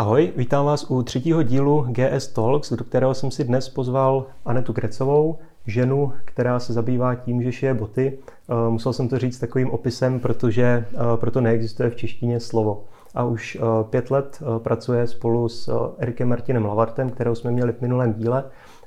Ahoj, 0.00 0.32
vítám 0.36 0.66
vás 0.66 0.90
u 0.90 1.02
třetího 1.02 1.42
dílu 1.42 1.86
GS 1.88 2.28
Talks, 2.28 2.72
do 2.72 2.84
kterého 2.84 3.14
jsem 3.14 3.30
si 3.30 3.44
dnes 3.44 3.68
pozval 3.68 4.26
Anetu 4.44 4.72
Krecovou, 4.72 5.38
ženu, 5.66 6.12
která 6.24 6.60
se 6.60 6.72
zabývá 6.72 7.14
tím, 7.14 7.42
že 7.42 7.52
šije 7.52 7.74
boty. 7.74 8.18
Eh, 8.18 8.70
musel 8.70 8.92
jsem 8.92 9.08
to 9.08 9.18
říct 9.18 9.38
takovým 9.38 9.70
opisem, 9.70 10.20
protože 10.20 10.64
eh, 10.64 10.98
proto 11.16 11.40
neexistuje 11.40 11.90
v 11.90 11.96
češtině 11.96 12.40
slovo. 12.40 12.84
A 13.14 13.24
už 13.24 13.56
eh, 13.60 13.84
pět 13.90 14.10
let 14.10 14.42
pracuje 14.58 15.06
spolu 15.06 15.48
s 15.48 15.92
Erikem 15.98 16.28
Martinem 16.28 16.64
Lavartem, 16.64 17.10
kterého 17.10 17.36
jsme 17.36 17.50
měli 17.50 17.72
v 17.72 17.80
minulém 17.80 18.12
díle 18.12 18.44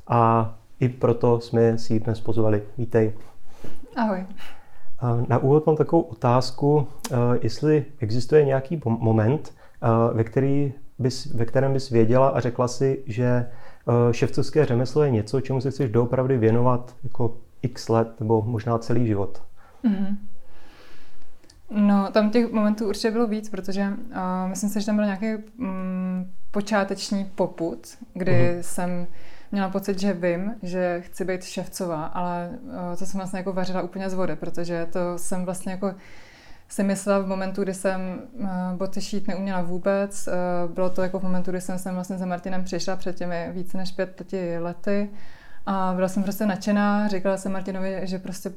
a 0.07 0.54
i 0.80 0.89
proto 0.89 1.39
jsme 1.39 1.77
si 1.77 1.93
ji 1.93 2.00
dnes 2.00 2.20
pozvali. 2.20 2.64
Vítej. 2.77 3.14
Ahoj. 3.95 4.25
Na 5.27 5.38
úvod 5.38 5.66
mám 5.66 5.75
takovou 5.75 6.02
otázku, 6.02 6.88
jestli 7.41 7.86
existuje 8.00 8.45
nějaký 8.45 8.82
moment, 8.86 9.54
ve, 10.14 10.23
který 10.23 10.73
bys, 11.00 11.25
ve 11.25 11.46
kterém 11.46 11.73
bys 11.73 11.89
věděla 11.89 12.30
a 12.30 12.39
řekla 12.39 12.68
si, 12.68 13.04
že 13.05 13.26
eh, 13.26 14.13
ševcovské 14.13 14.66
řemeslo 14.66 15.04
je 15.04 15.12
něco, 15.12 15.41
čemu 15.41 15.62
se 15.62 15.72
chceš 15.72 15.91
doopravdy 15.91 16.38
věnovat 16.38 16.95
jako 17.04 17.38
x 17.62 17.90
let 17.90 18.20
nebo 18.20 18.41
možná 18.41 18.77
celý 18.77 19.08
život? 19.08 19.44
Mm-hmm. 19.84 20.16
No, 21.76 22.09
tam 22.12 22.30
těch 22.30 22.52
momentů 22.52 22.88
určitě 22.88 23.12
bylo 23.12 23.27
víc, 23.27 23.49
protože 23.49 23.82
uh, 23.82 24.49
myslím 24.49 24.70
si, 24.70 24.80
že 24.80 24.85
tam 24.85 24.95
byl 24.95 25.05
nějaký 25.05 25.44
um, 25.59 26.32
počáteční 26.52 27.26
poput, 27.26 27.88
kdy 28.13 28.32
uh-huh. 28.32 28.60
jsem 28.60 29.07
měla 29.52 29.70
pocit, 29.70 29.99
že 29.99 30.13
vím, 30.13 30.55
že 30.63 31.02
chci 31.05 31.26
být 31.26 31.44
ševcová, 31.44 32.05
ale 32.05 32.49
uh, 32.63 32.98
to 32.99 33.05
jsem 33.05 33.18
vlastně 33.18 33.38
jako 33.40 33.54
vařila 33.54 33.82
úplně 33.82 34.10
z 34.10 34.13
vody, 34.13 34.35
protože 34.35 34.88
to 34.94 34.99
jsem 35.18 35.46
vlastně 35.46 35.71
jako 35.71 35.96
si 36.73 36.84
myslela 36.84 37.20
v 37.20 37.27
momentu, 37.27 37.63
kdy 37.63 37.73
jsem 37.73 38.22
uh, 38.34 38.48
boty 38.73 39.02
šít 39.02 39.27
neuměla 39.27 39.62
vůbec. 39.62 40.27
Uh, 40.27 40.73
bylo 40.73 40.90
to 40.90 41.02
jako 41.02 41.20
v 41.20 41.23
momentu, 41.23 41.52
kdy 41.52 41.62
jsem 41.62 41.80
sem 41.80 41.96
vlastně 41.96 42.18
za 42.18 42.26
Martinem 42.26 42.63
přišla 42.63 42.96
před 42.96 43.16
těmi 43.16 43.49
více 43.52 43.77
než 43.77 43.91
pěti 43.91 44.59
lety. 44.59 45.10
A 45.66 45.94
byla 45.96 46.07
jsem 46.07 46.24
prostě 46.24 46.46
nadšená, 46.46 47.07
říkala 47.07 47.38
jsem 47.38 47.51
Martinovi, 47.51 47.99
že 48.04 48.20
prostě 48.20 48.49
uh, 48.49 48.55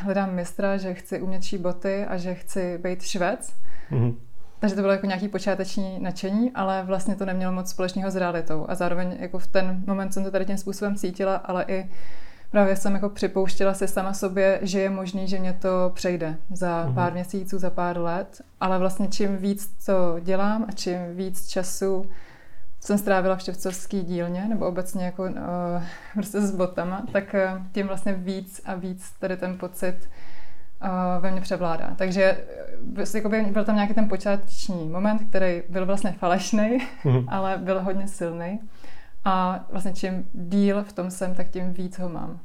hledám 0.00 0.34
mistra, 0.34 0.76
že 0.76 0.94
chci 0.94 1.20
umět 1.20 1.42
šít 1.42 1.60
boty 1.60 2.04
a 2.04 2.16
že 2.16 2.34
chci 2.34 2.78
být 2.78 3.02
švec. 3.02 3.52
Mm-hmm. 3.90 4.14
Takže 4.58 4.74
to 4.76 4.80
bylo 4.80 4.92
jako 4.92 5.06
nějaký 5.06 5.28
počáteční 5.28 5.98
nadšení, 6.00 6.50
ale 6.54 6.82
vlastně 6.82 7.16
to 7.16 7.24
nemělo 7.24 7.52
moc 7.52 7.70
společného 7.70 8.10
s 8.10 8.16
realitou. 8.16 8.66
A 8.68 8.74
zároveň 8.74 9.16
jako 9.20 9.38
v 9.38 9.46
ten 9.46 9.82
moment 9.86 10.14
jsem 10.14 10.24
to 10.24 10.30
tady 10.30 10.44
tím 10.44 10.58
způsobem 10.58 10.94
cítila, 10.94 11.36
ale 11.36 11.64
i 11.68 11.90
právě 12.50 12.76
jsem 12.76 12.94
jako 12.94 13.08
připouštěla 13.08 13.74
si 13.74 13.88
sama 13.88 14.12
sobě, 14.12 14.58
že 14.62 14.80
je 14.80 14.90
možný, 14.90 15.28
že 15.28 15.38
mě 15.38 15.52
to 15.52 15.92
přejde 15.94 16.36
za 16.50 16.84
mm-hmm. 16.84 16.94
pár 16.94 17.12
měsíců, 17.12 17.58
za 17.58 17.70
pár 17.70 17.98
let, 17.98 18.42
ale 18.60 18.78
vlastně 18.78 19.08
čím 19.08 19.36
víc 19.36 19.66
to 19.86 20.16
dělám 20.20 20.66
a 20.68 20.72
čím 20.72 21.16
víc 21.16 21.48
času 21.48 22.04
jsem 22.80 22.98
strávila 22.98 23.36
v 23.36 23.40
štěvcovský 23.40 24.02
dílně, 24.02 24.48
nebo 24.48 24.66
obecně 24.66 25.04
jako 25.04 25.22
uh, 25.22 25.32
prostě 26.14 26.40
s 26.40 26.56
botama, 26.56 27.02
tak 27.12 27.34
uh, 27.34 27.62
tím 27.72 27.86
vlastně 27.86 28.12
víc 28.12 28.60
a 28.64 28.74
víc 28.74 29.12
tady 29.18 29.36
ten 29.36 29.58
pocit 29.58 29.96
uh, 30.82 31.22
ve 31.22 31.30
mně 31.30 31.40
převládá. 31.40 31.94
Takže 31.96 32.38
jakoby, 33.14 33.42
byl 33.42 33.64
tam 33.64 33.74
nějaký 33.74 33.94
ten 33.94 34.08
počáteční 34.08 34.88
moment, 34.88 35.28
který 35.28 35.62
byl 35.68 35.86
vlastně 35.86 36.12
falešný, 36.12 36.78
mm-hmm. 37.04 37.24
ale 37.28 37.58
byl 37.58 37.82
hodně 37.82 38.08
silný. 38.08 38.60
A 39.24 39.64
vlastně 39.70 39.92
čím 39.92 40.28
díl 40.32 40.84
v 40.84 40.92
tom 40.92 41.10
jsem, 41.10 41.34
tak 41.34 41.48
tím 41.48 41.72
víc 41.72 41.98
ho 41.98 42.08
mám. 42.08 42.40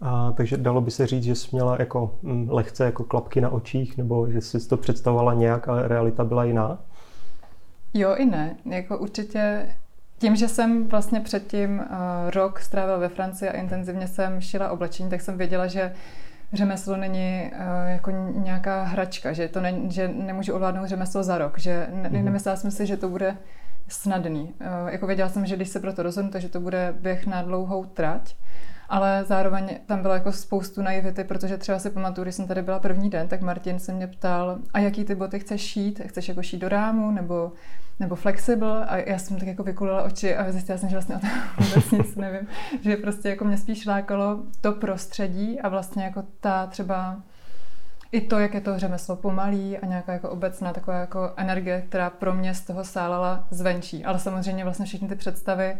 A, 0.00 0.32
takže 0.32 0.56
dalo 0.56 0.80
by 0.80 0.90
se 0.90 1.06
říct, 1.06 1.24
že 1.24 1.34
jsi 1.34 1.48
měla 1.52 1.76
jako 1.78 2.14
mm, 2.22 2.48
lehce 2.50 2.84
jako 2.84 3.04
klapky 3.04 3.40
na 3.40 3.48
očích, 3.48 3.96
nebo 3.96 4.30
že 4.30 4.40
jsi 4.40 4.68
to 4.68 4.76
představovala 4.76 5.34
nějak, 5.34 5.68
ale 5.68 5.88
realita 5.88 6.24
byla 6.24 6.44
jiná? 6.44 6.78
Jo 7.94 8.14
i 8.14 8.24
ne. 8.24 8.56
Jako 8.64 8.98
určitě 8.98 9.68
tím, 10.18 10.36
že 10.36 10.48
jsem 10.48 10.88
vlastně 10.88 11.20
předtím 11.20 11.78
uh, 11.78 11.86
rok 12.30 12.60
strávila 12.60 12.98
ve 12.98 13.08
Francii 13.08 13.50
a 13.50 13.56
intenzivně 13.56 14.08
jsem 14.08 14.40
šila 14.40 14.70
oblečení, 14.70 15.10
tak 15.10 15.20
jsem 15.20 15.38
věděla, 15.38 15.66
že 15.66 15.92
řemeslo 16.52 16.96
není 16.96 17.50
uh, 17.52 17.90
jako 17.90 18.10
nějaká 18.34 18.84
hračka, 18.84 19.32
že, 19.32 19.48
to 19.48 19.60
ne, 19.60 19.74
že 19.88 20.08
nemůžu 20.08 20.54
ovládnout 20.54 20.86
řemeslo 20.86 21.22
za 21.22 21.38
rok, 21.38 21.58
že 21.58 21.86
ne, 21.90 22.10
mm-hmm. 22.10 22.24
nemyslela 22.24 22.56
jsem 22.56 22.70
si, 22.70 22.86
že 22.86 22.96
to 22.96 23.08
bude 23.08 23.36
snadný. 23.92 24.54
Eh, 24.60 24.92
jako 24.92 25.06
věděla 25.06 25.28
jsem, 25.28 25.46
že 25.46 25.56
když 25.56 25.68
se 25.68 25.80
pro 25.80 25.92
to 25.92 26.02
rozhodnu, 26.02 26.30
takže 26.30 26.48
to 26.48 26.60
bude 26.60 26.94
běh 27.00 27.26
na 27.26 27.42
dlouhou 27.42 27.84
trať, 27.84 28.34
ale 28.88 29.24
zároveň 29.28 29.78
tam 29.86 30.02
bylo 30.02 30.14
jako 30.14 30.32
spoustu 30.32 30.82
naivity, 30.82 31.24
protože 31.24 31.58
třeba 31.58 31.78
si 31.78 31.90
pamatuju, 31.90 32.24
když 32.24 32.34
jsem 32.34 32.46
tady 32.46 32.62
byla 32.62 32.78
první 32.78 33.10
den, 33.10 33.28
tak 33.28 33.40
Martin 33.40 33.78
se 33.78 33.92
mě 33.92 34.06
ptal, 34.06 34.58
a 34.72 34.78
jaký 34.78 35.04
ty 35.04 35.14
boty 35.14 35.38
chceš 35.38 35.60
šít? 35.60 36.00
Chceš 36.06 36.28
jako 36.28 36.42
šít 36.42 36.60
do 36.60 36.68
rámu 36.68 37.10
nebo, 37.10 37.52
nebo 38.00 38.16
flexible? 38.16 38.86
A 38.86 38.96
já 38.96 39.18
jsem 39.18 39.38
tak 39.38 39.48
jako 39.48 39.62
vykulila 39.62 40.02
oči 40.02 40.36
a 40.36 40.52
zjistila 40.52 40.78
jsem, 40.78 40.88
že 40.88 40.96
vlastně 40.96 41.16
o 41.16 41.18
tom 41.18 41.30
vůbec 41.58 41.90
nic 41.90 42.16
nevím. 42.16 42.48
Že 42.80 42.96
prostě 42.96 43.28
jako 43.28 43.44
mě 43.44 43.58
spíš 43.58 43.86
lákalo 43.86 44.42
to 44.60 44.72
prostředí 44.72 45.60
a 45.60 45.68
vlastně 45.68 46.04
jako 46.04 46.24
ta 46.40 46.66
třeba 46.66 47.22
i 48.12 48.20
to, 48.20 48.38
jak 48.38 48.54
je 48.54 48.60
to 48.60 48.78
řemeslo 48.78 49.16
pomalý 49.16 49.78
a 49.78 49.86
nějaká 49.86 50.12
jako 50.12 50.30
obecná 50.30 50.72
taková 50.72 50.96
jako 50.96 51.32
energie, 51.36 51.82
která 51.82 52.10
pro 52.10 52.34
mě 52.34 52.54
z 52.54 52.60
toho 52.60 52.84
sálala 52.84 53.46
zvenčí. 53.50 54.04
Ale 54.04 54.18
samozřejmě 54.18 54.64
vlastně 54.64 54.86
všechny 54.86 55.08
ty 55.08 55.16
představy 55.16 55.76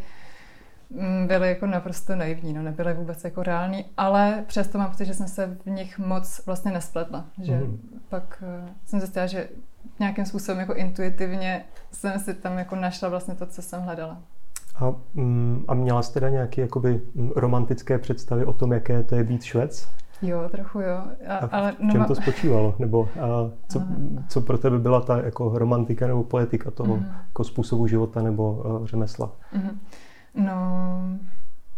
mm, 0.91 1.27
byly 1.27 1.49
jako 1.49 1.67
naprosto 1.67 2.17
naivní, 2.17 2.53
no, 2.53 2.63
nebyly 2.63 2.95
vůbec 2.95 3.25
jako 3.25 3.43
reální, 3.43 3.85
ale 3.97 4.45
přesto 4.47 4.79
mám 4.79 4.91
pocit, 4.91 5.07
že 5.07 5.15
jsem 5.15 5.29
se 5.29 5.59
v 5.67 5.71
nich 5.71 5.99
moc 5.99 6.47
vlastně 6.47 6.73
nespletla. 6.73 7.25
Že 7.43 7.57
mm. 7.57 8.01
pak 8.09 8.43
uh, 8.63 8.69
jsem 8.85 9.01
zjistila, 9.01 9.27
že 9.27 9.49
nějakým 9.99 10.27
způsobem 10.27 10.61
jako 10.61 10.75
intuitivně 10.75 11.65
jsem 11.93 12.19
si 12.19 12.35
tam 12.35 12.59
jako 12.59 12.77
našla 12.77 13.09
vlastně 13.09 13.35
to, 13.35 13.47
co 13.47 13.63
jsem 13.63 13.83
hledala. 13.83 14.19
A, 14.75 14.95
mm, 15.15 15.65
a 15.69 15.75
měla 15.75 16.03
jste 16.03 16.15
teda 16.15 16.29
nějaké 16.29 16.61
jakoby 16.61 17.01
romantické 17.37 17.99
představy 17.99 18.45
o 18.45 18.53
tom, 18.53 18.73
jaké 18.73 19.03
to 19.03 19.15
je 19.15 19.25
být 19.25 19.43
švec? 19.43 19.89
Jo, 20.23 20.49
trochu 20.51 20.81
jo. 20.81 20.97
A, 21.29 21.37
a 21.37 21.47
ale 21.47 21.73
v 21.73 21.93
čem 21.93 22.05
to 22.05 22.15
spočívalo? 22.15 22.75
Nebo 22.79 23.09
a 23.21 23.51
co, 23.69 23.83
co 24.29 24.41
pro 24.41 24.59
tebe 24.59 24.79
byla 24.79 25.01
ta 25.01 25.23
jako 25.23 25.59
romantika 25.59 26.07
nebo 26.07 26.25
poetika 26.25 26.71
toho 26.71 26.97
mm. 26.97 27.07
jako 27.29 27.45
způsobu 27.45 27.87
života 27.87 28.23
nebo 28.23 28.53
uh, 28.53 28.87
řemesla? 28.87 29.33
Mm. 29.53 29.81
No, 30.35 30.55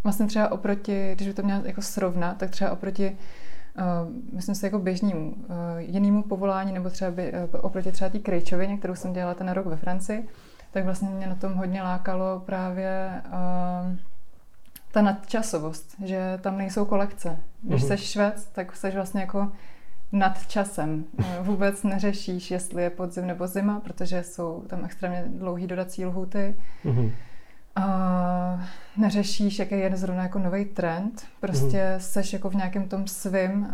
vlastně 0.04 0.26
třeba 0.26 0.53
oproti, 0.53 1.12
když 1.14 1.28
by 1.28 1.34
to 1.34 1.42
měla 1.42 1.60
jako 1.64 1.82
srovnat, 1.82 2.36
tak 2.36 2.50
třeba 2.50 2.70
oproti 2.70 3.16
Uh, 3.78 4.34
myslím 4.34 4.54
si 4.54 4.66
jako 4.66 4.78
běžnému 4.78 5.30
uh, 5.30 5.54
jinému 5.78 6.22
povolání, 6.22 6.72
nebo 6.72 6.91
třeba 6.91 7.10
by, 7.10 7.32
uh, 7.32 7.38
oproti 7.60 7.92
třeba 7.92 8.10
té 8.10 8.19
krejčovině, 8.19 8.78
kterou 8.78 8.94
jsem 8.94 9.12
dělala 9.12 9.34
ten 9.34 9.50
rok 9.50 9.66
ve 9.66 9.76
Francii, 9.76 10.28
tak 10.70 10.84
vlastně 10.84 11.09
mě 11.09 11.26
na 11.26 11.34
tom 11.34 11.54
hodně 11.54 11.82
lákalo 11.82 12.42
právě 12.47 13.22
uh, 13.26 13.97
ta 14.92 15.03
nadčasovost, 15.03 15.94
že 16.04 16.38
tam 16.41 16.58
nejsou 16.58 16.84
kolekce. 16.84 17.38
Když 17.62 17.82
mm-hmm. 17.82 17.97
jsi 17.97 17.97
švec, 17.97 18.47
tak 18.53 18.76
jsi 18.76 18.91
vlastně 18.91 19.20
jako 19.20 19.53
nad 20.12 20.47
časem. 20.47 21.04
Vůbec 21.41 21.82
neřešíš, 21.82 22.50
jestli 22.50 22.82
je 22.82 22.91
podzim 22.91 23.26
nebo 23.26 23.47
zima, 23.47 23.80
protože 23.80 24.22
jsou 24.22 24.64
tam 24.66 24.84
extrémně 24.84 25.25
dlouhý 25.26 25.66
dodací 25.66 26.06
lhuty. 26.06 26.56
Mm-hmm. 26.84 27.12
A 27.76 28.66
neřešíš, 28.97 29.58
jaký 29.58 29.78
je 29.78 29.97
zrovna 29.97 30.22
jako 30.22 30.38
nový 30.38 30.64
trend. 30.64 31.22
Prostě 31.41 31.76
mm-hmm. 31.76 31.97
seš 31.98 32.32
jako 32.32 32.50
v 32.50 32.54
nějakém 32.54 32.88
tom 32.88 33.06
svým 33.06 33.62
uh, 33.62 33.69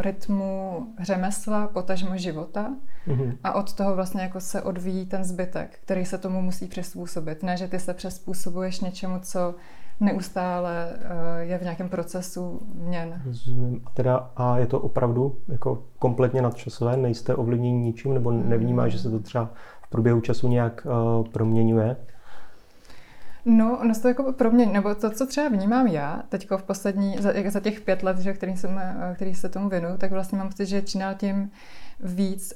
rytmu 0.00 0.86
řemesla, 1.00 1.66
potažmo 1.66 2.16
života. 2.16 2.70
Mm-hmm. 3.06 3.36
A 3.44 3.52
od 3.52 3.72
toho 3.72 3.94
vlastně 3.94 4.22
jako 4.22 4.40
se 4.40 4.62
odvíjí 4.62 5.06
ten 5.06 5.24
zbytek, 5.24 5.78
který 5.82 6.04
se 6.04 6.18
tomu 6.18 6.42
musí 6.42 6.66
přizpůsobit. 6.66 7.42
Ne, 7.42 7.56
že 7.56 7.68
ty 7.68 7.78
se 7.78 7.94
přizpůsobuješ 7.94 8.80
něčemu, 8.80 9.18
co 9.22 9.54
neustále 10.00 10.88
eh, 10.92 11.44
je 11.44 11.58
v 11.58 11.62
nějakém 11.62 11.88
procesu 11.88 12.60
měn. 12.74 13.22
A, 13.86 13.90
teda, 13.90 14.30
a 14.36 14.58
je 14.58 14.66
to 14.66 14.80
opravdu 14.80 15.36
jako 15.48 15.82
kompletně 15.98 16.42
nadčasové? 16.42 16.96
Nejste 16.96 17.34
ovlivněni 17.34 17.78
ničím 17.78 18.14
nebo 18.14 18.30
nevnímá, 18.30 18.88
že 18.88 18.98
se 18.98 19.10
to 19.10 19.18
třeba 19.18 19.50
v 19.82 19.90
průběhu 19.90 20.20
času 20.20 20.48
nějak 20.48 20.86
uh, 20.86 21.26
proměňuje? 21.26 21.96
No, 23.44 23.78
ono 23.80 23.94
se 23.94 24.02
to 24.02 24.08
jako 24.08 24.32
promění, 24.32 24.72
nebo 24.72 24.94
to, 24.94 25.10
co 25.10 25.26
třeba 25.26 25.48
vnímám 25.48 25.86
já, 25.86 26.22
teďko 26.28 26.58
v 26.58 26.62
poslední, 26.62 27.16
za, 27.18 27.32
za 27.48 27.60
těch 27.60 27.80
pět 27.80 28.02
let, 28.02 28.18
že, 28.18 28.32
který, 28.32 28.56
jsem, 28.56 28.78
eh, 28.78 29.12
který 29.14 29.34
se 29.34 29.48
tomu 29.48 29.68
věnu, 29.68 29.88
tak 29.98 30.12
vlastně 30.12 30.38
mám 30.38 30.48
pocit, 30.48 30.66
že 30.66 30.82
čím 30.82 31.02
tím 31.16 31.50
víc 32.00 32.54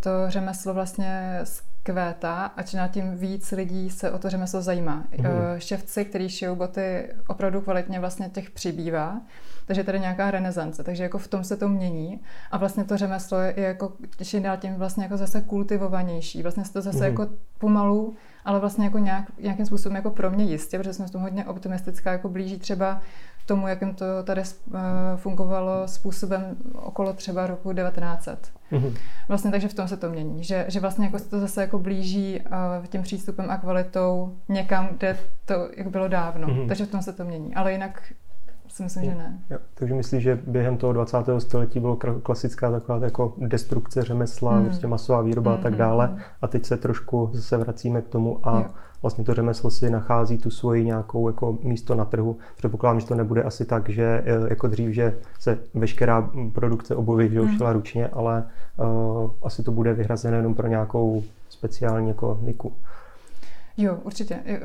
to 0.00 0.10
řemeslo 0.28 0.74
vlastně 0.74 1.40
kvétá 1.82 2.44
a 2.56 2.62
čím 2.62 2.80
tím 2.90 3.16
víc 3.16 3.52
lidí 3.52 3.90
se 3.90 4.10
o 4.10 4.18
to 4.18 4.30
řemeslo 4.30 4.62
zajímá. 4.62 5.04
Mm. 5.18 5.24
Ševci, 5.58 6.04
který 6.04 6.28
šijou 6.28 6.56
boty 6.56 7.08
opravdu 7.26 7.60
kvalitně, 7.60 8.00
vlastně 8.00 8.28
těch 8.28 8.50
přibývá. 8.50 9.20
Takže 9.66 9.84
tady 9.84 10.00
nějaká 10.00 10.30
renesance, 10.30 10.84
takže 10.84 11.02
jako 11.02 11.18
v 11.18 11.28
tom 11.28 11.44
se 11.44 11.56
to 11.56 11.68
mění 11.68 12.20
a 12.50 12.58
vlastně 12.58 12.84
to 12.84 12.96
řemeslo 12.96 13.38
je 13.38 13.54
jako 13.56 13.92
čím 14.24 14.42
dál 14.42 14.56
tím 14.56 14.74
vlastně 14.74 15.04
jako 15.04 15.16
zase 15.16 15.40
kultivovanější. 15.40 16.42
Vlastně 16.42 16.64
se 16.64 16.72
to 16.72 16.80
zase 16.82 16.98
mm. 16.98 17.04
jako 17.04 17.28
pomalu, 17.58 18.14
ale 18.44 18.60
vlastně 18.60 18.84
jako 18.84 18.98
nějak, 18.98 19.24
nějakým 19.40 19.66
způsobem 19.66 19.96
jako 19.96 20.10
pro 20.10 20.30
mě 20.30 20.44
jistě, 20.44 20.78
protože 20.78 20.92
jsem 20.92 21.08
s 21.08 21.10
tom 21.10 21.22
hodně 21.22 21.44
optimistická, 21.44 22.12
jako 22.12 22.28
blíží 22.28 22.58
třeba 22.58 23.00
tomu, 23.46 23.68
jakým 23.68 23.94
to 23.94 24.04
tady 24.24 24.40
uh, 24.40 24.80
fungovalo 25.16 25.88
způsobem 25.88 26.56
okolo 26.74 27.12
třeba 27.12 27.46
roku 27.46 27.72
1900. 27.72 28.52
Mm-hmm. 28.72 28.94
Vlastně 29.28 29.50
takže 29.50 29.68
v 29.68 29.74
tom 29.74 29.88
se 29.88 29.96
to 29.96 30.10
mění, 30.10 30.44
že, 30.44 30.64
že 30.68 30.80
vlastně 30.80 31.06
jako 31.06 31.18
se 31.18 31.30
to 31.30 31.40
zase 31.40 31.60
jako 31.60 31.78
blíží 31.78 32.40
uh, 32.40 32.86
tím 32.86 33.02
přístupem 33.02 33.50
a 33.50 33.56
kvalitou 33.56 34.36
někam, 34.48 34.88
kde 34.98 35.16
to 35.44 35.68
jako 35.76 35.90
bylo 35.90 36.08
dávno. 36.08 36.48
Mm-hmm. 36.48 36.68
Takže 36.68 36.86
v 36.86 36.90
tom 36.90 37.02
se 37.02 37.12
to 37.12 37.24
mění. 37.24 37.54
Ale 37.54 37.72
jinak 37.72 38.12
si 38.72 38.82
myslím, 38.82 39.04
že 39.04 39.14
ne. 39.14 39.38
Jo, 39.50 39.58
takže 39.74 39.94
myslíš, 39.94 40.22
že 40.22 40.38
během 40.46 40.76
toho 40.76 40.92
20. 40.92 41.16
století 41.38 41.80
bylo 41.80 41.96
klasická 42.22 42.70
taková 42.70 43.04
jako 43.04 43.34
destrukce 43.38 44.02
řemesla, 44.02 44.58
mm. 44.58 44.64
prostě 44.64 44.86
masová 44.86 45.22
výroba 45.22 45.52
mm, 45.52 45.58
a 45.58 45.62
tak 45.62 45.76
dále 45.76 46.08
mm. 46.08 46.18
a 46.42 46.46
teď 46.46 46.64
se 46.64 46.76
trošku 46.76 47.30
zase 47.32 47.56
vracíme 47.56 48.02
k 48.02 48.08
tomu 48.08 48.48
a 48.48 48.58
jo. 48.58 48.66
Vlastně 49.02 49.24
to 49.24 49.34
řemeslo 49.34 49.70
si 49.70 49.90
nachází 49.90 50.38
tu 50.38 50.50
svoji 50.50 50.84
nějakou 50.84 51.28
jako 51.28 51.58
místo 51.62 51.94
na 51.94 52.04
trhu. 52.04 52.38
Předpokládám, 52.56 53.00
že 53.00 53.06
to 53.06 53.14
nebude 53.14 53.42
asi 53.42 53.64
tak, 53.64 53.88
že 53.88 54.04
e, 54.04 54.48
jako 54.50 54.66
dřív, 54.66 54.90
že 54.90 55.18
se 55.38 55.58
veškerá 55.74 56.30
produkce 56.52 56.96
obuvy 56.96 57.28
využila 57.28 57.70
mm. 57.70 57.76
ručně, 57.76 58.08
ale 58.08 58.44
uh, 58.76 59.30
asi 59.42 59.62
to 59.62 59.72
bude 59.72 59.94
vyhrazené 59.94 60.36
jenom 60.36 60.54
pro 60.54 60.68
nějakou 60.68 61.24
speciální 61.48 62.08
jako 62.08 62.38
niku. 62.42 62.72
Jo, 63.76 63.98
určitě. 64.02 64.34
E, 64.46 64.60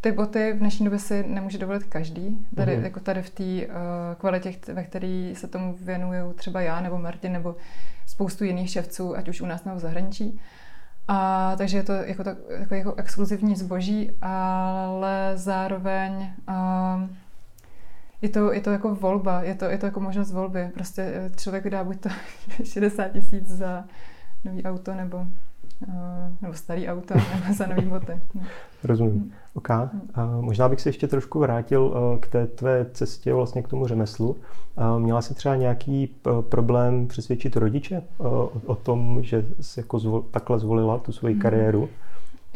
ty 0.00 0.12
boty 0.12 0.52
v 0.52 0.58
dnešní 0.58 0.84
době 0.84 0.98
si 0.98 1.24
nemůže 1.28 1.58
dovolit 1.58 1.84
každý. 1.84 2.46
Tady, 2.56 2.72
mm-hmm. 2.72 2.82
jako 2.82 3.00
tady 3.00 3.22
v 3.22 3.30
té 3.30 3.66
uh, 3.66 3.72
kvalitě, 4.18 4.52
ve 4.72 4.84
které 4.84 5.32
se 5.36 5.46
tomu 5.46 5.76
věnují 5.80 6.20
třeba 6.34 6.60
já 6.60 6.80
nebo 6.80 6.98
Martin 6.98 7.32
nebo 7.32 7.56
spoustu 8.06 8.44
jiných 8.44 8.70
ševců, 8.70 9.16
ať 9.16 9.28
už 9.28 9.40
u 9.40 9.46
nás 9.46 9.64
nebo 9.64 9.76
v 9.76 9.80
zahraničí. 9.80 10.40
A, 11.08 11.54
takže 11.56 11.76
je 11.76 11.82
to 11.82 11.92
jako, 11.92 12.24
tak, 12.24 12.36
jako, 12.50 12.74
jako 12.74 12.94
exkluzivní 12.94 13.56
zboží, 13.56 14.10
ale 14.22 15.32
zároveň 15.34 16.32
uh, 16.48 17.08
je 18.22 18.28
to, 18.28 18.52
je 18.52 18.60
to 18.60 18.70
jako 18.70 18.94
volba, 18.94 19.42
je 19.42 19.54
to, 19.54 19.64
je 19.64 19.78
to 19.78 19.86
jako 19.86 20.00
možnost 20.00 20.32
volby. 20.32 20.70
Prostě 20.74 21.30
člověk 21.36 21.70
dá 21.70 21.84
buď 21.84 22.00
to 22.00 22.08
60 22.64 23.08
tisíc 23.08 23.48
za 23.48 23.84
nový 24.44 24.64
auto 24.64 24.94
nebo 24.94 25.26
nebo 26.42 26.54
starý 26.54 26.88
auto, 26.88 27.14
nebo 27.34 27.54
za 27.54 27.66
nový 27.66 27.86
boty. 27.86 28.12
Rozumím. 28.84 29.12
Hmm. 29.12 29.32
OK. 29.54 29.70
A 29.70 29.90
možná 30.40 30.68
bych 30.68 30.80
se 30.80 30.88
ještě 30.88 31.08
trošku 31.08 31.38
vrátil 31.38 31.94
eh, 31.94 32.18
k 32.18 32.26
té 32.26 32.46
tvé 32.46 32.86
cestě 32.92 33.34
vlastně 33.34 33.62
k 33.62 33.68
tomu 33.68 33.86
řemeslu. 33.86 34.36
Měla 34.98 35.22
jsi 35.22 35.34
třeba 35.34 35.56
nějaký 35.56 36.16
eh, 36.26 36.30
problém 36.42 37.06
přesvědčit 37.06 37.56
rodiče 37.56 38.02
o 38.66 38.74
tom, 38.74 39.22
že 39.22 39.46
jsi 39.60 39.80
jako 39.80 39.98
zvol, 39.98 40.22
takhle 40.22 40.58
zvolila 40.58 40.98
tu 40.98 41.12
svoji 41.12 41.34
hmm. 41.34 41.42
kariéru? 41.42 41.88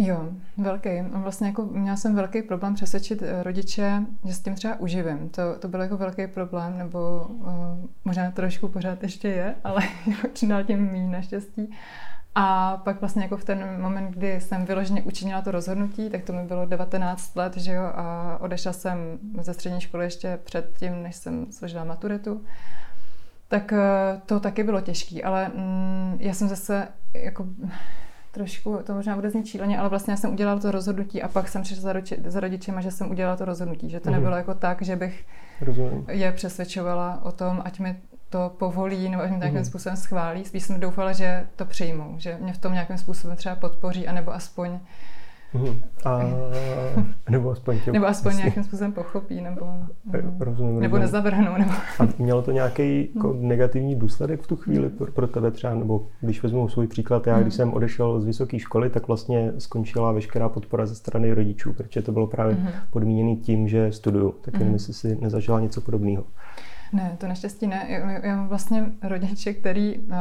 Jo, 0.00 0.28
velký. 0.56 0.88
Vlastně 1.12 1.46
jako 1.46 1.64
měla 1.64 1.96
jsem 1.96 2.14
velký 2.14 2.42
problém 2.42 2.74
přesvědčit 2.74 3.22
rodiče, 3.42 4.02
že 4.24 4.34
s 4.34 4.40
tím 4.40 4.54
třeba 4.54 4.80
uživím. 4.80 5.28
To, 5.28 5.42
to 5.58 5.68
byl 5.68 5.80
jako 5.80 5.96
velký 5.96 6.26
problém, 6.26 6.78
nebo 6.78 7.26
uh, 7.28 7.46
možná 8.04 8.30
trošku 8.30 8.68
pořád 8.68 9.02
ještě 9.02 9.28
je, 9.28 9.54
ale 9.64 9.82
čím 10.32 10.48
dál 10.48 10.64
tím 10.64 10.86
méně 10.86 11.08
naštěstí. 11.08 11.70
A 12.40 12.76
pak 12.84 13.00
vlastně 13.00 13.22
jako 13.22 13.36
v 13.36 13.44
ten 13.44 13.82
moment, 13.82 14.10
kdy 14.10 14.40
jsem 14.40 14.64
vyloženě 14.64 15.02
učinila 15.02 15.42
to 15.42 15.50
rozhodnutí, 15.50 16.10
tak 16.10 16.22
to 16.22 16.32
mi 16.32 16.42
bylo 16.42 16.66
19 16.66 17.36
let, 17.36 17.56
že 17.56 17.72
jo, 17.72 17.82
a 17.82 18.38
odešla 18.40 18.72
jsem 18.72 19.18
ze 19.40 19.54
střední 19.54 19.80
školy 19.80 20.04
ještě 20.04 20.38
před 20.44 20.72
tím, 20.78 21.02
než 21.02 21.16
jsem 21.16 21.52
složila 21.52 21.84
maturitu. 21.84 22.40
Tak 23.48 23.72
eh, 23.72 24.20
to 24.26 24.40
taky 24.40 24.62
bylo 24.62 24.80
těžké, 24.80 25.22
ale 25.22 25.48
mm, 25.48 26.16
já 26.20 26.34
jsem 26.34 26.48
zase 26.48 26.88
jako 27.14 27.46
trošku, 28.30 28.78
to 28.84 28.94
možná 28.94 29.14
bude 29.14 29.30
znít 29.30 29.46
číleně, 29.46 29.78
ale 29.78 29.88
vlastně 29.88 30.12
já 30.12 30.16
jsem 30.16 30.32
udělala 30.32 30.60
to 30.60 30.70
rozhodnutí 30.70 31.22
a 31.22 31.28
pak 31.28 31.48
jsem 31.48 31.62
přišla 31.62 31.82
za, 31.82 31.92
roči, 31.92 32.16
za 32.26 32.40
rodičema, 32.40 32.80
že 32.80 32.90
jsem 32.90 33.10
udělala 33.10 33.36
to 33.36 33.44
rozhodnutí, 33.44 33.90
že 33.90 34.00
to 34.00 34.08
mm. 34.08 34.14
nebylo 34.14 34.36
jako 34.36 34.54
tak, 34.54 34.82
že 34.82 34.96
bych 34.96 35.24
Rozumím. 35.60 36.04
je 36.08 36.32
přesvědčovala 36.32 37.20
o 37.24 37.32
tom, 37.32 37.62
ať 37.64 37.78
mi 37.78 37.96
to 38.30 38.54
povolí 38.58 39.08
nebo 39.08 39.22
nějakým 39.22 39.58
mm. 39.58 39.64
způsobem 39.64 39.96
schválí. 39.96 40.44
Spíš 40.44 40.62
jsem 40.62 40.80
doufala, 40.80 41.12
že 41.12 41.46
to 41.56 41.64
přijmou, 41.64 42.14
že 42.16 42.38
mě 42.40 42.52
v 42.52 42.58
tom 42.58 42.72
nějakým 42.72 42.98
způsobem 42.98 43.36
třeba 43.36 43.56
podpoří, 43.56 44.08
anebo 44.08 44.34
aspoň 44.34 44.80
Mm. 45.54 45.82
A, 46.04 46.20
nebo 47.30 47.50
aspoň 47.50 47.80
tě, 47.80 47.92
Nebo 47.92 48.06
aspoň 48.06 48.36
nějakým 48.36 48.64
způsobem 48.64 48.92
pochopí, 48.92 49.40
nebo, 49.40 49.66
rozumím, 50.04 50.36
rozumím. 50.40 50.80
nebo 50.80 50.98
nezavrhnou. 50.98 51.58
Nebo... 51.58 51.72
A 51.72 52.08
mělo 52.18 52.42
to 52.42 52.50
nějaký 52.50 53.08
jako 53.14 53.36
negativní 53.40 53.94
důsledek 53.94 54.42
v 54.42 54.46
tu 54.46 54.56
chvíli 54.56 54.88
pro, 54.88 55.12
pro 55.12 55.26
tebe 55.26 55.50
třeba, 55.50 55.74
nebo 55.74 56.06
když 56.20 56.42
vezmu 56.42 56.68
svůj 56.68 56.86
příklad, 56.86 57.26
já 57.26 57.40
když 57.40 57.54
jsem 57.54 57.72
odešel 57.72 58.20
z 58.20 58.24
vysoké 58.24 58.58
školy, 58.58 58.90
tak 58.90 59.08
vlastně 59.08 59.52
skončila 59.58 60.12
veškerá 60.12 60.48
podpora 60.48 60.86
ze 60.86 60.94
strany 60.94 61.32
rodičů, 61.32 61.72
protože 61.72 62.02
to 62.02 62.12
bylo 62.12 62.26
právě 62.26 62.56
podmíněné 62.90 63.36
tím, 63.36 63.68
že 63.68 63.92
studuju. 63.92 64.34
Tak 64.40 64.58
nevím, 64.58 64.72
jestli 64.72 64.92
si 64.92 65.18
nezažila 65.20 65.60
něco 65.60 65.80
podobného. 65.80 66.24
Ne, 66.92 67.16
to 67.18 67.28
naštěstí 67.28 67.66
ne. 67.66 67.86
Já, 67.88 68.10
já 68.10 68.36
mám 68.36 68.48
vlastně 68.48 68.84
rodiče, 69.02 69.52
který 69.54 69.98
uh, 69.98 70.14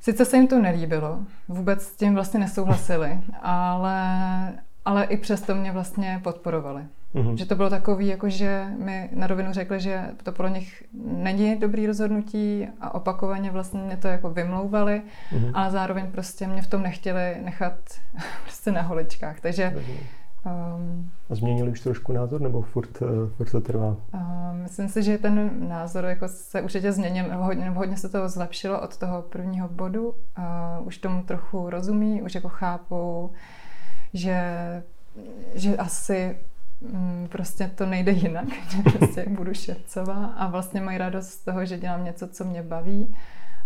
sice 0.00 0.24
se 0.24 0.36
jim 0.36 0.46
to 0.46 0.58
nelíbilo, 0.58 1.18
vůbec 1.48 1.82
s 1.82 1.96
tím 1.96 2.14
vlastně 2.14 2.40
nesouhlasili, 2.40 3.18
ale, 3.42 4.52
ale 4.84 5.04
i 5.04 5.16
přesto 5.16 5.54
mě 5.54 5.72
vlastně 5.72 6.20
podporovali. 6.24 6.82
Mm-hmm. 7.14 7.34
Že 7.34 7.46
to 7.46 7.54
bylo 7.54 7.70
takový, 7.70 8.06
jako 8.06 8.28
že 8.28 8.66
mi 8.78 9.08
na 9.12 9.26
rovinu 9.26 9.52
řekli, 9.52 9.80
že 9.80 10.04
to 10.22 10.32
pro 10.32 10.48
nich 10.48 10.84
není 11.04 11.56
dobrý 11.56 11.86
rozhodnutí 11.86 12.66
a 12.80 12.94
opakovaně 12.94 13.50
vlastně 13.50 13.80
mě 13.80 13.96
to 13.96 14.08
jako 14.08 14.30
vymlouvali, 14.30 15.02
mm-hmm. 15.32 15.50
ale 15.54 15.70
zároveň 15.70 16.10
prostě 16.10 16.46
mě 16.46 16.62
v 16.62 16.66
tom 16.66 16.82
nechtěli 16.82 17.36
nechat 17.42 17.74
prostě 18.42 18.72
na 18.72 18.82
holičkách. 18.82 19.40
Takže 19.40 19.72
mm-hmm 19.76 20.25
Um, 20.46 21.10
a 21.30 21.34
změnili 21.34 21.70
už 21.70 21.80
trošku 21.80 22.12
názor, 22.12 22.40
nebo 22.40 22.62
furt, 22.62 23.02
uh, 23.02 23.08
furt 23.28 23.50
to 23.50 23.60
trvá? 23.60 23.96
Uh, 24.14 24.54
myslím 24.54 24.88
si, 24.88 25.02
že 25.02 25.18
ten 25.18 25.68
názor 25.68 26.04
jako 26.04 26.28
se 26.28 26.62
určitě 26.62 26.92
změnil, 26.92 27.24
hodně, 27.36 27.70
hodně 27.70 27.96
se 27.96 28.08
to 28.08 28.28
zlepšilo 28.28 28.80
od 28.80 28.96
toho 28.96 29.22
prvního 29.22 29.68
bodu. 29.68 30.08
Uh, 30.08 30.86
už 30.86 30.98
tomu 30.98 31.22
trochu 31.22 31.70
rozumí, 31.70 32.22
už 32.22 32.34
jako 32.34 32.48
chápou, 32.48 33.30
že, 34.14 34.42
že 35.54 35.76
asi 35.76 36.36
um, 36.80 37.28
prostě 37.28 37.70
to 37.74 37.86
nejde 37.86 38.12
jinak, 38.12 38.48
že 38.68 38.82
prostě 38.82 39.24
budu 39.28 39.54
šercová 39.54 40.26
a 40.26 40.46
vlastně 40.50 40.80
mají 40.80 40.98
radost 40.98 41.28
z 41.28 41.44
toho, 41.44 41.64
že 41.64 41.78
dělám 41.78 42.04
něco, 42.04 42.28
co 42.28 42.44
mě 42.44 42.62
baví 42.62 43.16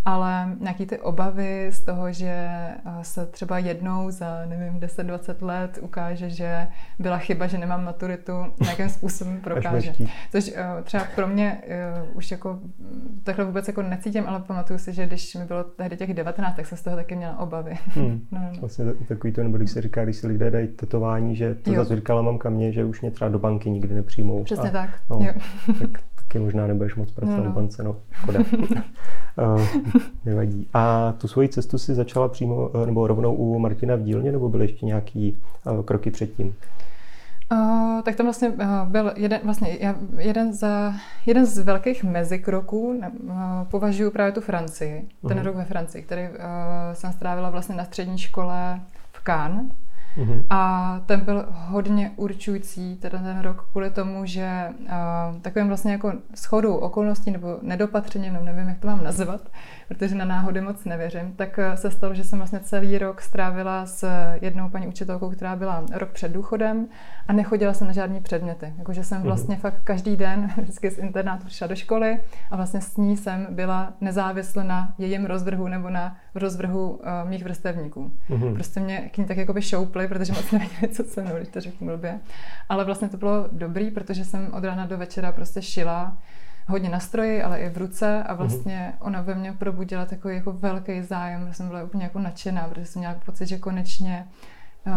ale 0.05 0.57
nějaký 0.61 0.87
ty 0.87 0.99
obavy 0.99 1.69
z 1.71 1.81
toho, 1.81 2.13
že 2.13 2.31
eh, 2.31 2.79
se 3.03 3.27
třeba 3.27 3.59
jednou 3.59 4.11
za, 4.11 4.47
nevím, 4.47 4.81
10-20 4.81 5.47
let 5.47 5.79
ukáže, 5.83 6.31
že 6.31 6.67
byla 6.99 7.19
chyba, 7.19 7.47
že 7.47 7.59
nemám 7.59 7.85
maturitu, 7.85 8.33
nějakým 8.61 8.89
způsobem 8.99 9.41
prokáže. 9.41 9.93
Což 10.33 10.53
eh, 10.57 10.83
třeba 10.83 11.05
pro 11.15 11.27
mě 11.27 11.63
eh, 11.69 12.03
už 12.15 12.31
jako 12.31 12.59
takhle 13.23 13.45
vůbec 13.45 13.69
jako 13.69 13.83
necítím, 13.83 14.25
ale 14.27 14.41
pamatuju 14.41 14.79
si, 14.79 14.93
že 14.93 15.07
když 15.07 15.35
mi 15.35 15.45
bylo 15.45 15.65
tehdy 15.65 15.97
těch 15.97 16.15
19, 16.15 16.57
tak 16.57 16.67
jsem 16.67 16.79
z 16.79 16.83
toho 16.83 16.97
taky 16.97 17.17
měla 17.17 17.39
obavy. 17.39 17.79
Hmm. 17.87 18.21
no, 18.33 18.41
no. 18.41 18.61
Vlastně 18.61 18.85
takový 19.09 19.33
to, 19.33 19.43
nebo 19.43 19.57
když 19.57 19.71
se 19.71 19.83
říká, 19.83 20.05
když 20.05 20.17
si 20.17 20.27
lidé 20.27 20.51
dají 20.51 20.69
tetování, 20.69 21.37
že 21.37 21.55
to 21.55 21.73
zase 21.73 21.97
říkala 21.97 22.23
mamka 22.23 22.51
mě, 22.51 22.73
že 22.73 22.85
už 22.85 23.01
mě 23.01 23.11
třeba 23.11 23.31
do 23.31 23.39
banky 23.39 23.71
nikdy 23.71 23.95
nepřijmou. 23.95 24.45
Přesně 24.45 24.69
a, 24.69 24.73
tak. 24.73 24.91
No, 25.11 25.19
jo. 25.21 25.33
tak 25.79 25.91
taky 26.31 26.39
možná 26.39 26.67
nebudeš 26.67 26.95
moc 26.95 27.11
pracovat 27.11 27.45
no, 27.45 27.51
v 27.51 27.55
bance, 27.55 27.83
no, 27.83 27.97
škoda. 28.13 28.41
uh, 28.41 29.67
nevadí. 30.25 30.69
A 30.75 31.13
tu 31.13 31.29
svoji 31.29 31.49
cestu 31.49 31.79
si 31.79 31.95
začala 31.95 32.29
přímo, 32.29 32.71
eh, 32.83 32.87
nebo 32.87 33.07
rovnou 33.07 33.35
u 33.35 33.59
Martina 33.59 33.97
v 33.97 34.03
dílně, 34.03 34.33
nebo 34.33 34.49
byly 34.49 34.65
ještě 34.65 34.87
nějaký 34.87 35.39
uh, 35.67 35.83
kroky 35.83 36.11
předtím? 36.11 36.55
Uh, 37.53 38.03
tak 38.03 38.17
tam 38.17 38.27
vlastně 38.27 38.49
uh, 38.49 38.89
byl 38.89 39.13
jeden, 39.17 39.41
vlastně 39.45 39.79
jeden, 40.19 40.53
za, 40.53 40.95
jeden 41.27 41.47
z 41.47 41.59
velkých 41.59 42.05
mezikroků, 42.05 42.89
uh, 42.89 43.35
považuji 43.71 44.11
právě 44.11 44.33
tu 44.33 44.41
Francii, 44.41 45.09
ten 45.29 45.39
uh-huh. 45.39 45.43
rok 45.43 45.57
ve 45.57 45.65
Francii, 45.65 46.03
který 46.03 46.23
uh, 46.23 46.35
jsem 46.93 47.13
strávila 47.13 47.51
vlastně 47.51 47.75
na 47.75 47.85
střední 47.85 48.19
škole 48.19 48.81
v 49.13 49.25
Cannes 49.25 49.67
Mm-hmm. 50.17 50.45
A 50.51 51.01
ten 51.07 51.21
byl 51.21 51.47
hodně 51.51 52.13
určující, 52.17 52.97
teda 52.97 53.19
ten 53.19 53.41
rok, 53.41 53.69
kvůli 53.73 53.91
tomu, 53.91 54.27
že 54.27 54.69
uh, 54.81 55.41
takovým 55.41 55.69
vlastně 55.69 55.93
jako 55.93 56.13
schodou 56.35 56.75
okolností 56.75 57.31
nebo 57.31 57.59
nedopatřením, 57.63 58.39
nevím, 58.45 58.69
jak 58.69 58.79
to 58.79 58.87
mám 58.87 59.05
nazvat, 59.05 59.41
protože 59.91 60.15
na 60.15 60.25
náhody 60.25 60.61
moc 60.61 60.85
nevěřím, 60.85 61.33
tak 61.37 61.59
uh, 61.59 61.75
se 61.75 61.91
stalo, 61.91 62.15
že 62.15 62.25
jsem 62.25 62.39
vlastně 62.39 62.61
celý 62.61 62.99
rok 62.99 63.21
strávila 63.21 63.87
s 63.87 64.09
jednou 64.41 64.69
paní 64.69 64.89
učitelkou, 64.89 65.31
která 65.31 65.57
byla 65.57 65.85
rok 65.93 66.11
před 66.11 66.33
důchodem 66.33 66.89
a 67.29 67.33
nechodila 67.33 67.75
jsem 67.75 67.87
na 67.87 67.93
žádné 67.93 68.21
předměty. 68.21 68.75
Jakože 68.79 69.05
jsem 69.05 69.19
mhm. 69.19 69.27
vlastně 69.27 69.57
fakt 69.57 69.81
každý 69.85 70.17
den 70.17 70.51
vždycky 70.57 70.91
z 70.91 70.99
internátu 70.99 71.47
přišla 71.47 71.67
do 71.67 71.77
školy 71.77 72.21
a 72.51 72.57
vlastně 72.57 72.81
s 72.81 72.97
ní 72.97 73.17
jsem 73.17 73.47
byla 73.51 73.93
nezávisle 74.01 74.65
na 74.65 74.95
jejím 74.99 75.25
rozvrhu 75.27 75.69
nebo 75.69 75.91
na 75.91 76.17
rozvrhu 76.35 76.91
uh, 76.91 77.29
mých 77.31 77.45
vrstevníků. 77.45 78.13
Mm-hmm. 78.31 78.55
Prostě 78.55 78.81
mě 78.81 78.99
k 78.99 79.19
ní 79.19 79.25
tak 79.25 79.37
jako 79.37 79.53
by 79.53 79.63
šoupli, 79.63 80.09
protože 80.09 80.33
moc 80.33 80.51
nevěděli, 80.51 80.89
co 80.89 81.05
se 81.05 81.23
mnou, 81.23 81.37
když 81.37 81.49
to 81.49 81.61
řeknu 81.61 81.87
blbě. 81.87 82.21
Ale 82.69 82.85
vlastně 82.85 83.09
to 83.09 83.17
bylo 83.17 83.49
dobrý, 83.53 83.91
protože 83.91 84.25
jsem 84.25 84.51
od 84.53 84.65
rána 84.65 84.87
do 84.87 84.99
večera 84.99 85.33
prostě 85.33 85.63
šila 85.63 86.17
hodně 86.71 86.89
na 86.89 87.01
stroji, 87.01 87.43
ale 87.43 87.59
i 87.59 87.71
v 87.71 87.79
ruce 87.79 88.23
a 88.23 88.35
vlastně 88.35 88.93
mm-hmm. 88.93 89.07
ona 89.07 89.21
ve 89.23 89.35
mně 89.35 89.53
probudila 89.53 90.07
takový 90.07 90.35
jako 90.35 90.53
velký 90.53 91.03
zájem, 91.03 91.49
že 91.49 91.55
jsem 91.55 91.69
byla 91.69 91.83
úplně 91.83 92.05
jako 92.05 92.19
nadšená, 92.19 92.69
protože 92.69 92.87
jsem 92.87 93.01
měla 93.01 93.15
pocit, 93.27 93.47
že 93.47 93.59
konečně 93.59 94.27
uh, 94.87 94.93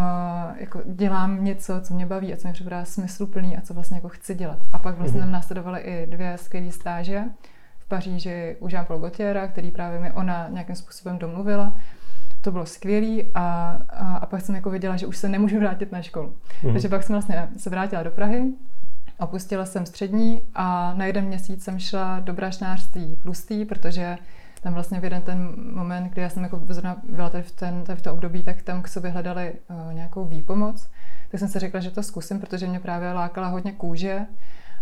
jako 0.57 0.81
dělám 0.85 1.43
něco, 1.43 1.81
co 1.81 1.93
mě 1.93 2.05
baví 2.05 2.33
a 2.33 2.37
co 2.37 2.47
mě 2.47 2.53
připadá 2.53 2.85
smysluplný 2.85 3.57
a 3.57 3.61
co 3.61 3.73
vlastně 3.73 3.97
jako 3.97 4.09
chci 4.09 4.35
dělat. 4.35 4.59
A 4.73 4.79
pak 4.79 4.97
vlastně 4.97 5.19
mm-hmm. 5.19 5.23
tam 5.23 5.31
následovaly 5.31 5.81
i 5.81 6.07
dvě 6.07 6.37
skvělé 6.37 6.71
stáže 6.71 7.23
v 7.79 7.87
Paříži 7.87 8.57
u 8.59 8.67
Jean-Paul 8.67 8.99
Gaultiera, 8.99 9.47
který 9.47 9.71
právě 9.71 9.99
mi 9.99 10.11
ona 10.11 10.47
nějakým 10.49 10.75
způsobem 10.75 11.17
domluvila. 11.17 11.77
To 12.41 12.51
bylo 12.51 12.65
skvělé 12.65 13.23
a, 13.35 13.77
a, 13.89 14.17
a 14.17 14.25
pak 14.25 14.41
jsem 14.41 14.55
jako 14.55 14.69
věděla, 14.69 14.97
že 14.97 15.07
už 15.07 15.17
se 15.17 15.29
nemůžu 15.29 15.59
vrátit 15.59 15.91
na 15.91 16.01
školu. 16.01 16.35
Mm-hmm. 16.63 16.73
Takže 16.73 16.89
pak 16.89 17.03
jsem 17.03 17.13
vlastně 17.13 17.49
se 17.57 17.69
vrátila 17.69 18.03
do 18.03 18.11
Prahy, 18.11 18.51
opustila 19.20 19.65
jsem 19.65 19.86
střední 19.86 20.41
a 20.55 20.93
na 20.93 21.05
jeden 21.05 21.25
měsíc 21.25 21.63
jsem 21.63 21.79
šla 21.79 22.20
do 22.20 22.34
brašnářství 22.34 23.15
tlustý, 23.15 23.65
protože 23.65 24.17
tam 24.62 24.74
vlastně 24.74 25.00
v 25.00 25.03
jeden 25.03 25.22
ten 25.22 25.53
moment, 25.74 26.10
kdy 26.10 26.22
já 26.22 26.29
jsem 26.29 26.43
jako 26.43 26.62
byla 27.03 27.29
tady 27.29 27.43
v, 27.43 27.51
ten, 27.51 27.84
tady 27.84 28.00
v 28.00 28.01
to 28.01 28.13
období, 28.13 28.43
tak 28.43 28.62
tam 28.62 28.82
k 28.82 28.88
sobě 28.88 29.12
hledali 29.12 29.53
uh, 29.70 29.93
nějakou 29.93 30.25
výpomoc, 30.25 30.88
tak 31.32 31.39
jsem 31.39 31.48
si 31.48 31.60
řekla, 31.60 31.79
že 31.79 31.91
to 31.91 32.03
zkusím, 32.03 32.39
protože 32.39 32.67
mě 32.67 32.79
právě 32.79 33.12
lákala 33.12 33.48
hodně 33.48 33.72
kůže 33.72 34.25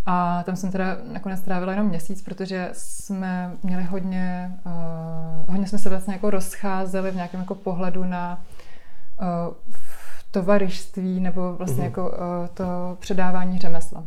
a 0.06 0.44
tam 0.44 0.56
jsem 0.56 0.72
teda 0.72 0.98
nakonec 1.12 1.40
strávila 1.40 1.72
jenom 1.72 1.88
měsíc, 1.88 2.22
protože 2.22 2.70
jsme 2.74 3.58
měli 3.64 3.84
hodně, 3.84 4.58
uh, 4.66 5.52
hodně 5.52 5.68
jsme 5.68 5.78
se 5.78 5.90
vlastně 5.90 6.14
jako 6.14 6.30
rozcházeli 6.30 7.12
v 7.12 7.16
nějakém 7.16 7.40
jako 7.40 7.56
pohledu 7.56 8.04
na 8.04 8.44
uh, 9.22 9.54
tovarištví 10.32 11.20
nebo 11.20 11.54
vlastně 11.54 11.84
mm-hmm. 11.84 11.86
jako 11.86 12.10
uh, 12.10 12.48
to 12.54 12.98
předávání 13.00 13.60
řemesla. 13.60 14.04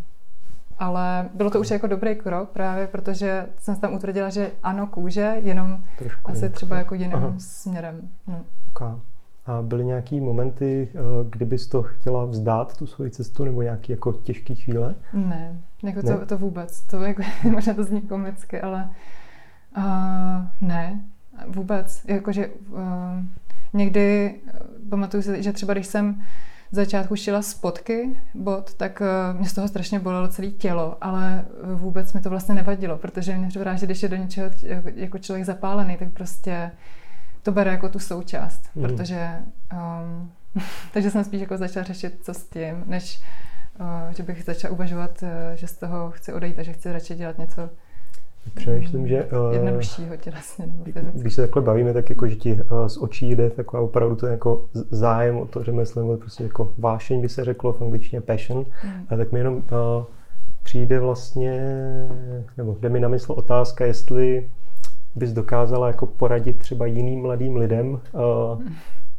Ale 0.79 1.29
bylo 1.35 1.51
to 1.51 1.61
už 1.61 1.71
jako 1.71 1.87
dobrý 1.87 2.15
krok 2.17 2.51
právě, 2.51 2.87
protože 2.87 3.47
jsem 3.59 3.75
se 3.75 3.81
tam 3.81 3.95
utvrdila, 3.95 4.31
že 4.31 4.51
ano, 4.63 4.87
kůže, 4.87 5.37
jenom 5.43 5.79
Trošku 5.99 6.31
asi 6.31 6.51
třeba 6.51 6.77
jako 6.77 6.95
jiným 6.95 7.15
Aha. 7.15 7.35
směrem. 7.39 8.09
No. 8.27 8.41
Okay. 8.69 8.95
A 9.47 9.63
byly 9.63 9.85
nějaký 9.85 10.21
momenty, 10.21 10.89
eh, 10.95 10.99
kdyby 11.31 11.59
to 11.59 11.83
chtěla 11.83 12.25
vzdát, 12.25 12.77
tu 12.77 12.87
svoji 12.87 13.11
cestu, 13.11 13.45
nebo 13.45 13.63
nějaký 13.63 13.93
jako 13.93 14.13
těžký 14.13 14.55
chvíle? 14.55 14.95
Ne, 15.13 15.61
jako 15.83 16.01
ne? 16.03 16.17
To, 16.17 16.27
to 16.27 16.39
vůbec. 16.39 16.83
To 16.83 17.03
jako, 17.03 17.23
možná 17.51 17.75
to 17.75 17.85
zní 17.85 18.03
komicky, 18.03 18.61
ale 18.61 18.91
uh, 19.77 19.85
ne, 20.61 21.01
vůbec. 21.49 22.05
Jakože 22.09 22.49
uh, 22.49 22.79
někdy, 23.73 24.35
pamatuju 24.91 25.23
si, 25.23 25.43
že 25.43 25.53
třeba 25.53 25.75
když 25.75 25.87
jsem 25.87 26.23
začátku 26.75 27.17
šila 27.17 27.43
spotky 27.43 28.21
bod, 28.35 28.75
tak 28.75 29.01
uh, 29.01 29.39
mě 29.39 29.49
z 29.49 29.53
toho 29.53 29.69
strašně 29.69 29.99
bolelo 29.99 30.29
celé 30.29 30.49
tělo, 30.49 30.97
ale 31.01 31.45
vůbec 31.75 32.13
mi 32.13 32.21
to 32.21 32.31
vlastně 32.31 32.55
nevadilo, 32.55 32.99
protože 32.99 33.37
mě 33.37 33.49
připadá, 33.49 33.75
že 33.75 33.87
když 33.87 34.03
je 34.03 34.09
do 34.09 34.17
něčeho 34.17 34.51
jako 34.95 35.19
člověk 35.19 35.45
zapálený, 35.45 35.97
tak 35.97 36.13
prostě 36.13 36.71
to 37.43 37.53
bere 37.53 37.71
jako 37.71 37.89
tu 37.89 37.99
součást, 37.99 38.63
mm. 38.75 38.83
protože 38.83 39.31
um, 39.73 40.33
takže 40.93 41.11
jsem 41.11 41.25
spíš 41.25 41.41
jako 41.41 41.57
začala 41.57 41.85
řešit, 41.85 42.19
co 42.23 42.35
s 42.35 42.45
tím, 42.45 42.85
než 42.87 43.21
uh, 43.81 44.15
že 44.17 44.23
bych 44.23 44.45
začala 44.45 44.75
uvažovat, 44.75 45.23
uh, 45.23 45.29
že 45.55 45.67
z 45.67 45.77
toho 45.77 46.11
chci 46.11 46.33
odejít 46.33 46.59
a 46.59 46.63
že 46.63 46.73
chci 46.73 46.93
radši 46.93 47.15
dělat 47.15 47.39
něco 47.39 47.71
Přemýšlím, 48.55 49.07
že... 49.07 49.25
Uh, 49.25 49.53
jednoduššího 49.53 50.17
tělesně 50.17 50.67
nebo 50.67 50.85
fyzicky. 50.85 51.19
Když 51.21 51.35
se 51.35 51.43
takhle 51.43 51.63
bavíme, 51.63 51.93
tak 51.93 52.11
jako, 52.11 52.27
že 52.29 52.37
ti 52.37 52.53
uh, 52.53 52.87
z 52.87 52.99
očí 52.99 53.31
jde 53.31 53.51
taková 53.51 53.83
opravdu 53.83 54.17
to 54.17 54.27
jako 54.27 54.67
zájem 54.91 55.39
o 55.39 55.47
to 55.47 55.63
řemeslo, 55.63 56.03
nebo 56.03 56.17
prostě 56.17 56.45
jako 56.45 56.73
vášeň 56.79 57.21
by 57.21 57.29
se 57.29 57.45
řeklo 57.45 57.73
v 57.73 57.83
angličtině 57.83 58.21
passion, 58.21 58.59
mm. 58.59 58.93
a 59.09 59.17
tak 59.17 59.33
mi 59.33 59.39
jenom 59.39 59.55
uh, 59.55 59.63
přijde 60.63 61.01
vlastně, 61.01 61.61
nebo 62.57 62.77
jde 62.81 62.89
mi 62.89 63.01
na 63.01 63.09
mysl 63.09 63.33
otázka, 63.33 63.85
jestli 63.87 64.51
bys 65.15 65.33
dokázala 65.33 65.87
jako 65.87 66.07
poradit 66.07 66.59
třeba 66.59 66.87
jiným 66.87 67.23
mladým 67.23 67.57
lidem, 67.57 67.89
uh, 67.89 68.63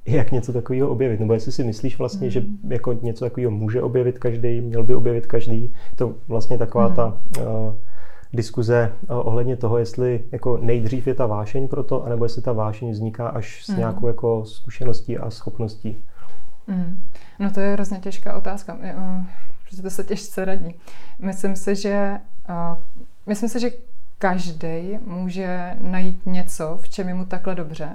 jak 0.06 0.32
něco 0.32 0.54
takového 0.54 0.90
objevit? 0.90 1.20
Nebo 1.20 1.34
jestli 1.34 1.52
si 1.52 1.64
myslíš 1.64 2.00
vlastně, 2.00 2.28
mm. 2.28 2.32
že 2.32 2.44
jako 2.70 2.94
něco 2.94 3.26
takového 3.26 3.52
může 3.52 3.82
objevit 3.82 4.20
každý, 4.20 4.62
měl 4.62 4.84
by 4.84 4.96
objevit 4.96 5.26
každý? 5.26 5.74
To 5.96 6.14
vlastně 6.28 6.58
taková 6.58 6.88
mm. 6.88 6.96
ta 6.96 7.18
uh, 7.40 7.74
diskuze 8.34 8.94
uh, 9.10 9.28
ohledně 9.28 9.56
toho, 9.56 9.78
jestli 9.78 10.24
jako 10.32 10.58
nejdřív 10.58 11.08
je 11.08 11.14
ta 11.14 11.26
vášeň 11.26 11.68
pro 11.68 11.84
to, 11.84 12.04
anebo 12.04 12.26
jestli 12.26 12.42
ta 12.42 12.54
vášeň 12.54 12.92
vzniká 12.92 13.28
až 13.28 13.66
s 13.66 13.70
mm. 13.70 13.78
nějakou 13.78 14.08
jako 14.08 14.46
zkušeností 14.46 15.18
a 15.18 15.30
schopností. 15.30 16.04
Mm. 16.68 17.02
No 17.40 17.52
to 17.52 17.60
je 17.60 17.74
hrozně 17.74 18.00
těžká 18.00 18.38
otázka, 18.38 18.78
protože 19.64 19.82
to 19.82 19.90
se 19.90 20.04
těžce 20.04 20.46
radí. 20.46 20.76
Myslím 21.20 21.56
si, 21.56 21.76
že 21.76 22.20
uh, 22.50 22.78
myslím 23.26 23.50
si, 23.50 23.60
že 23.60 23.72
každý 24.18 25.00
může 25.06 25.76
najít 25.82 26.26
něco, 26.26 26.78
v 26.82 26.90
čem 26.90 27.08
je 27.08 27.14
mu 27.14 27.26
takhle 27.26 27.56
dobře. 27.56 27.90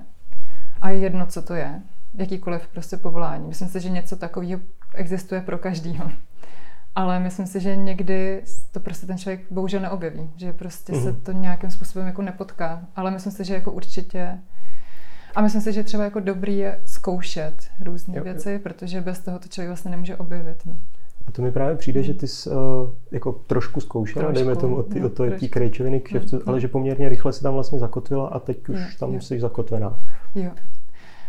A 0.81 0.91
je 0.91 0.99
jedno, 0.99 1.27
co 1.27 1.43
to 1.43 1.55
je. 1.55 1.83
Jakýkoliv 2.15 2.69
prostě 2.69 2.97
povolání. 2.97 3.49
Myslím 3.49 3.69
si, 3.69 3.81
že 3.81 3.91
něco 3.91 4.17
takového 4.17 4.61
existuje 4.95 5.41
pro 5.41 5.59
každýho. 5.59 6.11
Ale 6.95 7.21
myslím 7.21 7.47
si, 7.47 7.61
že 7.61 7.77
někdy 7.77 8.43
to 8.73 8.81
prostě 8.81 9.07
ten 9.07 9.19
člověk 9.19 9.41
bohužel 9.51 9.81
neobjeví. 9.81 10.31
Že 10.37 10.53
prostě 10.53 10.93
mm-hmm. 10.93 11.03
se 11.03 11.13
mhm. 11.13 11.21
to 11.21 11.33
nějakým 11.33 11.71
způsobem 11.71 12.07
jako 12.07 12.23
nepotká. 12.23 12.87
Ale 12.97 13.11
myslím 13.11 13.33
si, 13.33 13.45
že 13.45 13.55
jako 13.55 13.73
určitě 13.73 14.39
a 15.35 15.41
myslím 15.41 15.63
si, 15.63 15.73
že 15.73 15.83
třeba 15.83 16.05
jako 16.05 16.21
dobrý 16.21 16.59
je 16.59 16.81
zkoušet 16.85 17.55
různé 17.81 18.21
věci, 18.21 18.59
protože 18.59 19.01
bez 19.01 19.19
toho 19.19 19.39
to 19.39 19.49
člověk 19.49 19.69
vlastně 19.69 19.91
nemůže 19.91 20.17
objevit. 20.17 20.67
No. 20.67 20.77
A 21.27 21.33
to 21.33 21.43
mi 21.43 21.53
právě 21.53 21.77
přijde, 21.77 22.03
že 22.03 22.15
ty 22.15 22.29
jsi 22.29 22.51
uh, 22.51 22.57
jako 23.11 23.33
trošku 23.33 23.81
zkoušela, 23.81 24.25
trošku, 24.25 24.35
dejme 24.35 24.57
tomu, 24.57 24.77
o, 24.77 24.83
ty, 24.83 25.01
no, 25.01 25.09
to, 25.09 25.31
tý 25.31 25.49
krejčoviny 25.49 26.01
kšeftu, 26.01 26.37
no, 26.37 26.43
ale 26.47 26.61
že 26.61 26.69
poměrně 26.69 27.09
rychle 27.09 27.33
se 27.33 27.43
tam 27.43 27.55
vlastně 27.55 27.79
zakotvila 27.79 28.29
a 28.29 28.39
teď 28.39 28.69
už 28.69 28.79
jo, 28.79 28.85
tam 28.99 29.15
jo. 29.15 29.21
jsi 29.21 29.41
zakotvená. 29.41 29.99
Jo. 30.35 30.51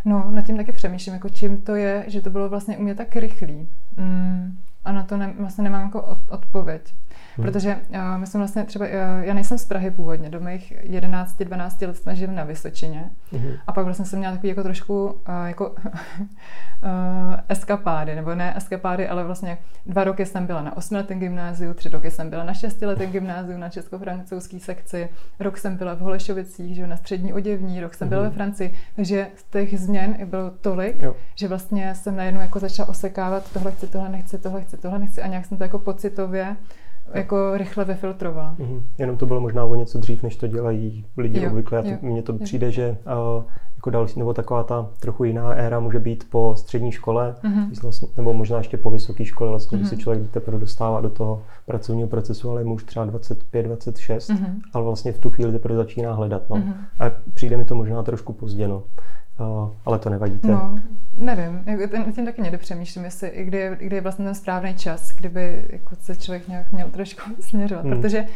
No, 0.05 0.31
nad 0.31 0.41
tím 0.41 0.57
taky 0.57 0.71
přemýšlím, 0.71 1.13
jako 1.13 1.29
čím 1.29 1.61
to 1.61 1.75
je, 1.75 2.05
že 2.07 2.21
to 2.21 2.29
bylo 2.29 2.49
vlastně 2.49 2.77
u 2.77 2.81
mě 2.81 2.95
tak 2.95 3.15
rychlý. 3.15 3.67
Mm, 3.97 4.57
a 4.85 4.91
na 4.91 5.03
to 5.03 5.17
ne, 5.17 5.33
vlastně 5.39 5.63
nemám 5.63 5.81
jako 5.81 6.01
od, 6.01 6.17
odpověď. 6.29 6.93
Hmm. 7.37 7.45
Protože 7.45 7.75
uh, 7.89 8.17
my 8.17 8.27
jsme 8.27 8.37
vlastně 8.37 8.63
třeba, 8.63 8.85
uh, 8.85 8.91
já 9.21 9.33
nejsem 9.33 9.57
z 9.57 9.65
Prahy 9.65 9.91
původně, 9.91 10.29
do 10.29 10.39
mých 10.39 10.73
11-12 10.83 11.87
let 11.87 11.97
jsme 11.97 12.15
žili 12.15 12.33
na 12.33 12.43
Vysočině 12.43 13.09
hmm. 13.31 13.53
a 13.67 13.71
pak 13.71 13.85
vlastně 13.85 14.05
jsem 14.05 14.19
měla 14.19 14.33
takový 14.33 14.49
jako 14.49 14.63
trošku 14.63 15.05
uh, 15.05 15.13
jako 15.45 15.69
uh, 15.69 15.77
eskapády, 17.49 18.15
nebo 18.15 18.35
ne 18.35 18.57
eskapády, 18.57 19.07
ale 19.07 19.23
vlastně 19.23 19.57
dva 19.85 20.03
roky 20.03 20.25
jsem 20.25 20.45
byla 20.45 20.61
na 20.61 20.77
osmiletém 20.77 21.19
gymnáziu, 21.19 21.73
tři 21.73 21.89
roky 21.89 22.11
jsem 22.11 22.29
byla 22.29 22.43
na 22.43 22.53
šestiletém 22.53 23.11
gymnáziu 23.11 23.57
na 23.57 23.69
česko-francouzské 23.69 24.59
sekci, 24.59 25.09
rok 25.39 25.57
jsem 25.57 25.77
byla 25.77 25.93
v 25.93 25.99
Holešovicích, 25.99 26.75
že 26.75 26.87
na 26.87 26.97
střední 26.97 27.33
oděvní, 27.33 27.81
rok 27.81 27.93
jsem 27.93 28.09
byla 28.09 28.21
hmm. 28.21 28.29
ve 28.29 28.35
Francii, 28.35 28.73
takže 28.95 29.27
z 29.35 29.43
těch 29.43 29.79
změn 29.79 30.17
bylo 30.25 30.51
tolik, 30.51 31.01
jo. 31.01 31.15
že 31.35 31.47
vlastně 31.47 31.95
jsem 31.95 32.15
najednou 32.15 32.41
jako 32.41 32.59
začala 32.59 32.89
osekávat, 32.89 33.53
tohle 33.53 33.71
chci, 33.71 33.87
tohle 33.87 34.09
nechci, 34.09 34.37
tohle 34.37 34.61
chci, 34.61 34.70
tohle 34.77 34.99
nechci 34.99 35.21
a 35.21 35.27
nějak 35.27 35.45
jsem 35.45 35.57
to 35.57 35.63
jako 35.63 35.79
pocitově 35.79 36.55
jako 37.13 37.57
rychle 37.57 37.85
vyfiltrovala. 37.85 38.55
Mm-hmm. 38.59 38.81
Jenom 38.97 39.17
to 39.17 39.25
bylo 39.25 39.41
možná 39.41 39.65
o 39.65 39.75
něco 39.75 39.99
dřív, 39.99 40.23
než 40.23 40.35
to 40.35 40.47
dělají 40.47 41.05
lidi 41.17 41.43
jo, 41.43 41.49
obvykle. 41.49 41.83
Mně 42.01 42.21
to 42.21 42.33
jo. 42.33 42.39
přijde, 42.43 42.71
že 42.71 42.97
uh, 43.37 43.43
jako 43.75 43.89
další, 43.89 44.19
nebo 44.19 44.33
taková 44.33 44.63
ta 44.63 44.89
trochu 44.99 45.23
jiná 45.23 45.53
éra 45.53 45.79
může 45.79 45.99
být 45.99 46.29
po 46.29 46.55
střední 46.57 46.91
škole, 46.91 47.35
mm-hmm. 47.43 47.81
vlastně, 47.81 48.07
nebo 48.17 48.33
možná 48.33 48.57
ještě 48.57 48.77
po 48.77 48.91
vysoké 48.91 49.25
škole, 49.25 49.49
vlastně, 49.49 49.75
mm-hmm. 49.75 49.79
když 49.79 49.89
se 49.89 49.95
mhm. 49.95 50.01
člověk 50.01 50.31
teprve 50.31 50.59
dostává 50.59 51.01
do 51.01 51.09
toho 51.09 51.43
pracovního 51.65 52.07
procesu, 52.07 52.51
ale 52.51 52.61
je 52.61 52.65
mu 52.65 52.73
už 52.73 52.83
třeba 52.83 53.05
25, 53.05 53.63
26, 53.63 54.29
mm-hmm. 54.29 54.59
ale 54.73 54.83
vlastně 54.83 55.11
v 55.11 55.19
tu 55.19 55.29
chvíli 55.29 55.51
teprve 55.51 55.75
začíná 55.75 56.13
hledat. 56.13 56.49
No. 56.49 56.55
Mm-hmm. 56.55 56.73
A 56.99 57.11
přijde 57.33 57.57
mi 57.57 57.65
to 57.65 57.75
možná 57.75 58.03
trošku 58.03 58.33
pozdě. 58.33 58.67
Ale 59.85 59.99
to 59.99 60.09
nevadí. 60.09 60.39
No, 60.43 60.79
nevím, 61.17 61.63
tím 62.15 62.25
taky 62.25 62.41
někdy 62.41 62.57
přemýšlím, 62.57 63.05
jestli, 63.05 63.31
kdy, 63.35 63.57
je, 63.57 63.77
kdy 63.79 63.95
je 63.95 64.01
vlastně 64.01 64.25
ten 64.25 64.35
správný 64.35 64.75
čas, 64.75 65.11
kdyby 65.11 65.65
jako 65.69 65.95
se 65.95 66.15
člověk 66.15 66.47
nějak 66.47 66.71
měl 66.71 66.89
trošku 66.89 67.21
směřovat, 67.39 67.85
hmm. 67.85 67.93
protože 67.93 68.21
uh, 68.21 68.27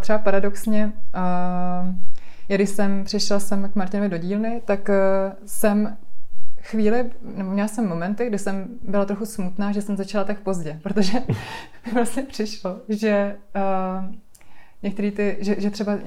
třeba 0.00 0.18
paradoxně, 0.18 0.92
uh, 1.14 1.94
když 2.46 2.70
jsem 2.70 3.04
přišla 3.04 3.40
sem 3.40 3.70
k 3.72 3.76
Martinovi 3.76 4.08
do 4.08 4.18
dílny, 4.18 4.62
tak 4.64 4.88
uh, 4.88 4.94
jsem 5.46 5.96
chvíli, 6.60 7.10
nebo 7.36 7.50
měla 7.50 7.68
jsem 7.68 7.88
momenty, 7.88 8.26
kdy 8.26 8.38
jsem 8.38 8.66
byla 8.88 9.04
trochu 9.04 9.26
smutná, 9.26 9.72
že 9.72 9.82
jsem 9.82 9.96
začala 9.96 10.24
tak 10.24 10.40
pozdě, 10.40 10.80
protože 10.82 11.18
mi 11.86 11.92
vlastně 11.94 12.22
přišlo, 12.22 12.80
že 12.88 13.36
uh, 13.56 14.14
některý 14.82 15.10
ty, 15.10 15.36
že, 15.40 15.60
že 15.60 15.70
třeba 15.70 15.94
uh, 15.94 16.00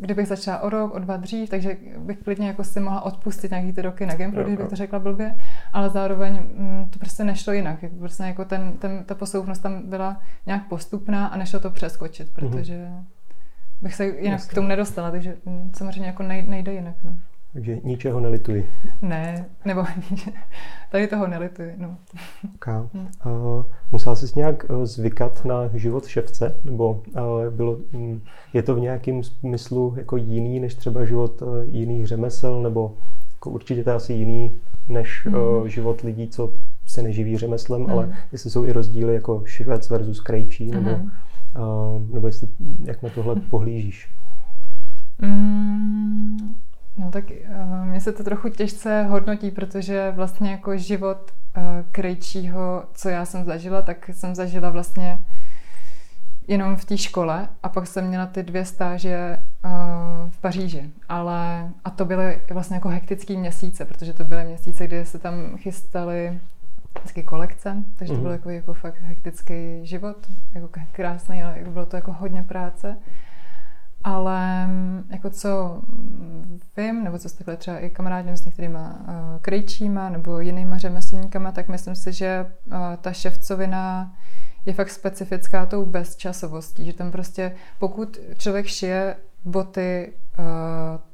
kdybych 0.00 0.28
začala 0.28 0.58
o 0.58 0.68
rok, 0.68 0.94
o 0.94 0.98
dva 0.98 1.16
dřív, 1.16 1.50
takže 1.50 1.76
bych 1.98 2.18
klidně 2.18 2.46
jako 2.46 2.64
si 2.64 2.80
mohla 2.80 3.00
odpustit 3.00 3.50
nějaký 3.50 3.72
ty 3.72 3.82
roky 3.82 4.06
na 4.06 4.14
Gimplu, 4.14 4.42
kdybych 4.42 4.68
to 4.68 4.76
řekla 4.76 4.98
blbě, 4.98 5.34
ale 5.72 5.90
zároveň 5.90 6.34
mm, 6.34 6.88
to 6.90 6.98
prostě 6.98 7.24
nešlo 7.24 7.52
jinak. 7.52 7.82
Jako 7.82 7.96
prostě 7.96 8.22
jako 8.22 8.44
ten, 8.44 8.72
ten, 8.72 9.04
ta 9.04 9.14
posloupnost 9.14 9.62
tam 9.62 9.82
byla 9.88 10.20
nějak 10.46 10.68
postupná 10.68 11.26
a 11.26 11.36
nešlo 11.36 11.60
to 11.60 11.70
přeskočit, 11.70 12.26
mhm. 12.26 12.34
protože 12.34 12.88
bych 13.82 13.94
se 13.94 14.06
jinak 14.06 14.24
Jasně. 14.24 14.50
k 14.50 14.54
tomu 14.54 14.68
nedostala, 14.68 15.10
takže 15.10 15.36
mm, 15.44 15.70
samozřejmě 15.76 16.06
jako 16.06 16.22
nejde 16.22 16.72
jinak. 16.72 16.96
No. 17.04 17.16
Takže 17.54 17.78
ničeho 17.84 18.20
nelituji. 18.20 18.70
Ne, 19.02 19.44
nebo 19.64 19.84
tady 20.90 21.06
toho 21.06 21.26
nelituji. 21.26 21.74
No. 21.76 21.96
Okay. 22.54 22.74
Hmm. 22.74 23.08
Uh, 23.26 23.64
musela 23.92 24.16
jsi 24.16 24.26
nějak 24.36 24.70
uh, 24.70 24.84
zvykat 24.84 25.44
na 25.44 25.68
život 25.74 26.06
ševce? 26.06 26.54
Nebo 26.64 26.90
uh, 26.90 27.54
bylo, 27.54 27.78
um, 27.92 28.22
je 28.52 28.62
to 28.62 28.74
v 28.74 28.80
nějakém 28.80 29.22
smyslu 29.22 29.94
jako 29.96 30.16
jiný 30.16 30.60
než 30.60 30.74
třeba 30.74 31.04
život 31.04 31.42
uh, 31.42 31.48
jiných 31.64 32.06
řemesel? 32.06 32.62
Nebo 32.62 32.96
jako 33.32 33.50
určitě 33.50 33.84
to 33.84 33.90
je 33.90 33.96
asi 33.96 34.12
jiný 34.12 34.52
než 34.88 35.24
mm. 35.24 35.34
uh, 35.34 35.66
život 35.66 36.00
lidí, 36.00 36.28
co 36.28 36.52
se 36.86 37.02
neživí 37.02 37.38
řemeslem, 37.38 37.82
mm. 37.82 37.90
ale 37.90 38.16
jestli 38.32 38.50
jsou 38.50 38.64
i 38.64 38.72
rozdíly 38.72 39.14
jako 39.14 39.42
švec 39.46 39.90
versus 39.90 40.20
krejčí, 40.20 40.70
nebo, 40.70 40.90
mm. 40.90 41.10
uh, 41.94 42.14
nebo 42.14 42.26
jestli, 42.26 42.48
jak 42.84 43.02
na 43.02 43.08
tohle 43.08 43.36
pohlížíš? 43.36 44.08
Mm, 45.22 46.54
no 46.98 47.10
tak 47.10 47.24
uh, 47.30 47.84
mně 47.84 48.00
se 48.00 48.12
to 48.12 48.24
trochu 48.24 48.48
těžce 48.48 49.02
hodnotí, 49.02 49.50
protože 49.50 50.12
vlastně 50.16 50.50
jako 50.50 50.76
život 50.76 51.30
uh, 51.56 51.62
krejčího, 51.92 52.84
co 52.94 53.08
já 53.08 53.24
jsem 53.24 53.44
zažila, 53.44 53.82
tak 53.82 54.10
jsem 54.12 54.34
zažila 54.34 54.70
vlastně 54.70 55.18
jenom 56.48 56.76
v 56.76 56.84
té 56.84 56.98
škole 56.98 57.48
a 57.62 57.68
pak 57.68 57.86
jsem 57.86 58.06
měla 58.06 58.26
ty 58.26 58.42
dvě 58.42 58.64
stáže 58.64 59.38
uh, 59.64 59.70
v 60.30 60.38
Paříži. 60.38 60.90
Ale, 61.08 61.70
a 61.84 61.90
to 61.90 62.04
byly 62.04 62.40
vlastně 62.50 62.76
jako 62.76 62.88
hektický 62.88 63.36
měsíce, 63.36 63.84
protože 63.84 64.12
to 64.12 64.24
byly 64.24 64.44
měsíce, 64.44 64.86
kdy 64.86 65.06
se 65.06 65.18
tam 65.18 65.56
chystaly 65.56 66.40
vždycky 66.98 67.22
kolekce, 67.22 67.76
takže 67.96 68.14
to 68.14 68.20
byl 68.20 68.30
mhm. 68.30 68.38
jako, 68.38 68.50
jako 68.50 68.74
fakt 68.74 69.00
hektický 69.00 69.86
život, 69.86 70.16
jako 70.54 70.68
krásný, 70.92 71.42
ale 71.42 71.58
bylo 71.68 71.86
to 71.86 71.96
jako 71.96 72.12
hodně 72.12 72.42
práce. 72.42 72.96
Ale 74.04 74.66
mm, 74.66 75.04
jako 75.10 75.30
co 75.30 75.82
vím, 76.76 77.04
nebo 77.04 77.18
co 77.18 77.28
jste 77.28 77.38
takhle 77.38 77.56
třeba 77.56 77.78
i 77.78 77.90
kamarádím 77.90 78.36
s 78.36 78.44
některýma 78.44 78.98
uh, 79.00 79.40
krejčíma 79.40 80.08
nebo 80.08 80.40
jinýma 80.40 80.78
řemeslníkama, 80.78 81.52
tak 81.52 81.68
myslím 81.68 81.94
si, 81.94 82.12
že 82.12 82.46
uh, 82.66 82.74
ta 83.00 83.12
ševcovina 83.12 84.12
je 84.66 84.74
fakt 84.74 84.90
specifická 84.90 85.66
tou 85.66 85.84
bezčasovostí, 85.86 86.84
že 86.84 86.92
tam 86.92 87.10
prostě, 87.10 87.52
pokud 87.78 88.18
člověk 88.38 88.66
šije 88.66 89.16
boty 89.44 90.12
uh, 90.38 90.44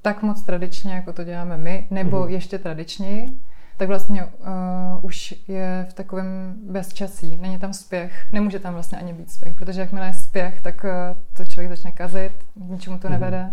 tak 0.02 0.22
moc 0.22 0.42
tradičně, 0.42 0.94
jako 0.94 1.12
to 1.12 1.24
děláme 1.24 1.56
my, 1.56 1.86
nebo 1.90 2.16
mm-hmm. 2.16 2.28
ještě 2.28 2.58
tradičněji, 2.58 3.40
tak 3.80 3.88
vlastně 3.88 4.24
uh, 4.24 5.04
už 5.04 5.34
je 5.48 5.86
v 5.90 5.94
takovém 5.94 6.54
bezčasí. 6.70 7.36
Není 7.36 7.58
tam 7.58 7.72
spěch, 7.72 8.26
nemůže 8.32 8.58
tam 8.58 8.74
vlastně 8.74 8.98
ani 8.98 9.12
být 9.12 9.30
spěch, 9.30 9.54
protože 9.54 9.80
jakmile 9.80 10.06
je 10.06 10.14
spěch, 10.14 10.60
tak 10.62 10.84
uh, 10.84 10.90
to 11.36 11.44
člověk 11.44 11.70
začne 11.70 11.92
kazit, 11.92 12.32
ničemu 12.56 12.98
to 12.98 13.08
mm-hmm. 13.08 13.10
nevede. 13.10 13.50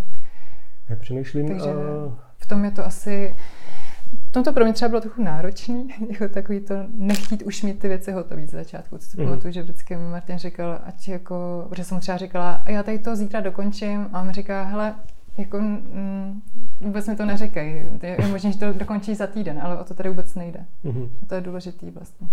Já 0.90 0.96
přemýšlím... 0.96 1.48
Takže 1.48 1.70
uh... 1.70 2.14
v 2.38 2.46
tom 2.46 2.66
je 2.66 2.72
to 2.72 2.86
asi 2.86 3.36
v 4.30 4.32
tomto 4.32 4.54
pro 4.54 4.64
mě 4.64 4.74
třeba 4.74 4.90
bylo 4.90 5.02
trochu 5.02 5.24
náročný, 5.24 5.88
jako 6.12 6.34
takový 6.34 6.60
to 6.60 6.76
nechtít 6.94 7.44
už 7.44 7.64
mít 7.64 7.80
ty 7.80 7.88
věci 7.88 8.12
hotové 8.12 8.48
z 8.48 8.52
začátku. 8.52 8.98
Co 8.98 9.10
si 9.10 9.22
mm. 9.22 9.26
pamatuju, 9.26 9.54
že 9.54 9.62
vždycky 9.62 9.96
Martin 9.96 10.38
říkal, 10.38 10.80
ať 10.86 11.08
jako, 11.08 11.66
protože 11.70 11.84
jsem 11.84 11.96
mu 11.96 12.02
třeba 12.02 12.18
říkala, 12.18 12.52
a 12.66 12.72
já 12.72 12.84
tady 12.84 13.00
to 13.00 13.16
zítra 13.16 13.40
dokončím, 13.40 14.10
a 14.14 14.22
on 14.22 14.28
mi 14.28 14.34
říká, 14.34 14.64
hele, 14.64 14.96
jako 15.38 15.60
mm, 15.60 16.42
vůbec 16.82 17.08
mi 17.08 17.16
to 17.16 17.26
neříkej. 17.26 17.86
Je 18.02 18.28
možné, 18.28 18.52
že 18.52 18.60
to 18.60 18.74
dokončí 18.74 19.16
za 19.16 19.28
týden, 19.28 19.60
ale 19.62 19.80
o 19.80 19.84
to 19.84 19.94
tady 19.94 20.10
vůbec 20.10 20.36
nejde. 20.36 20.66
Mm-hmm. 20.86 21.10
To 21.28 21.36
je 21.36 21.42
důležitý 21.42 21.92
vlastně. 21.92 22.28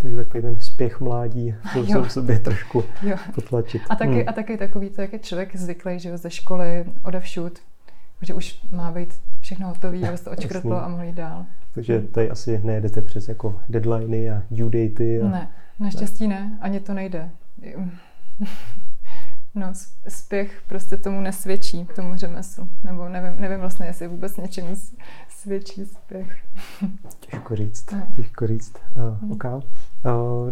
Takže 0.00 0.16
takový 0.16 0.42
ten 0.42 0.60
spěch 0.60 1.00
mládí 1.00 1.54
musel 1.76 2.04
v 2.04 2.12
sobě 2.12 2.38
trošku 2.38 2.84
jo. 3.02 3.16
potlačit. 3.34 3.82
A 3.90 3.96
taky, 3.96 4.12
hmm. 4.12 4.24
a 4.26 4.32
taky 4.32 4.56
takový 4.56 4.90
to, 4.90 5.00
jak 5.00 5.12
je 5.12 5.18
člověk 5.18 5.56
zvyklý, 5.56 5.98
že 5.98 6.16
ze 6.16 6.30
školy, 6.30 6.84
odevšud, 7.02 7.58
že 8.22 8.34
už 8.34 8.60
má 8.72 8.92
být 8.92 9.20
všechno 9.40 9.68
hotové, 9.68 10.08
aby 10.08 10.18
se 10.18 10.24
to 10.24 10.30
očkrtlo 10.30 10.84
a 10.84 10.88
mohli 10.88 11.06
jít 11.06 11.14
dál. 11.14 11.46
Takže 11.74 12.00
tady 12.00 12.30
asi 12.30 12.60
nejedete 12.64 13.02
přes 13.02 13.28
jako 13.28 13.60
deadliny 13.68 14.30
a 14.30 14.42
due 14.50 14.88
datey. 14.88 15.22
A... 15.22 15.28
Ne, 15.28 15.48
naštěstí 15.78 16.28
ne, 16.28 16.58
ani 16.60 16.80
to 16.80 16.94
nejde. 16.94 17.30
No, 19.58 19.72
spěch 20.08 20.62
prostě 20.68 20.96
tomu 20.96 21.20
nesvědčí, 21.20 21.84
tomu 21.96 22.16
řemeslu. 22.16 22.68
Nebo 22.84 23.08
nevím, 23.08 23.40
nevím 23.40 23.60
vlastně, 23.60 23.86
jestli 23.86 24.08
vůbec 24.08 24.36
něčemu 24.36 24.76
svědčí 25.28 25.86
spěch. 25.86 26.36
Těžko 27.20 27.56
říct, 27.56 27.90
ne. 27.90 28.08
těžko 28.16 28.46
říct. 28.46 28.76
Uh, 29.22 29.32
okay. 29.32 29.52
uh, 29.54 29.62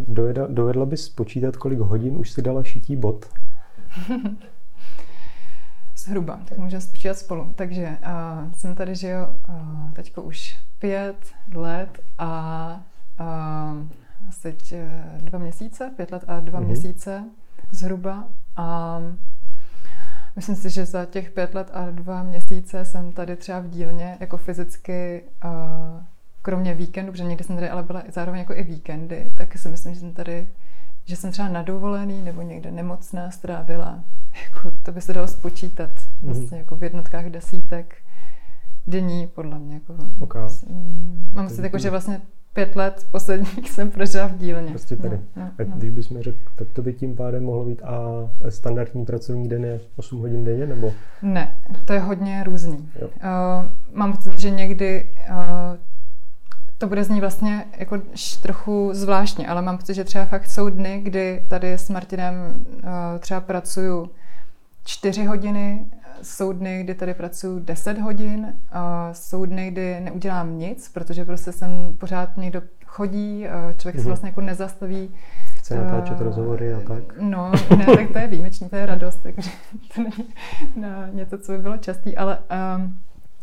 dovedla, 0.07 0.47
dovedla 0.47 0.85
bys 0.85 1.09
počítat, 1.09 1.57
kolik 1.57 1.79
hodin 1.79 2.17
už 2.17 2.31
si 2.31 2.41
dala 2.41 2.63
šití 2.63 2.95
bot? 2.95 3.25
Zhruba, 5.97 6.39
tak 6.49 6.57
můžeme 6.57 6.81
spočítat 6.81 7.17
spolu. 7.17 7.51
Takže 7.55 7.97
uh, 8.01 8.51
jsem 8.53 8.75
tady 8.75 8.95
žil 8.95 9.35
uh, 9.49 9.91
teďko 9.93 10.21
už 10.21 10.57
pět 10.79 11.17
let 11.53 12.01
a 12.17 12.81
uh, 13.19 13.77
uh, 14.47 15.21
dva 15.21 15.39
měsíce, 15.39 15.91
pět 15.95 16.11
let 16.11 16.23
a 16.27 16.39
dva 16.39 16.59
mm-hmm. 16.59 16.65
měsíce 16.65 17.23
zhruba. 17.71 18.27
A 18.55 18.99
myslím 20.35 20.55
si, 20.55 20.69
že 20.69 20.85
za 20.85 21.05
těch 21.05 21.31
pět 21.31 21.55
let 21.55 21.69
a 21.73 21.89
dva 21.91 22.23
měsíce 22.23 22.85
jsem 22.85 23.11
tady 23.11 23.35
třeba 23.35 23.59
v 23.59 23.69
dílně 23.69 24.17
jako 24.19 24.37
fyzicky 24.37 25.23
uh, 25.45 25.51
kromě 26.41 26.73
víkendu, 26.73 27.11
protože 27.11 27.23
někdy 27.23 27.43
jsem 27.43 27.55
tady 27.55 27.69
ale 27.69 27.83
byla 27.83 28.03
zároveň 28.13 28.39
jako 28.39 28.53
i 28.53 28.63
víkendy, 28.63 29.31
tak 29.35 29.57
si 29.57 29.69
myslím, 29.69 29.93
že 29.93 29.99
jsem 29.99 30.13
tady, 30.13 30.47
že 31.05 31.15
jsem 31.15 31.31
třeba 31.31 31.47
na 31.47 31.61
dovolený 31.61 32.21
nebo 32.21 32.41
někde 32.41 32.71
nemocná 32.71 33.31
strávila 33.31 34.03
jako, 34.43 34.71
to 34.83 34.91
by 34.91 35.01
se 35.01 35.13
dalo 35.13 35.27
spočítat 35.27 35.89
mhm. 35.89 36.33
vlastně 36.33 36.47
mm-hmm. 36.47 36.57
jako 36.57 36.75
v 36.75 36.83
jednotkách 36.83 37.25
desítek 37.25 37.95
dní, 38.87 39.27
podle 39.27 39.59
mě. 39.59 39.73
Jako, 39.73 39.95
okay. 40.19 40.49
Mm, 40.69 41.29
mám 41.33 41.49
si 41.49 41.61
jako, 41.61 41.77
že 41.77 41.89
vlastně 41.89 42.21
pět 42.57 42.75
let 42.75 43.07
posledních 43.11 43.71
jsem 43.71 43.91
prožila 43.91 44.27
v 44.27 44.37
dílně. 44.37 44.69
Prostě 44.69 44.95
tady. 44.95 45.19
No, 45.35 45.43
no, 45.59 45.65
no. 45.65 45.75
Když 45.75 45.89
bychom 45.89 46.21
řekl, 46.21 46.37
tak 46.55 46.67
to 46.73 46.81
by 46.81 46.93
tím 46.93 47.15
pádem 47.15 47.43
mohlo 47.43 47.65
být 47.65 47.81
a 47.83 47.99
standardní 48.49 49.05
pracovní 49.05 49.49
den 49.49 49.65
je 49.65 49.79
8 49.95 50.19
hodin 50.19 50.45
denně, 50.45 50.65
nebo? 50.65 50.93
Ne, 51.21 51.55
to 51.85 51.93
je 51.93 51.99
hodně 51.99 52.43
různý. 52.43 52.89
Jo. 53.01 53.07
Uh, 53.07 53.71
mám 53.93 54.13
pocit, 54.13 54.39
že 54.39 54.49
někdy 54.49 55.09
uh, 55.29 55.35
to 56.77 56.87
bude 56.87 57.03
znít 57.03 57.19
vlastně 57.19 57.65
jako 57.77 58.01
trochu 58.41 58.89
zvláštně, 58.93 59.47
ale 59.47 59.61
mám 59.61 59.77
pocit, 59.77 59.93
že 59.93 60.03
třeba 60.03 60.25
fakt 60.25 60.47
jsou 60.47 60.69
dny, 60.69 61.01
kdy 61.03 61.45
tady 61.47 61.73
s 61.73 61.89
Martinem 61.89 62.33
uh, 62.35 62.89
třeba 63.19 63.41
pracuju 63.41 64.09
čtyři 64.85 65.25
hodiny, 65.25 65.85
jsou 66.21 66.53
dny, 66.53 66.83
kdy 66.83 66.95
tady 66.95 67.13
pracuji 67.13 67.59
10 67.59 67.99
hodin, 67.99 68.53
a 68.71 69.13
jsou 69.13 69.45
dny, 69.45 69.71
kdy 69.71 69.99
neudělám 69.99 70.57
nic, 70.57 70.89
protože 70.89 71.25
prostě 71.25 71.51
jsem 71.51 71.95
pořád 71.97 72.37
někdo 72.37 72.61
chodí, 72.85 73.45
člověk 73.77 73.95
mm-hmm. 73.95 73.97
se 73.97 73.97
mhm. 73.97 74.07
vlastně 74.07 74.29
jako 74.29 74.41
nezastaví. 74.41 75.09
Chce 75.55 75.75
natáčet 75.75 76.15
uh, 76.15 76.21
rozhovory 76.21 76.73
a 76.73 76.79
tak. 76.79 77.03
No, 77.19 77.51
ne, 77.77 77.85
tak 77.85 78.11
to 78.11 78.17
je 78.17 78.27
výjimečný, 78.27 78.69
to 78.69 78.75
je 78.75 78.85
radost, 78.85 79.19
takže 79.23 79.51
to 79.95 80.01
není 80.01 80.29
no, 80.75 80.87
něco, 81.13 81.37
co 81.37 81.51
by 81.51 81.57
bylo 81.57 81.77
častý, 81.77 82.17
ale 82.17 82.37
um, 82.77 82.97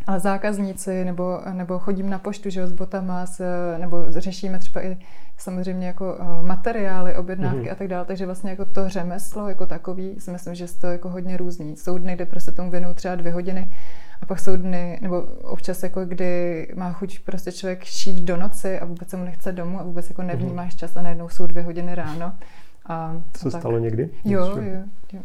ale 0.06 0.20
zákazníci, 0.20 1.04
nebo, 1.04 1.40
nebo 1.52 1.78
chodím 1.78 2.10
na 2.10 2.18
poštu, 2.18 2.50
že 2.50 2.60
jo, 2.60 2.66
s 2.66 2.72
botama, 2.72 3.26
s, 3.26 3.44
nebo 3.78 4.04
řešíme 4.08 4.58
třeba 4.58 4.84
i 4.84 4.98
samozřejmě 5.36 5.86
jako 5.86 6.14
uh, 6.14 6.46
materiály, 6.46 7.16
objednávky 7.16 7.60
mm-hmm. 7.60 7.72
a 7.72 7.74
tak 7.74 7.88
dále, 7.88 8.04
takže 8.04 8.26
vlastně 8.26 8.50
jako 8.50 8.64
to 8.64 8.88
řemeslo 8.88 9.48
jako 9.48 9.66
takový 9.66 10.20
si 10.20 10.30
myslím, 10.30 10.54
že 10.54 10.66
to 10.80 10.86
jako 10.86 11.08
hodně 11.08 11.36
různý. 11.36 11.76
Jsou 11.76 11.98
dny, 11.98 12.14
kde 12.14 12.26
prostě 12.26 12.52
tomu 12.52 12.70
věnují 12.70 12.94
třeba 12.94 13.14
dvě 13.14 13.32
hodiny 13.32 13.70
a 14.22 14.26
pak 14.26 14.38
jsou 14.38 14.56
dny, 14.56 14.98
nebo 15.02 15.20
občas 15.42 15.82
jako 15.82 16.04
kdy 16.04 16.68
má 16.74 16.92
chuť 16.92 17.18
prostě 17.18 17.52
člověk 17.52 17.84
šít 17.84 18.24
do 18.24 18.36
noci 18.36 18.80
a 18.80 18.84
vůbec 18.84 19.08
se 19.08 19.16
mu 19.16 19.24
nechce 19.24 19.52
domů 19.52 19.80
a 19.80 19.82
vůbec 19.82 20.08
jako 20.08 20.22
nevnímáš 20.22 20.74
mm-hmm. 20.74 20.78
čas 20.78 20.96
a 20.96 21.02
najednou 21.02 21.28
jsou 21.28 21.46
dvě 21.46 21.62
hodiny 21.62 21.94
ráno. 21.94 22.32
A, 22.86 23.22
to 23.32 23.38
se 23.38 23.58
stalo 23.58 23.78
někdy? 23.78 24.10
Jo, 24.24 24.46
jo, 24.46 24.82
jo. 25.12 25.20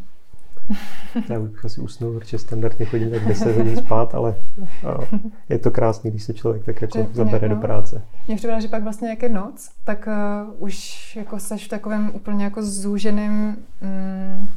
Já 1.29 1.39
bych 1.39 1.65
asi 1.65 1.81
usnul, 1.81 2.19
protože 2.19 2.37
standardně 2.37 2.85
chodím 2.85 3.11
tak 3.11 3.27
10 3.27 3.57
hodin 3.57 3.77
spát, 3.77 4.15
ale 4.15 4.35
je 5.49 5.59
to 5.59 5.71
krásný, 5.71 6.11
když 6.11 6.23
se 6.23 6.33
člověk 6.33 6.63
tak 6.63 6.81
jako 6.81 7.07
zabere 7.13 7.49
no. 7.49 7.55
do 7.55 7.61
práce. 7.61 8.01
Mně 8.27 8.35
připadá, 8.35 8.59
že 8.59 8.67
pak 8.67 8.83
vlastně 8.83 9.09
jak 9.09 9.23
je 9.23 9.29
noc, 9.29 9.69
tak 9.83 10.07
uh, 10.07 10.63
už 10.63 11.15
jako 11.15 11.39
seš 11.39 11.65
v 11.65 11.69
takovém 11.69 12.11
úplně 12.13 12.43
jako 12.43 12.63
zúženém, 12.63 13.57
mm, 13.81 14.47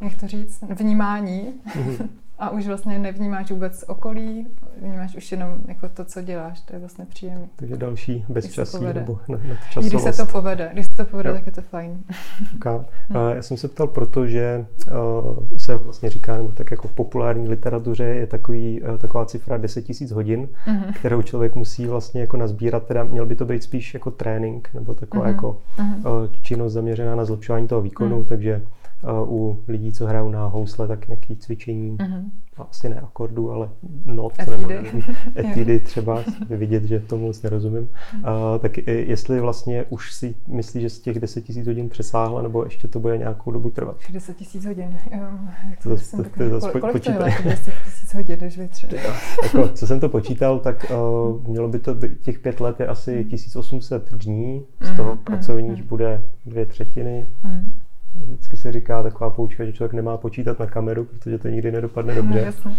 jak 0.00 0.14
to 0.14 0.26
říct, 0.28 0.64
vnímání. 0.68 1.52
Mm-hmm. 1.66 2.08
A 2.38 2.50
už 2.50 2.66
vlastně 2.66 2.98
nevnímáš 2.98 3.50
vůbec 3.50 3.84
okolí, 3.88 4.46
vnímáš 4.82 5.16
už 5.16 5.32
jenom 5.32 5.58
jako 5.68 5.88
to, 5.88 6.04
co 6.04 6.22
děláš, 6.22 6.60
to 6.60 6.72
je 6.72 6.78
vlastně 6.78 7.04
příjemné. 7.04 7.48
Takže 7.56 7.76
další 7.76 8.24
bezčasí 8.28 8.84
nebo 8.94 9.18
na, 9.28 9.38
na 9.48 9.54
časovost. 9.70 9.88
Když 9.88 10.02
se 10.02 10.26
to 10.26 10.32
povede, 10.32 10.70
když 10.72 10.86
se 10.86 10.96
to 10.96 11.04
povede, 11.04 11.28
jo. 11.28 11.34
tak 11.34 11.46
je 11.46 11.52
to 11.52 11.62
fajn. 11.62 11.98
Okay. 12.56 12.78
Hmm. 13.08 13.30
Já 13.34 13.42
jsem 13.42 13.56
se 13.56 13.68
ptal, 13.68 13.86
protože 13.86 14.66
uh, 14.86 15.56
se 15.56 15.74
vlastně 15.76 16.10
říká, 16.10 16.36
nebo 16.36 16.48
tak 16.48 16.70
jako 16.70 16.88
v 16.88 16.92
populární 16.92 17.48
literatuře 17.48 18.04
je 18.04 18.26
takový, 18.26 18.82
uh, 18.82 18.98
taková 18.98 19.26
cifra 19.26 19.56
10 19.56 19.84
000 20.00 20.14
hodin, 20.14 20.48
mm-hmm. 20.66 20.92
kterou 20.92 21.22
člověk 21.22 21.54
musí 21.54 21.86
vlastně 21.86 22.20
jako 22.20 22.36
nazbírat, 22.36 22.86
teda 22.86 23.04
měl 23.04 23.26
by 23.26 23.34
to 23.34 23.44
být 23.44 23.62
spíš 23.62 23.94
jako 23.94 24.10
trénink, 24.10 24.68
nebo 24.74 24.94
taková 24.94 25.24
mm-hmm. 25.24 25.28
jako 25.28 25.60
uh, 25.78 26.26
činnost 26.42 26.72
zaměřená 26.72 27.14
na 27.14 27.24
zlepšování 27.24 27.68
toho 27.68 27.80
výkonu, 27.80 28.20
mm-hmm. 28.20 28.28
takže 28.28 28.62
u 29.28 29.62
lidí, 29.68 29.92
co 29.92 30.06
hrajou 30.06 30.30
na 30.30 30.46
housle, 30.46 30.88
tak 30.88 31.08
nějaký 31.08 31.36
cvičení, 31.36 31.96
mm-hmm. 31.96 32.30
asi 32.70 32.88
ne 32.88 33.00
akordu, 33.00 33.50
ale 33.50 33.68
not, 34.04 34.32
etidy, 34.38 34.74
nebo 34.74 35.00
etidy 35.38 35.80
třeba, 35.80 36.22
vidět, 36.50 36.84
že 36.84 37.00
tomu 37.00 37.26
moc 37.26 37.42
nerozumím. 37.42 37.88
Mm. 38.14 38.24
Uh, 38.24 38.58
tak 38.58 38.78
jestli 38.86 39.40
vlastně 39.40 39.84
už 39.88 40.12
si 40.12 40.34
myslíš, 40.48 40.82
že 40.82 40.90
z 40.90 41.00
těch 41.00 41.20
10 41.20 41.48
000 41.48 41.62
hodin 41.66 41.88
přesáhla, 41.88 42.42
nebo 42.42 42.64
ještě 42.64 42.88
to 42.88 43.00
bude 43.00 43.18
nějakou 43.18 43.50
dobu 43.50 43.70
trvat? 43.70 43.96
10 44.12 44.36
000 44.54 44.68
hodin, 44.68 44.98
jo. 45.12 45.26
To 45.82 45.88
to, 45.88 46.30
to, 46.38 46.60
zase 46.60 46.80
kolik 46.80 46.92
počítat. 46.92 47.18
to 47.18 47.24
je 47.24 47.36
10 47.44 47.74
000 48.14 48.24
hodin, 48.24 48.38
vytře? 48.58 48.88
jako, 49.42 49.68
co 49.68 49.86
jsem 49.86 50.00
to 50.00 50.08
počítal, 50.08 50.58
tak 50.58 50.86
uh, 50.90 51.46
mělo 51.48 51.68
by 51.68 51.78
to 51.78 51.94
být, 51.94 52.20
těch 52.20 52.38
pět 52.38 52.60
let 52.60 52.80
je 52.80 52.86
asi 52.86 53.24
1800 53.24 54.12
mm. 54.12 54.18
dní, 54.18 54.64
z 54.80 54.96
toho 54.96 55.16
pracovních 55.16 55.82
bude 55.82 56.22
dvě 56.46 56.66
třetiny. 56.66 57.26
Mm 57.44 57.72
Vždycky 58.26 58.56
se 58.56 58.72
říká 58.72 59.02
taková 59.02 59.30
poučka, 59.30 59.64
že 59.64 59.72
člověk 59.72 59.92
nemá 59.92 60.16
počítat 60.16 60.58
na 60.58 60.66
kameru, 60.66 61.04
protože 61.04 61.38
to 61.38 61.48
nikdy 61.48 61.72
nedopadne 61.72 62.14
dobře. 62.14 62.52
No, 62.64 62.70
uh, 62.70 62.76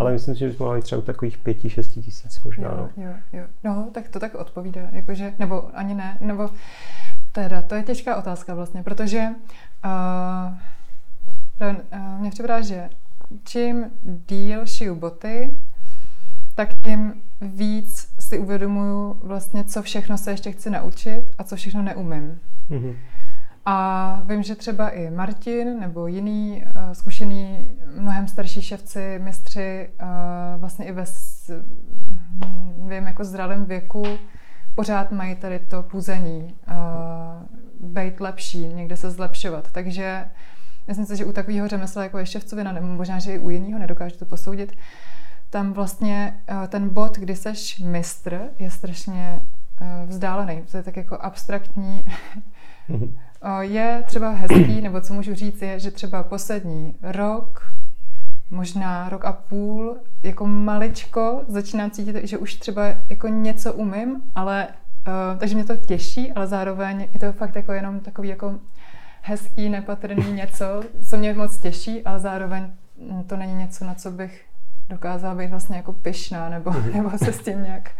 ale 0.00 0.12
myslím 0.12 0.34
si, 0.34 0.38
že 0.38 0.48
bychom 0.48 0.66
mohli 0.66 0.82
třeba 0.82 1.02
takových 1.02 1.38
pěti, 1.38 1.70
šesti 1.70 2.02
tisíc 2.02 2.44
možná. 2.44 2.68
Jo, 2.68 2.88
no. 2.96 3.04
jo, 3.04 3.12
jo. 3.32 3.44
No, 3.64 3.88
tak 3.94 4.08
to 4.08 4.20
tak 4.20 4.34
odpovídá. 4.34 4.80
Jakože, 4.92 5.32
nebo 5.38 5.76
ani 5.78 5.94
ne, 5.94 6.18
nebo 6.20 6.50
teda, 7.32 7.62
to 7.62 7.74
je 7.74 7.82
těžká 7.82 8.16
otázka 8.16 8.54
vlastně, 8.54 8.82
protože 8.82 9.26
uh, 9.84 10.52
uh, 11.70 12.20
mě 12.20 12.30
připadá, 12.30 12.60
že 12.60 12.88
čím 13.44 13.84
díl 14.28 14.66
šiju 14.66 14.94
boty, 14.94 15.54
tak 16.54 16.68
tím 16.84 17.14
víc 17.40 18.08
si 18.18 18.38
uvědomuju 18.38 19.20
vlastně, 19.22 19.64
co 19.64 19.82
všechno 19.82 20.18
se 20.18 20.30
ještě 20.30 20.52
chci 20.52 20.70
naučit 20.70 21.24
a 21.38 21.44
co 21.44 21.56
všechno 21.56 21.82
neumím. 21.82 22.38
Mm-hmm. 22.70 22.94
A 23.70 24.22
vím, 24.24 24.42
že 24.42 24.54
třeba 24.54 24.88
i 24.88 25.10
Martin 25.10 25.80
nebo 25.80 26.06
jiný 26.06 26.64
uh, 26.64 26.92
zkušený, 26.92 27.68
mnohem 27.96 28.28
starší 28.28 28.62
ševci, 28.62 29.20
mistři, 29.22 29.90
uh, 30.02 30.60
vlastně 30.60 30.84
i 30.84 30.92
ve 30.92 31.04
vím, 32.88 33.06
jako 33.06 33.24
zralém 33.24 33.64
věku, 33.64 34.04
pořád 34.74 35.12
mají 35.12 35.34
tady 35.34 35.58
to 35.58 35.82
půzení, 35.82 36.54
uh, 36.68 37.90
být 37.90 38.20
lepší, 38.20 38.58
někde 38.58 38.96
se 38.96 39.10
zlepšovat. 39.10 39.72
Takže 39.72 40.30
myslím 40.86 41.06
si, 41.06 41.16
že 41.16 41.24
u 41.24 41.32
takového 41.32 41.68
řemesla 41.68 42.02
jako 42.02 42.18
je 42.18 42.26
ševcovina, 42.26 42.72
nebo 42.72 42.86
možná, 42.86 43.18
že 43.18 43.34
i 43.34 43.38
u 43.38 43.50
jiného, 43.50 43.78
nedokážu 43.78 44.16
to 44.16 44.24
posoudit, 44.24 44.72
tam 45.50 45.72
vlastně 45.72 46.40
ten 46.68 46.88
bod, 46.88 47.18
kdy 47.18 47.36
seš 47.36 47.78
mistr, 47.78 48.40
je 48.58 48.70
strašně 48.70 49.40
vzdálený. 50.06 50.62
To 50.70 50.76
je 50.76 50.82
tak 50.82 50.96
jako 50.96 51.16
abstraktní. 51.16 52.04
Je 53.60 54.02
třeba 54.06 54.30
hezký, 54.30 54.80
nebo 54.80 55.00
co 55.00 55.14
můžu 55.14 55.34
říct, 55.34 55.62
je, 55.62 55.80
že 55.80 55.90
třeba 55.90 56.22
poslední 56.22 56.94
rok, 57.02 57.72
možná 58.50 59.08
rok 59.08 59.24
a 59.24 59.32
půl, 59.32 59.96
jako 60.22 60.46
maličko 60.46 61.44
začínám 61.48 61.90
cítit, 61.90 62.16
že 62.22 62.38
už 62.38 62.54
třeba 62.54 62.82
jako 63.08 63.28
něco 63.28 63.72
umím, 63.72 64.22
ale 64.34 64.68
uh, 64.68 65.38
takže 65.38 65.54
mě 65.54 65.64
to 65.64 65.76
těší, 65.76 66.32
ale 66.32 66.46
zároveň 66.46 67.08
je 67.12 67.20
to 67.20 67.32
fakt 67.32 67.56
jako 67.56 67.72
jenom 67.72 68.00
takový 68.00 68.28
jako 68.28 68.54
hezký, 69.22 69.68
nepatrný 69.68 70.32
něco, 70.32 70.82
co 71.08 71.16
mě 71.16 71.34
moc 71.34 71.58
těší, 71.58 72.04
ale 72.04 72.20
zároveň 72.20 72.70
to 73.26 73.36
není 73.36 73.54
něco, 73.54 73.84
na 73.84 73.94
co 73.94 74.10
bych 74.10 74.44
dokázala 74.88 75.34
být 75.34 75.50
vlastně 75.50 75.76
jako 75.76 75.92
pyšná 75.92 76.48
nebo, 76.48 76.70
mhm. 76.70 76.92
nebo 76.92 77.18
se 77.18 77.32
s 77.32 77.42
tím 77.42 77.62
nějak 77.62 77.90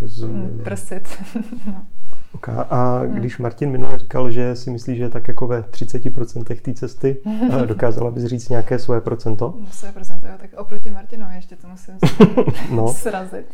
Rozumím. 0.00 0.60
prsit. 0.64 1.22
no. 1.66 1.86
Okay. 2.34 2.54
A 2.70 3.02
když 3.04 3.38
Martin 3.38 3.70
minule 3.70 3.98
říkal, 3.98 4.30
že 4.30 4.56
si 4.56 4.70
myslí, 4.70 4.96
že 4.96 5.08
tak 5.08 5.28
jako 5.28 5.46
ve 5.46 5.60
30% 5.60 6.60
té 6.60 6.74
cesty, 6.74 7.16
eh, 7.62 7.66
dokázala 7.66 8.10
bys 8.10 8.24
říct 8.24 8.48
nějaké 8.48 8.78
svoje 8.78 9.00
procento? 9.00 9.54
No, 9.60 9.66
svoje 9.70 9.92
procento, 9.92 10.26
jo, 10.26 10.32
tak 10.38 10.50
oproti 10.56 10.90
Martinovi 10.90 11.34
ještě 11.34 11.56
to 11.56 11.68
musím 11.68 11.94
no. 12.76 12.88
srazit. 12.88 13.46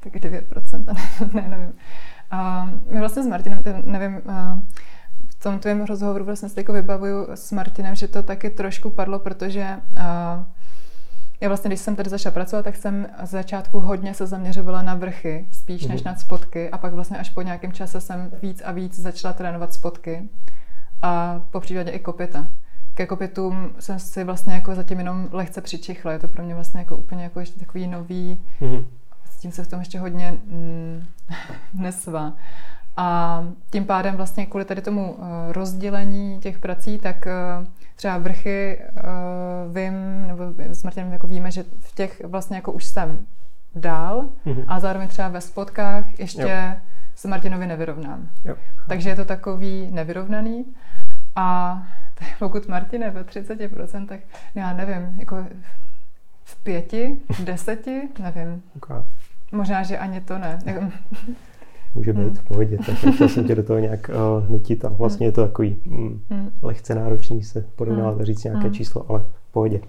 Tak 0.00 0.12
9%, 0.12 0.84
ne, 0.86 0.94
ne 1.42 1.48
nevím. 1.48 1.72
A 2.30 2.70
my 2.90 3.00
vlastně 3.00 3.22
s 3.22 3.26
Martinem, 3.26 3.62
nevím, 3.84 4.22
v 5.28 5.42
tom 5.42 5.58
tvém 5.58 5.84
rozhovoru 5.84 6.24
vlastně 6.24 6.48
se 6.48 6.60
jako 6.60 6.72
vybavuju 6.72 7.26
s 7.34 7.52
Martinem, 7.52 7.94
že 7.94 8.08
to 8.08 8.22
taky 8.22 8.50
trošku 8.50 8.90
padlo, 8.90 9.18
protože 9.18 9.66
já 11.44 11.48
vlastně, 11.48 11.68
když 11.68 11.80
jsem 11.80 11.96
tady 11.96 12.10
začala 12.10 12.32
pracovat, 12.32 12.62
tak 12.62 12.76
jsem 12.76 13.06
z 13.24 13.30
začátku 13.30 13.80
hodně 13.80 14.14
se 14.14 14.26
zaměřovala 14.26 14.82
na 14.82 14.94
vrchy, 14.94 15.46
spíš 15.52 15.86
než 15.86 16.02
mhm. 16.02 16.12
na 16.12 16.18
spotky. 16.18 16.70
A 16.70 16.78
pak 16.78 16.92
vlastně 16.92 17.18
až 17.18 17.30
po 17.30 17.42
nějakém 17.42 17.72
čase 17.72 18.00
jsem 18.00 18.32
víc 18.42 18.62
a 18.64 18.72
víc 18.72 18.98
začala 18.98 19.34
trénovat 19.34 19.72
spotky. 19.72 20.28
A 21.02 21.42
po 21.50 21.60
případě 21.60 21.90
i 21.90 21.98
kopita. 21.98 22.48
Ke 22.94 23.06
kopitům 23.06 23.70
jsem 23.78 23.98
si 23.98 24.24
vlastně 24.24 24.54
jako 24.54 24.74
zatím 24.74 24.98
jenom 24.98 25.28
lehce 25.32 25.60
přičichla. 25.60 26.12
Je 26.12 26.18
to 26.18 26.28
pro 26.28 26.42
mě 26.42 26.54
vlastně 26.54 26.80
jako 26.80 26.96
úplně 26.96 27.22
jako 27.24 27.40
ještě 27.40 27.60
takový 27.60 27.86
nový, 27.86 28.40
mm-hmm. 28.60 28.84
s 29.30 29.38
tím 29.38 29.52
se 29.52 29.64
v 29.64 29.68
tom 29.68 29.78
ještě 29.78 29.98
hodně 29.98 30.38
mm, 30.46 31.04
nesvá. 31.74 32.32
A 32.96 33.40
tím 33.70 33.84
pádem 33.84 34.16
vlastně 34.16 34.46
kvůli 34.46 34.64
tady 34.64 34.82
tomu 34.82 35.12
uh, 35.12 35.26
rozdělení 35.50 36.40
těch 36.40 36.58
prací, 36.58 36.98
tak 36.98 37.26
uh, 37.26 37.66
třeba 37.96 38.18
vrchy 38.18 38.78
uh, 38.80 39.76
vím, 39.76 40.26
nebo 40.26 40.44
s 40.68 40.82
Martinem 40.82 41.12
jako 41.12 41.26
víme, 41.26 41.50
že 41.50 41.64
v 41.80 41.94
těch 41.94 42.24
vlastně 42.24 42.56
jako 42.56 42.72
už 42.72 42.84
jsem 42.84 43.26
dál 43.74 44.28
mm-hmm. 44.46 44.64
a 44.68 44.80
zároveň 44.80 45.08
třeba 45.08 45.28
ve 45.28 45.40
spotkách 45.40 46.18
ještě 46.18 46.42
jo. 46.42 46.80
se 47.14 47.28
Martinovi 47.28 47.66
nevyrovnám. 47.66 48.28
Jo. 48.44 48.56
Takže 48.88 49.10
je 49.10 49.16
to 49.16 49.24
takový 49.24 49.90
nevyrovnaný 49.90 50.64
a 51.36 51.78
pokud 52.38 52.68
Martin 52.68 53.02
je 53.02 53.10
ve 53.10 53.22
30%, 53.22 54.06
tak 54.06 54.20
já 54.54 54.72
nevím, 54.72 55.20
jako 55.20 55.46
v 56.44 56.62
pěti, 56.62 57.16
v 57.28 57.44
deseti, 57.44 58.08
nevím. 58.18 58.62
Okay. 58.76 59.02
Možná, 59.52 59.82
že 59.82 59.98
ani 59.98 60.20
to 60.20 60.38
ne. 60.38 60.58
může 61.94 62.12
být 62.12 62.22
hmm. 62.22 62.34
v 62.34 62.44
pohodě, 62.44 62.78
tak 62.86 63.04
nechtěl 63.04 63.28
jsem 63.28 63.44
tě 63.44 63.54
do 63.54 63.62
toho 63.62 63.78
nějak 63.78 64.10
uh, 64.40 64.50
nutit 64.50 64.84
a 64.84 64.88
vlastně 64.88 65.24
hmm. 65.24 65.28
je 65.28 65.32
to 65.32 65.42
takový 65.42 65.76
mm, 65.86 66.20
hmm. 66.30 66.50
lehce 66.62 66.94
náročný 66.94 67.42
se 67.42 67.64
porovnávat 67.76 68.20
a 68.20 68.24
říct 68.24 68.44
nějaké 68.44 68.64
hmm. 68.64 68.72
číslo, 68.72 69.10
ale 69.10 69.24
v 69.48 69.52
pohodě. 69.52 69.80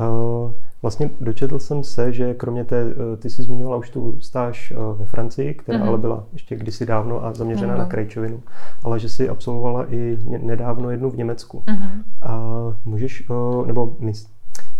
Uh, 0.00 0.52
vlastně 0.82 1.10
dočetl 1.20 1.58
jsem 1.58 1.84
se, 1.84 2.12
že 2.12 2.34
kromě 2.34 2.64
té, 2.64 2.84
uh, 2.84 2.92
ty 3.18 3.30
jsi 3.30 3.42
zmiňovala 3.42 3.76
už 3.76 3.90
tu 3.90 4.20
stáž 4.20 4.72
uh, 4.76 4.98
ve 4.98 5.04
Francii, 5.04 5.54
která 5.54 5.78
hmm. 5.78 5.88
ale 5.88 5.98
byla 5.98 6.24
ještě 6.32 6.56
kdysi 6.56 6.86
dávno 6.86 7.24
a 7.24 7.32
zaměřená 7.32 7.72
hmm. 7.72 7.78
na 7.78 7.88
krajčovinu, 7.88 8.42
ale 8.84 8.98
že 9.00 9.08
si 9.08 9.28
absolvovala 9.28 9.94
i 9.94 10.18
nedávno 10.24 10.90
jednu 10.90 11.10
v 11.10 11.16
Německu. 11.16 11.62
Hmm. 11.66 12.02
A 12.22 12.40
můžeš, 12.84 13.30
uh, 13.30 13.66
nebo 13.66 13.96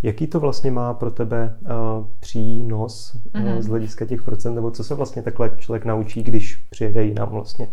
Jaký 0.03 0.27
to 0.27 0.41
vlastně 0.41 0.71
má 0.71 0.95
pro 0.95 1.11
tebe 1.11 1.57
uh, 1.61 2.07
přínos 2.21 3.17
mm-hmm. 3.35 3.55
uh, 3.55 3.63
z 3.63 3.67
hlediska 3.67 4.05
těch 4.05 4.23
procent, 4.23 4.55
nebo 4.55 4.71
co 4.71 4.85
se 4.85 4.95
vlastně 4.95 5.23
takhle 5.23 5.51
člověk 5.59 5.85
naučí, 5.85 6.23
když 6.23 6.57
přijede 6.57 7.05
jinam 7.05 7.29
vlastně? 7.29 7.69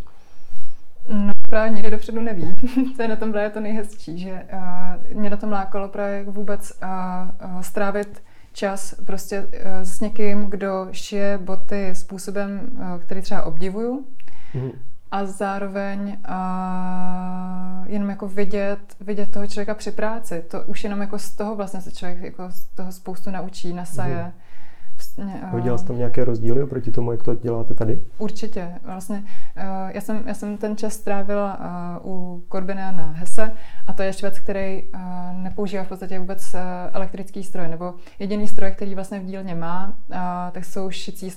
No 1.10 1.32
právě 1.50 1.72
nikdy 1.72 1.92
dopředu 1.92 2.22
neví. 2.22 2.56
to 2.96 3.02
je 3.02 3.08
na 3.08 3.16
tom 3.16 3.32
právě 3.32 3.50
to 3.50 3.60
nejhezčí, 3.60 4.20
že 4.20 4.46
uh, 4.54 5.18
mě 5.20 5.30
na 5.30 5.38
tom 5.38 5.52
lákalo 5.52 5.88
právě 5.88 6.24
vůbec 6.24 6.72
uh, 6.84 6.90
uh, 7.56 7.62
strávit 7.62 8.24
čas 8.54 8.96
prostě 9.06 9.42
uh, 9.42 9.48
s 9.84 10.00
někým, 10.00 10.46
kdo 10.46 10.88
šije 10.92 11.38
boty 11.38 11.96
způsobem, 11.96 12.70
uh, 12.74 13.02
který 13.02 13.22
třeba 13.22 13.44
obdivuju. 13.44 14.06
Mm 14.54 14.72
a 15.12 15.26
zároveň 15.26 16.18
a 16.26 17.84
jenom 17.88 18.10
jako 18.10 18.28
vidět, 18.28 18.80
vidět 19.00 19.32
toho 19.32 19.48
člověka 19.48 19.74
při 19.74 19.92
práci. 19.92 20.44
To 20.52 20.64
už 20.64 20.84
jenom 20.84 21.02
jako 21.02 21.20
z 21.20 21.36
toho 21.36 21.56
vlastně 21.56 21.82
se 21.82 21.92
člověk 21.92 22.22
jako 22.22 22.52
z 22.52 22.66
toho 22.66 22.92
spoustu 22.92 23.32
naučí, 23.32 23.74
nasaje. 23.74 24.34
Mm. 25.18 25.56
Viděla 25.56 25.78
jsi 25.78 25.86
tam 25.86 25.98
nějaké 25.98 26.26
rozdíly 26.26 26.64
oproti 26.64 26.92
tomu, 26.92 27.12
jak 27.12 27.24
to 27.24 27.36
děláte 27.36 27.74
tady? 27.74 28.02
Určitě. 28.18 28.72
Vlastně 28.84 29.24
já 29.94 30.02
jsem, 30.02 30.24
já 30.26 30.34
jsem 30.34 30.58
ten 30.58 30.78
čas 30.78 30.94
strávila 30.94 31.60
u 32.04 32.44
Corbina 32.52 32.92
na 32.92 33.06
Hese 33.06 33.52
a 33.88 33.94
to 33.94 34.04
je 34.04 34.14
švec, 34.14 34.40
který 34.40 34.84
nepoužívá 35.32 35.84
v 35.84 35.88
podstatě 35.88 36.20
vůbec 36.20 36.56
elektrický 36.94 37.44
stroj, 37.44 37.68
nebo 37.68 37.94
jediný 38.20 38.48
stroj, 38.48 38.72
který 38.72 38.96
vlastně 38.96 39.20
v 39.20 39.26
dílně 39.26 39.56
má, 39.56 39.94
tak 40.52 40.66
jsou 40.66 40.92
šicí 40.92 41.32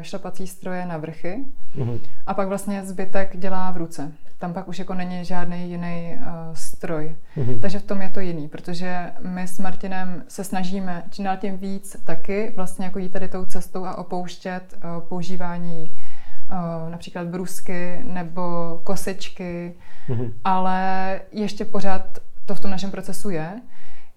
šlapací 0.00 0.46
stroje 0.46 0.86
na 0.86 0.96
vrchy 0.96 1.44
mm-hmm. 1.76 2.00
a 2.26 2.34
pak 2.34 2.48
vlastně 2.48 2.84
zbytek 2.84 3.36
dělá 3.36 3.70
v 3.70 3.76
ruce. 3.76 4.12
Tam 4.44 4.52
pak 4.52 4.68
už 4.68 4.78
jako 4.78 4.94
není 4.94 5.24
žádný 5.24 5.70
jiný 5.70 6.18
stroj. 6.52 7.16
Mm-hmm. 7.36 7.60
Takže 7.60 7.78
v 7.78 7.82
tom 7.82 8.02
je 8.02 8.08
to 8.08 8.20
jiný, 8.20 8.48
protože 8.48 9.12
my 9.20 9.48
s 9.48 9.58
Martinem 9.58 10.24
se 10.28 10.44
snažíme 10.44 11.02
čím 11.10 11.24
dál 11.24 11.36
tím 11.36 11.58
víc 11.58 11.96
taky 12.04 12.52
vlastně 12.56 12.84
jako 12.84 12.98
jít 12.98 13.08
tady 13.08 13.28
tou 13.28 13.44
cestou 13.44 13.84
a 13.84 13.98
opouštět 13.98 14.76
uh, 14.76 15.08
používání 15.08 15.90
uh, 15.90 16.90
například 16.90 17.26
brusky 17.26 18.00
nebo 18.04 18.42
kosečky, 18.84 19.74
mm-hmm. 20.08 20.32
ale 20.44 21.20
ještě 21.32 21.64
pořád 21.64 22.18
to 22.46 22.54
v 22.54 22.60
tom 22.60 22.70
našem 22.70 22.90
procesu 22.90 23.30
je. 23.30 23.60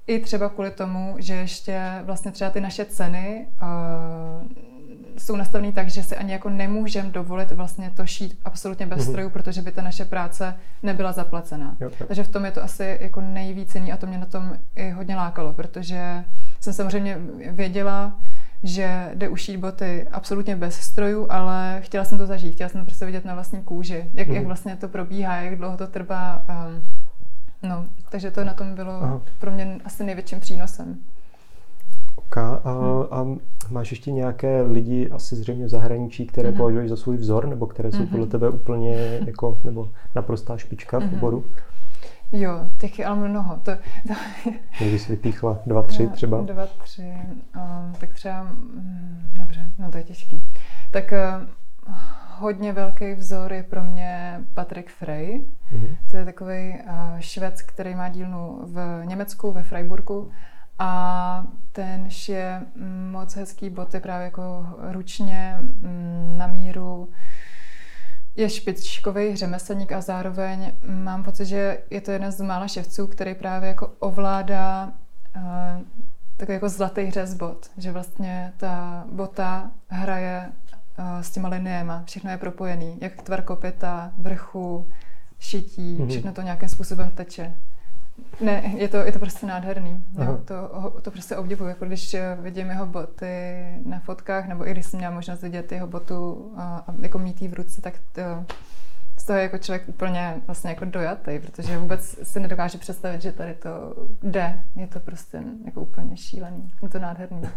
I 0.08 0.20
třeba 0.20 0.50
kvůli 0.50 0.72
tomu, 0.72 1.16
že 1.20 1.34
ještě 1.34 1.82
vlastně 2.04 2.32
třeba 2.32 2.50
ty 2.50 2.62
naše 2.62 2.86
ceny 2.86 3.48
uh, 3.62 4.67
jsou 5.18 5.36
nastavený 5.36 5.74
tak, 5.74 5.90
že 5.90 6.04
si 6.04 6.16
ani 6.16 6.32
jako 6.32 6.50
nemůžeme 6.50 7.10
dovolit 7.10 7.52
vlastně 7.52 7.92
to 7.96 8.06
šít 8.06 8.40
absolutně 8.46 8.86
bez 8.86 9.00
mm-hmm. 9.00 9.10
strojů, 9.10 9.30
protože 9.30 9.62
by 9.62 9.72
ta 9.72 9.82
naše 9.82 10.06
práce 10.06 10.56
nebyla 10.84 11.12
zaplacená. 11.12 11.78
Jo, 11.80 11.92
Takže 12.08 12.24
v 12.24 12.28
tom 12.28 12.46
je 12.46 12.52
to 12.52 12.64
asi 12.64 12.98
jako 13.02 13.22
nejvíc 13.22 13.76
jiný 13.76 13.92
a 13.92 13.98
to 13.98 14.08
mě 14.08 14.18
na 14.18 14.26
tom 14.26 14.58
i 14.76 14.90
hodně 14.90 15.16
lákalo, 15.16 15.54
protože 15.54 16.24
jsem 16.60 16.74
samozřejmě 16.74 17.18
věděla, 17.52 18.20
že 18.64 19.12
jde 19.16 19.30
ušít 19.30 19.58
boty 19.58 20.08
absolutně 20.12 20.56
bez 20.56 20.76
strojů, 20.76 21.28
ale 21.30 21.80
chtěla 21.84 22.06
jsem 22.06 22.18
to 22.18 22.26
zažít, 22.26 22.54
chtěla 22.54 22.70
jsem 22.70 22.82
to 22.82 22.86
prostě 22.86 23.06
vidět 23.06 23.26
na 23.26 23.34
vlastní 23.34 23.64
kůži, 23.64 24.06
jak, 24.14 24.28
mm. 24.28 24.36
jak 24.36 24.46
vlastně 24.46 24.76
to 24.76 24.88
probíhá, 24.88 25.36
jak 25.36 25.58
dlouho 25.58 25.78
to 25.78 25.88
trvá. 25.88 26.46
Um, 26.50 26.84
no, 27.70 27.86
takže 28.10 28.32
to 28.32 28.44
na 28.44 28.54
tom 28.54 28.76
bylo 28.76 29.04
Aha. 29.04 29.22
pro 29.40 29.52
mě 29.52 29.80
asi 29.86 30.04
největším 30.04 30.40
přínosem. 30.40 30.98
Ok, 32.18 32.38
a, 32.38 32.60
hmm. 32.66 33.38
a 33.38 33.38
máš 33.72 33.92
ještě 33.92 34.12
nějaké 34.12 34.62
lidi, 34.62 35.10
asi 35.10 35.36
zřejmě 35.36 35.66
v 35.66 35.70
zahraničí, 35.70 36.28
které 36.28 36.50
hmm. 36.50 36.58
považuješ 36.58 36.90
za 36.90 36.96
svůj 36.96 37.18
vzor, 37.18 37.48
nebo 37.48 37.68
které 37.68 37.92
jsou 37.92 37.98
hmm. 37.98 38.08
podle 38.08 38.26
tebe 38.26 38.50
úplně 38.50 39.20
jako, 39.26 39.60
nebo 39.64 39.90
naprostá 40.16 40.58
špička 40.58 41.00
v 41.00 41.04
hmm. 41.04 41.14
oboru? 41.14 41.46
Jo, 42.32 42.52
těch 42.78 43.00
je 43.00 43.06
ale 43.06 43.30
mnoho. 43.30 43.56
To, 43.56 43.72
to... 44.08 44.14
Kdyby 44.78 44.98
vypíchla 44.98 45.60
dva, 45.66 45.84
tři 45.84 46.08
třeba? 46.08 46.42
Dva, 46.42 46.66
tři. 46.66 47.14
Um, 47.56 47.94
tak 48.00 48.14
třeba, 48.14 48.42
um, 48.42 49.22
dobře, 49.38 49.72
no 49.80 49.92
to 49.92 49.98
je 49.98 50.04
těžký. 50.04 50.44
Tak 50.92 51.14
uh, 51.14 51.94
hodně 52.38 52.74
velký 52.74 53.14
vzor 53.14 53.54
je 53.54 53.64
pro 53.64 53.84
mě 53.84 54.40
Patrick 54.54 54.90
Frey. 54.90 55.46
Mm-hmm. 55.74 55.98
To 56.12 56.18
je 56.18 56.26
takový 56.26 56.74
uh, 56.84 57.20
švec, 57.20 57.62
který 57.62 57.96
má 57.96 58.10
dílnu 58.10 58.60
v 58.64 59.02
Německu, 59.06 59.52
ve 59.52 59.64
Freiburgu. 59.64 60.32
A 60.80 61.44
ten 61.72 62.10
šije 62.10 62.66
moc 63.12 63.36
hezký 63.36 63.70
boty 63.70 64.00
právě 64.00 64.26
jako 64.26 64.66
ručně, 64.92 65.58
mm, 65.60 66.36
na 66.38 66.48
míru 66.48 67.10
je 68.36 68.50
špičkový 68.50 69.36
řemeslník 69.36 69.92
a 69.92 70.02
zároveň 70.02 70.72
mám 70.82 71.24
pocit, 71.24 71.46
že 71.46 71.84
je 71.90 72.02
to 72.02 72.12
jeden 72.12 72.32
z 72.32 72.42
mála 72.42 72.68
ševců, 72.68 73.08
který 73.08 73.36
právě 73.36 73.70
jako 73.70 73.92
ovládá 74.00 74.92
uh, 75.36 75.42
takový 76.38 76.54
jako 76.54 76.70
zlatý 76.70 77.12
bot, 77.38 77.70
že 77.78 77.92
vlastně 77.92 78.54
ta 78.58 79.06
bota 79.12 79.72
hraje 79.88 80.52
uh, 81.00 81.22
s 81.22 81.32
těma 81.32 81.50
liniema, 81.50 82.04
všechno 82.06 82.32
je 82.32 82.38
propojený, 82.38 82.98
jak 83.02 83.22
tvar 83.22 83.42
kopita, 83.42 84.12
vrchu, 84.18 84.88
šití, 85.40 85.98
mm-hmm. 85.98 86.10
všechno 86.10 86.34
to 86.34 86.42
nějakým 86.42 86.70
způsobem 86.70 87.12
teče. 87.12 87.58
Ne, 88.42 88.74
je 88.78 88.88
to, 88.88 88.98
je 88.98 89.12
to 89.12 89.20
prostě 89.20 89.46
nádherný. 89.46 90.04
To, 90.46 90.94
to 91.02 91.12
prostě 91.12 91.36
obdivuju, 91.36 91.70
jako 91.70 91.86
když 91.86 92.16
vidím 92.42 92.70
jeho 92.70 92.86
boty 92.86 93.64
na 93.86 94.00
fotkách, 94.00 94.48
nebo 94.48 94.68
i 94.68 94.72
když 94.72 94.86
jsem 94.86 94.98
měla 94.98 95.14
možnost 95.14 95.42
vidět 95.42 95.72
jeho 95.72 95.88
botu 95.88 96.52
a, 96.58 96.84
a 96.88 96.94
jako 97.02 97.20
mít 97.20 97.42
v 97.42 97.54
ruce, 97.54 97.82
tak 97.82 97.94
to, 98.12 98.22
z 99.18 99.26
toho 99.26 99.38
je 99.38 99.44
jako 99.44 99.58
člověk 99.58 99.90
úplně 99.90 100.36
vlastně 100.48 100.70
jako 100.70 100.86
dojatý, 100.86 101.40
protože 101.40 101.78
vůbec 101.78 102.18
si 102.24 102.40
nedokáže 102.40 102.78
představit, 102.78 103.22
že 103.22 103.32
tady 103.32 103.54
to 103.54 103.70
jde. 104.24 104.64
Je 104.76 104.88
to 104.88 105.00
prostě 105.00 105.44
jako 105.66 105.82
úplně 105.82 106.18
šílený. 106.18 106.72
Je 106.84 106.90
to 106.90 107.00
nádherný. 107.00 107.42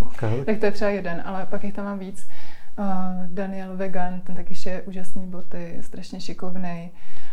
Okay. 0.00 0.44
tak 0.46 0.58
to 0.58 0.66
je 0.66 0.72
třeba 0.72 0.90
jeden, 0.90 1.22
ale 1.24 1.46
pak 1.46 1.64
jich 1.64 1.74
tam 1.74 1.84
mám 1.84 1.98
víc. 1.98 2.28
Uh, 2.78 2.84
Daniel 3.26 3.76
Vegan, 3.76 4.20
ten 4.20 4.36
taky 4.36 4.54
je 4.66 4.82
úžasný 4.82 5.26
boty, 5.26 5.78
strašně 5.80 6.20
šikovný. 6.20 6.90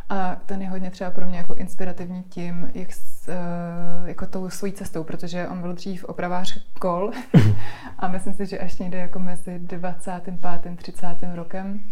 A 0.10 0.36
ten 0.36 0.62
je 0.62 0.69
hodně 0.69 0.91
třeba 0.91 1.12
pro 1.12 1.25
mě 1.25 1.38
jako 1.38 1.56
inspirativní 1.56 2.23
tím, 2.23 2.71
jak 2.73 2.91
s, 2.93 3.27
uh, 3.27 4.08
jako 4.08 4.27
tou 4.27 4.49
svojí 4.49 4.73
cestou, 4.73 5.03
protože 5.03 5.47
on 5.47 5.62
byl 5.62 5.73
dřív 5.73 6.03
opravář 6.03 6.65
kol 6.79 7.12
a 7.97 8.08
myslím 8.08 8.34
si, 8.34 8.45
že 8.45 8.60
až 8.60 8.77
někde 8.77 8.97
jako 8.97 9.19
mezi 9.19 9.60
25. 9.60 10.77
30. 10.77 11.17
rokem 11.34 11.84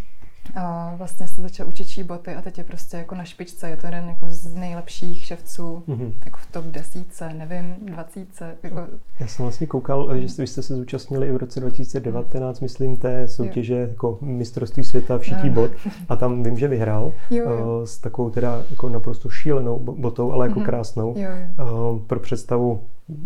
a 0.56 0.94
vlastně 0.96 1.28
se 1.28 1.42
začal 1.42 1.68
učit 1.68 2.04
boty 2.04 2.36
a 2.36 2.42
teď 2.42 2.58
je 2.58 2.64
prostě 2.64 2.98
jako 2.98 3.16
na 3.16 3.24
špičce. 3.24 3.70
Je 3.70 3.78
to 3.78 3.88
jeden 3.88 4.10
jako 4.10 4.26
z 4.30 4.54
nejlepších 4.56 5.26
ševců, 5.26 5.84
mm-hmm. 5.88 6.14
jako 6.26 6.38
v 6.38 6.52
top 6.52 6.66
desíce, 6.66 7.34
nevím, 7.34 7.76
dvacítce. 7.82 8.56
Jako... 8.64 8.88
Já 9.20 9.28
jsem 9.28 9.44
vlastně 9.46 9.68
koukal, 9.68 10.20
že 10.20 10.30
jste, 10.30 10.48
jste 10.48 10.62
se 10.62 10.76
zúčastnili 10.76 11.28
i 11.28 11.32
v 11.32 11.38
roce 11.38 11.60
2019, 11.60 12.60
myslím, 12.60 12.98
té 12.98 13.28
soutěže 13.28 13.74
jo. 13.74 13.80
jako 13.80 14.18
mistrovství 14.22 14.84
světa 14.84 15.18
v 15.18 15.26
šití 15.26 15.50
no. 15.50 15.54
bot 15.54 15.72
a 16.10 16.16
tam 16.16 16.44
vím, 16.44 16.58
že 16.58 16.68
vyhrál 16.68 17.14
jo, 17.30 17.50
jo. 17.50 17.80
Uh, 17.80 17.86
s 17.86 17.98
takovou 17.98 18.30
teda 18.30 18.64
jako 18.70 18.90
naprosto 18.90 19.30
šílenou 19.30 19.80
botou, 19.80 20.32
ale 20.32 20.48
jako 20.48 20.60
mm-hmm. 20.60 20.66
krásnou. 20.66 21.14
Jo, 21.18 21.30
jo. 21.58 21.92
Uh, 21.92 22.00
pro 22.00 22.20
představu 22.20 22.84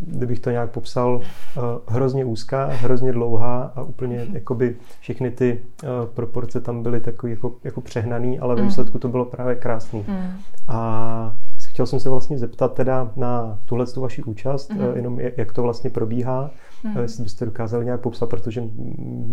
kdybych 0.07 0.39
to 0.39 0.51
nějak 0.51 0.71
popsal, 0.71 1.15
uh, 1.15 1.63
hrozně 1.87 2.25
úzká, 2.25 2.65
hrozně 2.65 3.11
dlouhá 3.11 3.71
a 3.75 3.81
úplně 3.81 4.27
jakoby 4.33 4.75
všechny 4.99 5.31
ty 5.31 5.61
uh, 5.83 5.89
proporce 6.13 6.61
tam 6.61 6.83
byly 6.83 6.99
takový 6.99 7.31
jako, 7.31 7.55
jako 7.63 7.81
přehnaný, 7.81 8.39
ale 8.39 8.55
ve 8.55 8.61
mm. 8.61 8.67
výsledku 8.67 8.99
to 8.99 9.07
bylo 9.07 9.25
právě 9.25 9.55
krásný. 9.55 10.05
Mm. 10.07 10.27
A 10.67 11.35
chtěl 11.67 11.85
jsem 11.85 11.99
se 11.99 12.09
vlastně 12.09 12.37
zeptat 12.37 12.73
teda 12.73 13.11
na 13.15 13.59
tuhle 13.65 13.85
tu 13.85 14.01
vaši 14.01 14.23
účast, 14.23 14.69
mm. 14.69 14.79
jenom 14.95 15.19
jak 15.19 15.53
to 15.53 15.61
vlastně 15.61 15.89
probíhá, 15.89 16.51
mm. 16.83 16.97
jestli 16.97 17.23
byste 17.23 17.45
dokázali 17.45 17.85
nějak 17.85 18.01
popsat, 18.01 18.29
protože 18.29 18.63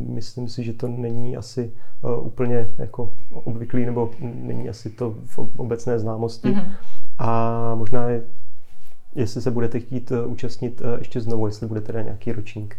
myslím 0.08 0.48
si, 0.48 0.64
že 0.64 0.72
to 0.72 0.88
není 0.88 1.36
asi 1.36 1.72
úplně 2.20 2.70
jako 2.78 3.12
obvyklý, 3.44 3.86
nebo 3.86 4.10
není 4.20 4.68
asi 4.68 4.90
to 4.90 5.14
v 5.24 5.38
obecné 5.56 5.98
známosti. 5.98 6.48
Mm. 6.48 6.60
A 7.18 7.74
možná 7.74 8.08
je 8.08 8.22
jestli 9.14 9.42
se 9.42 9.50
budete 9.50 9.80
chtít 9.80 10.10
uh, 10.10 10.32
účastnit 10.32 10.80
uh, 10.80 10.98
ještě 10.98 11.20
znovu, 11.20 11.46
jestli 11.46 11.66
bude 11.66 11.80
teda 11.80 12.02
nějaký 12.02 12.32
ročník. 12.32 12.76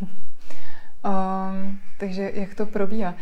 Um, 0.00 1.78
takže 1.98 2.30
jak 2.34 2.54
to 2.54 2.66
probíhá? 2.66 3.14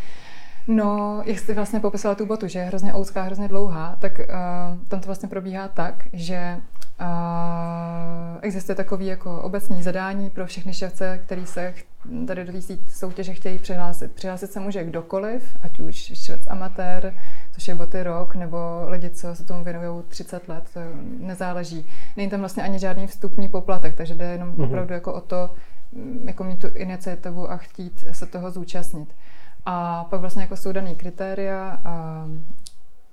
No, 0.67 1.23
jak 1.27 1.39
jste 1.39 1.55
vlastně 1.55 1.81
popisala 1.81 2.15
tu 2.15 2.27
botu, 2.27 2.49
že 2.49 2.59
je 2.59 2.65
hrozně 2.65 2.95
úzká, 2.95 3.23
hrozně 3.23 3.49
dlouhá, 3.49 3.97
tak 4.01 4.19
uh, 4.19 4.27
tam 4.89 5.01
to 5.01 5.07
vlastně 5.07 5.29
probíhá 5.29 5.69
tak, 5.69 6.09
že 6.13 6.61
uh, 7.01 8.39
existuje 8.43 8.77
takový 8.77 9.07
jako 9.07 9.43
obecní 9.43 9.83
zadání 9.83 10.31
pro 10.31 10.47
všechny 10.47 10.75
ševce, 10.75 11.21
který 11.25 11.47
se 11.47 11.75
tady 12.27 12.45
do 12.45 12.53
té 12.53 12.77
soutěže 12.89 13.35
chtějí 13.35 13.59
přihlásit. 13.59 14.13
Přihlásit 14.13 14.53
se 14.53 14.61
může 14.61 14.85
kdokoliv, 14.85 15.57
ať 15.63 15.81
už 15.81 15.97
švec 15.97 16.41
amatér, 16.47 17.15
což 17.53 17.69
je 17.69 17.75
boty 17.75 18.03
rok, 18.03 18.35
nebo 18.35 18.59
lidi, 18.87 19.11
co 19.11 19.35
se 19.35 19.45
tomu 19.45 19.65
věnují 19.65 20.03
30 20.09 20.49
let, 20.49 20.65
to 20.75 20.81
nezáleží. 21.19 21.87
Není 22.17 22.31
tam 22.31 22.41
vlastně 22.41 22.63
ani 22.63 22.79
žádný 22.79 23.07
vstupní 23.07 23.49
poplatek, 23.49 23.95
takže 23.95 24.15
jde 24.15 24.25
jenom 24.25 24.53
mm-hmm. 24.53 24.65
opravdu 24.65 24.95
jako 24.95 25.13
o 25.13 25.21
to, 25.21 25.51
mm, 25.93 26.25
jako 26.29 26.45
mít 26.45 26.59
tu 26.59 26.69
iniciativu 26.75 27.51
a 27.51 27.57
chtít 27.57 28.05
se 28.13 28.27
toho 28.27 28.51
zúčastnit. 28.51 29.15
A 29.67 30.05
pak 30.05 30.21
vlastně 30.21 30.43
jako 30.43 30.57
jsou 30.57 30.73
daný 30.73 30.95
kritéria, 30.95 31.81
a 31.85 32.27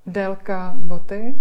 délka 0.05 0.73
boty, 0.77 1.35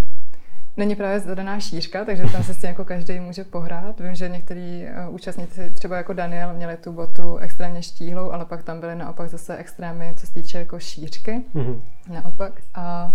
není 0.78 0.96
právě 0.96 1.20
zadaná 1.20 1.60
šířka, 1.60 2.04
takže 2.04 2.22
tam 2.32 2.42
se 2.42 2.54
s 2.54 2.60
tím 2.60 2.68
jako 2.68 2.84
každý 2.84 3.20
může 3.20 3.44
pohrát. 3.44 4.00
Vím, 4.00 4.14
že 4.14 4.28
některý 4.28 4.86
uh, 5.08 5.14
účastníci, 5.14 5.70
třeba 5.74 5.96
jako 5.96 6.12
Daniel, 6.12 6.54
měli 6.54 6.76
tu 6.76 6.92
botu 6.92 7.36
extrémně 7.36 7.82
štíhlou, 7.82 8.30
ale 8.30 8.44
pak 8.44 8.62
tam 8.62 8.80
byly 8.80 8.94
naopak 8.94 9.28
zase 9.28 9.56
extrémy, 9.56 10.14
co 10.16 10.26
se 10.26 10.32
týče 10.32 10.58
jako 10.58 10.80
šířky. 10.80 11.42
Mm-hmm. 11.54 11.80
Naopak. 12.08 12.52
A 12.74 13.12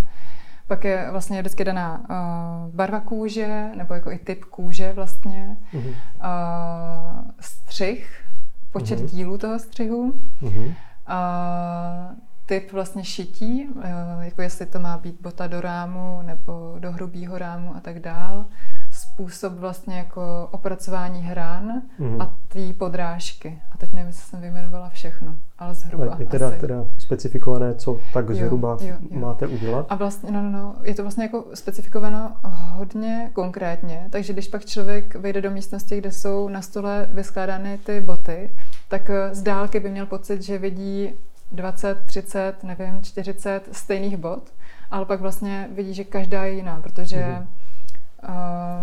pak 0.68 0.84
je 0.84 1.08
vlastně 1.12 1.42
vždycky 1.42 1.64
daná 1.64 2.02
uh, 2.10 2.76
barva 2.76 3.00
kůže, 3.00 3.70
nebo 3.78 3.94
jako 3.94 4.12
i 4.12 4.18
typ 4.18 4.46
kůže 4.46 4.94
vlastně, 4.94 5.58
mm-hmm. 5.74 5.90
uh, 5.90 7.22
střih, 7.40 8.24
počet 8.72 9.00
mm-hmm. 9.00 9.06
dílů 9.10 9.38
toho 9.38 9.60
střihu, 9.60 10.14
mm-hmm. 10.42 10.68
uh, 10.68 12.16
typ 12.46 12.72
vlastně 12.72 13.04
šití, 13.04 13.70
eh, 13.84 13.92
jako 14.20 14.42
jestli 14.42 14.66
to 14.66 14.80
má 14.80 14.98
být 14.98 15.22
bota 15.22 15.48
do 15.48 15.62
rámu 15.62 16.20
nebo 16.22 16.76
do 16.80 16.92
hrubého 16.92 17.38
rámu 17.38 17.76
a 17.76 17.80
tak 17.80 18.00
dál, 18.00 18.46
způsob 18.92 19.54
vlastně 19.54 19.98
jako 19.98 20.48
opracování 20.52 21.22
hran 21.22 21.82
mm. 22.00 22.22
a 22.22 22.36
té 22.48 22.74
podrážky. 22.78 23.62
A 23.72 23.78
teď 23.78 23.94
nevím, 23.94 24.08
jestli 24.08 24.24
jsem 24.24 24.42
vyjmenovala 24.42 24.90
všechno, 24.90 25.36
ale 25.60 25.76
zhruba 25.76 26.06
ale 26.06 26.16
je 26.20 26.26
teda, 26.26 26.48
asi. 26.48 26.60
teda 26.60 26.86
specifikované, 26.98 27.76
co 27.76 28.00
tak 28.14 28.30
jo, 28.30 28.36
zhruba 28.36 28.78
jo, 28.82 28.96
jo. 29.12 29.20
máte 29.20 29.48
udělat? 29.48 29.86
A 29.90 29.96
vlastně, 29.96 30.32
no, 30.32 30.42
no, 30.42 30.52
no, 30.52 30.76
je 30.84 30.96
to 30.96 31.02
vlastně 31.02 31.24
jako 31.24 31.46
specifikováno 31.54 32.32
hodně 32.74 33.30
konkrétně, 33.34 34.08
takže 34.10 34.34
když 34.34 34.48
pak 34.48 34.66
člověk 34.66 35.16
vejde 35.16 35.42
do 35.42 35.52
místnosti, 35.52 35.98
kde 35.98 36.12
jsou 36.12 36.50
na 36.50 36.62
stole 36.62 37.10
vyskládány 37.12 37.78
ty 37.78 38.02
boty, 38.02 38.56
tak 38.88 39.10
eh, 39.10 39.36
z 39.36 39.42
dálky 39.42 39.80
by 39.80 39.90
měl 39.90 40.06
pocit, 40.06 40.42
že 40.42 40.58
vidí 40.58 41.14
20, 41.54 42.06
30, 42.06 42.64
nevím, 42.64 43.02
40 43.02 43.70
stejných 43.72 44.18
bod, 44.18 44.54
ale 44.92 45.06
pak 45.06 45.22
vlastně 45.22 45.70
vidí, 45.72 45.94
že 45.94 46.04
každá 46.04 46.44
je 46.44 46.54
jiná, 46.54 46.82
protože 46.82 47.18
mm-hmm. 47.18 47.48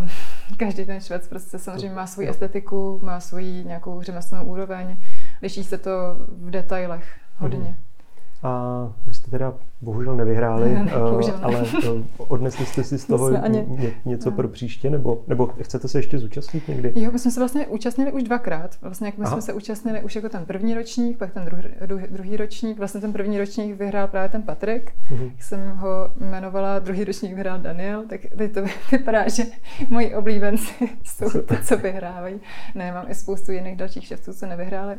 uh, 0.01 0.09
každý 0.57 0.85
ten 0.85 1.01
švec 1.01 1.29
prostě 1.29 1.59
samozřejmě 1.59 1.97
má 1.97 2.07
svoji 2.07 2.29
estetiku, 2.29 3.01
má 3.03 3.21
svoji 3.21 3.65
nějakou 3.65 4.03
řemeslnou 4.03 4.45
úroveň, 4.45 4.97
liší 5.43 5.65
se 5.65 5.79
to 5.79 5.91
v 6.29 6.51
detailech 6.51 7.17
hodně. 7.37 7.59
Mm-hmm. 7.59 7.90
A 8.43 8.93
vy 9.07 9.15
jste 9.15 9.31
teda 9.31 9.55
bohužel 9.81 10.17
nevyhráli, 10.17 10.75
ne, 10.85 10.93
bohužel 10.99 11.35
ne. 11.35 11.43
ale 11.43 11.65
odnesli 12.19 12.67
jste 12.67 12.85
si 12.85 12.99
z 12.99 13.05
toho 13.07 13.27
ani... 13.43 13.65
ně, 13.69 13.93
něco 14.05 14.31
ne. 14.31 14.37
pro 14.37 14.49
příště, 14.49 14.91
nebo, 14.91 15.25
nebo 15.27 15.47
chcete 15.47 15.89
se 15.89 15.99
ještě 15.99 16.19
zúčastnit 16.19 16.69
někdy? 16.69 16.93
Jo, 16.97 17.11
my 17.13 17.19
jsme 17.19 17.31
se 17.31 17.41
vlastně 17.41 17.67
účastnili 17.67 18.13
už 18.13 18.23
dvakrát. 18.23 18.77
Vlastně 18.83 19.07
jak 19.07 19.19
my 19.19 19.25
Aha. 19.25 19.33
jsme 19.33 19.43
se 19.43 19.53
účastnili 19.53 20.03
už 20.03 20.17
jako 20.17 20.29
ten 20.29 20.47
první 20.47 20.75
ročník, 20.75 21.19
pak 21.19 21.33
ten 21.33 21.45
druhý, 21.45 21.63
druhý, 21.87 22.07
druhý 22.11 22.37
ročník. 22.37 22.79
Vlastně 22.79 23.01
ten 23.01 23.13
první 23.13 23.39
ročník 23.39 23.79
vyhrál 23.79 24.09
právě 24.09 24.29
ten 24.29 24.43
Patrik. 24.43 24.93
Mhm. 25.11 25.31
Jsem 25.39 25.71
ho 25.77 26.11
jmenovala, 26.21 26.79
druhý 26.79 27.05
ročník 27.05 27.35
vyhrál 27.35 27.59
Daniel, 27.59 28.05
tak 28.09 28.21
teď 28.37 28.55
to 28.55 28.61
vypadá, 28.93 29.29
že 29.29 29.43
moji 29.89 30.15
oblíbenci 30.15 30.89
jsou 31.05 31.41
ty, 31.41 31.57
co 31.65 31.77
vyhrávají. 31.77 32.41
Ne, 32.75 32.93
mám 32.93 33.05
i 33.09 33.15
spoustu 33.15 33.53
jiných 33.53 33.77
dalších 33.77 34.07
šefců, 34.07 34.33
co 34.33 34.47
nevyhráli, 34.47 34.97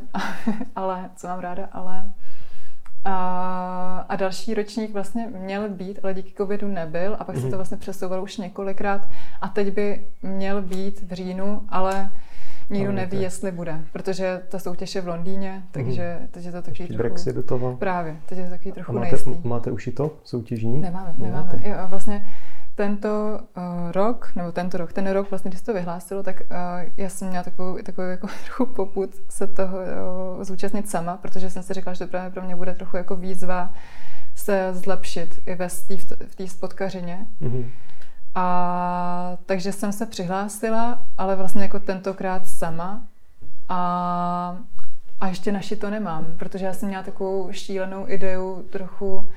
ale 0.76 1.10
co 1.16 1.26
mám 1.26 1.40
ráda, 1.40 1.68
ale 1.72 2.12
a, 3.04 4.06
a 4.08 4.16
další 4.16 4.54
ročník 4.54 4.92
vlastně 4.92 5.26
měl 5.38 5.68
být, 5.68 5.98
ale 6.02 6.14
díky 6.14 6.32
covidu 6.36 6.68
nebyl 6.68 7.16
a 7.18 7.24
pak 7.24 7.36
mm-hmm. 7.36 7.38
se 7.38 7.42
to 7.42 7.48
mhm. 7.48 7.56
vlastně 7.56 7.76
přesouvalo 7.76 8.22
už 8.22 8.36
několikrát 8.36 9.08
a 9.40 9.48
teď 9.48 9.74
by 9.74 10.06
měl 10.22 10.62
být 10.62 11.02
v 11.02 11.12
říjnu, 11.12 11.62
ale 11.68 12.10
nikdo 12.70 12.92
no, 12.92 12.96
neví, 12.96 13.22
jestli 13.22 13.52
bude, 13.52 13.80
protože 13.92 14.42
ta 14.48 14.58
soutěž 14.58 14.94
je 14.94 15.00
v 15.00 15.08
Londýně, 15.08 15.62
takže 15.70 16.16
mm. 16.20 16.44
je 16.44 16.52
to 16.52 16.62
takový 16.62 16.86
trochu... 16.86 16.98
Brexit 16.98 17.34
do 17.34 17.42
toho. 17.42 17.76
Právě, 17.76 18.16
teď 18.26 18.38
je 18.38 18.44
to 18.44 18.50
takový 18.50 18.72
trochu 18.72 18.90
a 18.90 18.94
máte, 18.94 19.06
nejistý. 19.06 19.48
Máte 19.48 19.70
už 19.70 19.86
i 19.86 19.92
to 19.92 20.16
soutěžní? 20.24 20.80
Nemáme, 20.80 21.14
nemáme. 21.18 21.52
Jo, 21.64 21.76
vlastně 21.86 22.26
tento 22.74 23.40
uh, 23.56 23.92
rok, 23.92 24.32
nebo 24.36 24.52
tento 24.52 24.78
rok, 24.78 24.92
ten 24.92 25.10
rok 25.10 25.30
vlastně, 25.30 25.48
když 25.48 25.60
se 25.60 25.66
to 25.66 25.74
vyhlásilo, 25.74 26.22
tak 26.22 26.40
uh, 26.40 26.56
já 26.96 27.08
jsem 27.08 27.28
měla 27.28 27.44
takovou, 27.44 27.78
takovou 27.82 28.08
jako 28.08 28.26
trochu 28.44 28.66
poput 28.66 29.10
se 29.28 29.46
toho 29.46 29.78
uh, 29.78 30.44
zúčastnit 30.44 30.90
sama, 30.90 31.16
protože 31.16 31.50
jsem 31.50 31.62
si 31.62 31.74
řekla, 31.74 31.92
že 31.92 31.98
to 31.98 32.10
právě 32.10 32.30
pro 32.30 32.42
mě 32.42 32.56
bude 32.56 32.74
trochu 32.74 32.96
jako 32.96 33.16
výzva 33.16 33.74
se 34.34 34.70
zlepšit 34.74 35.40
i 35.46 35.54
ve 35.54 35.68
v 36.28 36.34
té 36.34 36.48
spotkařině. 36.48 37.26
Mm-hmm. 37.42 37.70
A 38.34 39.36
takže 39.46 39.72
jsem 39.72 39.92
se 39.92 40.06
přihlásila, 40.06 41.06
ale 41.18 41.36
vlastně 41.36 41.62
jako 41.62 41.80
tentokrát 41.80 42.46
sama. 42.46 43.06
A, 43.68 44.56
a 45.20 45.28
ještě 45.28 45.52
naši 45.52 45.76
to 45.76 45.90
nemám, 45.90 46.26
protože 46.36 46.64
já 46.66 46.72
jsem 46.72 46.88
měla 46.88 47.02
takovou 47.02 47.52
šílenou 47.52 48.08
ideu 48.08 48.64
trochu 48.70 49.28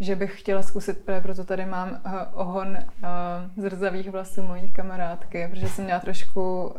že 0.00 0.16
bych 0.16 0.40
chtěla 0.40 0.62
zkusit, 0.62 1.04
právě 1.04 1.22
proto 1.22 1.44
tady 1.44 1.66
mám 1.66 1.90
uh, 1.90 2.12
ohon 2.34 2.68
uh, 2.68 3.64
zrzavých 3.64 4.10
vlasů 4.10 4.42
mojí 4.42 4.70
kamarádky, 4.70 5.48
protože 5.50 5.68
jsem 5.68 5.84
měla 5.84 6.00
trošku 6.00 6.64
uh, 6.64 6.72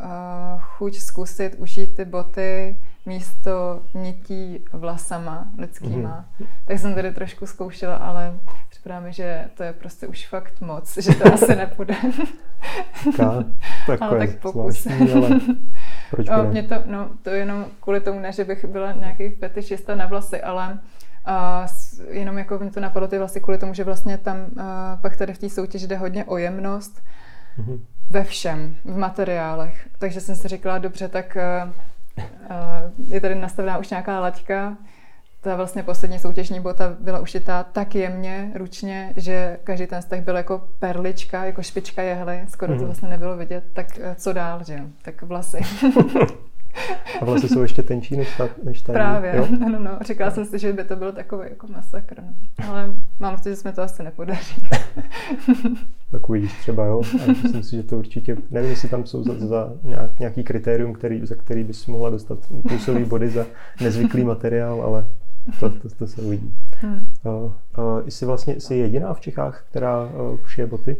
chuť 0.60 0.96
zkusit 0.96 1.56
užít 1.60 1.96
ty 1.96 2.06
boty 2.06 2.78
místo 3.08 3.82
nití 3.94 4.66
vlasama 4.74 5.48
lidskýma. 5.58 6.26
Mm-hmm. 6.40 6.48
Tak 6.66 6.80
jsem 6.80 6.96
tady 6.96 7.12
trošku 7.12 7.46
zkoušela, 7.46 7.96
ale 7.96 8.40
připadá 8.70 9.00
mi, 9.00 9.14
že 9.14 9.46
to 9.58 9.64
je 9.64 9.74
prostě 9.74 10.08
už 10.08 10.28
fakt 10.28 10.62
moc, 10.62 10.98
že 10.98 11.16
to 11.16 11.34
asi 11.34 11.56
nepůjde. 11.56 11.96
Tak 13.88 14.02
ale 14.02 14.28
tak 14.28 14.40
pokus. 14.40 14.88
ale 15.16 15.40
proč 16.12 16.30
o, 16.40 16.44
mě 16.44 16.64
to, 16.64 16.76
no, 16.86 17.10
to 17.22 17.30
jenom 17.30 17.66
kvůli 17.80 18.00
tomu, 18.00 18.20
ne, 18.20 18.32
že 18.32 18.44
bych 18.44 18.66
byla 18.66 18.92
nějaký 18.92 19.30
fetišista 19.30 19.96
na 19.96 20.06
vlasy, 20.06 20.42
ale 20.42 20.80
a 21.28 21.68
jenom 22.10 22.38
jako 22.38 22.60
mě 22.60 22.72
to 22.72 22.80
napadlo 22.80 23.08
ty 23.08 23.18
vlastně 23.18 23.42
kvůli 23.42 23.58
tomu, 23.58 23.74
že 23.74 23.84
vlastně 23.84 24.18
tam 24.18 24.38
uh, 24.38 24.64
pak 25.02 25.18
tady 25.18 25.34
v 25.34 25.38
té 25.38 25.50
soutěži 25.50 25.88
jde 25.88 25.98
hodně 25.98 26.26
o 26.26 26.38
jemnost 26.38 27.04
mm-hmm. 27.60 27.80
ve 28.10 28.24
všem, 28.24 28.76
v 28.86 28.98
materiálech. 28.98 29.88
Takže 30.00 30.22
jsem 30.22 30.36
si 30.36 30.48
říkala, 30.48 30.78
dobře, 30.78 31.08
tak 31.08 31.38
uh, 31.66 31.72
uh, 32.18 33.14
je 33.14 33.22
tady 33.22 33.36
nastavená 33.36 33.78
už 33.78 33.90
nějaká 33.90 34.20
laťka, 34.20 34.78
ta 35.42 35.56
vlastně 35.56 35.84
poslední 35.84 36.20
soutěžní 36.20 36.60
bota 36.60 36.96
byla 37.00 37.20
ušitá 37.20 37.64
tak 37.64 37.96
jemně, 37.96 38.52
ručně, 38.56 39.14
že 39.16 39.60
každý 39.64 39.88
ten 39.88 40.02
vztah 40.02 40.20
byl 40.20 40.38
jako 40.38 40.68
perlička, 40.80 41.46
jako 41.46 41.64
špička 41.64 42.02
jehly, 42.02 42.46
skoro 42.48 42.72
mm-hmm. 42.72 42.76
to 42.76 42.80
mhm. 42.80 42.86
vlastně 42.86 43.10
nebylo 43.10 43.38
vidět, 43.38 43.64
tak 43.74 43.88
co 44.16 44.34
dál, 44.34 44.64
že? 44.64 44.80
Tak 45.02 45.22
vlasy. 45.22 45.60
A 47.22 47.26
vlastně 47.26 47.50
jsou 47.50 47.62
ještě 47.62 47.84
tenčí 47.84 48.18
než 48.18 48.38
ta, 48.38 48.50
než 48.64 48.82
ta 48.82 48.94
Právě, 48.94 49.36
jo? 49.36 49.48
no, 49.60 49.70
no, 49.70 49.80
no. 49.80 50.00
Říkala 50.02 50.32
jsem 50.32 50.46
si, 50.46 50.60
že 50.60 50.74
by 50.74 50.84
to 50.84 50.96
byl 50.96 51.12
takový 51.12 51.48
jako 51.50 51.68
masakr. 51.68 52.16
No. 52.22 52.34
Ale 52.70 52.94
mám 53.20 53.38
to, 53.38 53.50
že 53.50 53.56
jsme 53.56 53.72
to 53.74 53.82
asi 53.82 54.04
nepodaří. 54.04 54.68
tak 56.12 56.30
uvidíš 56.30 56.54
třeba, 56.60 56.86
jo. 56.86 57.02
A 57.24 57.28
myslím 57.28 57.64
si, 57.64 57.76
že 57.76 57.84
to 57.84 57.98
určitě, 57.98 58.38
nevím, 58.52 58.70
jestli 58.70 58.90
tam 58.90 59.06
jsou 59.06 59.24
za, 59.24 59.48
za 59.48 59.74
nějak, 59.84 60.20
nějaký 60.20 60.44
kritérium, 60.44 60.94
který, 60.94 61.26
za 61.26 61.36
který 61.36 61.64
bys 61.64 61.88
mohla 61.88 62.10
dostat 62.10 62.40
plusový 62.68 63.06
body 63.06 63.30
za 63.30 63.46
nezvyklý 63.82 64.24
materiál, 64.24 64.82
ale 64.82 65.06
to, 65.60 65.70
to, 65.70 65.90
to 65.90 66.08
se 66.08 66.22
uvidí. 66.22 66.54
Hmm. 66.82 67.08
Uh, 67.26 67.34
uh, 67.34 68.08
jsi 68.08 68.26
vlastně 68.26 68.60
jsi 68.60 68.76
jediná 68.76 69.14
v 69.14 69.20
Čechách, 69.20 69.64
která 69.70 70.04
uh, 70.04 70.38
šije 70.46 70.68
boty? 70.68 70.98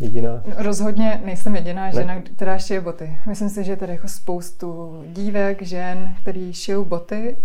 Jediná? 0.00 0.42
Rozhodně 0.56 1.20
nejsem 1.24 1.56
jediná 1.56 1.86
ne? 1.86 1.92
žena, 1.92 2.20
která 2.20 2.58
šije 2.58 2.80
boty. 2.80 3.18
Myslím 3.26 3.48
si, 3.48 3.64
že 3.64 3.72
je 3.72 3.76
tady 3.76 3.92
jako 3.92 4.08
spoustu 4.08 5.02
dívek, 5.06 5.62
žen, 5.62 6.14
který 6.20 6.52
šijou 6.52 6.84
boty 6.84 7.36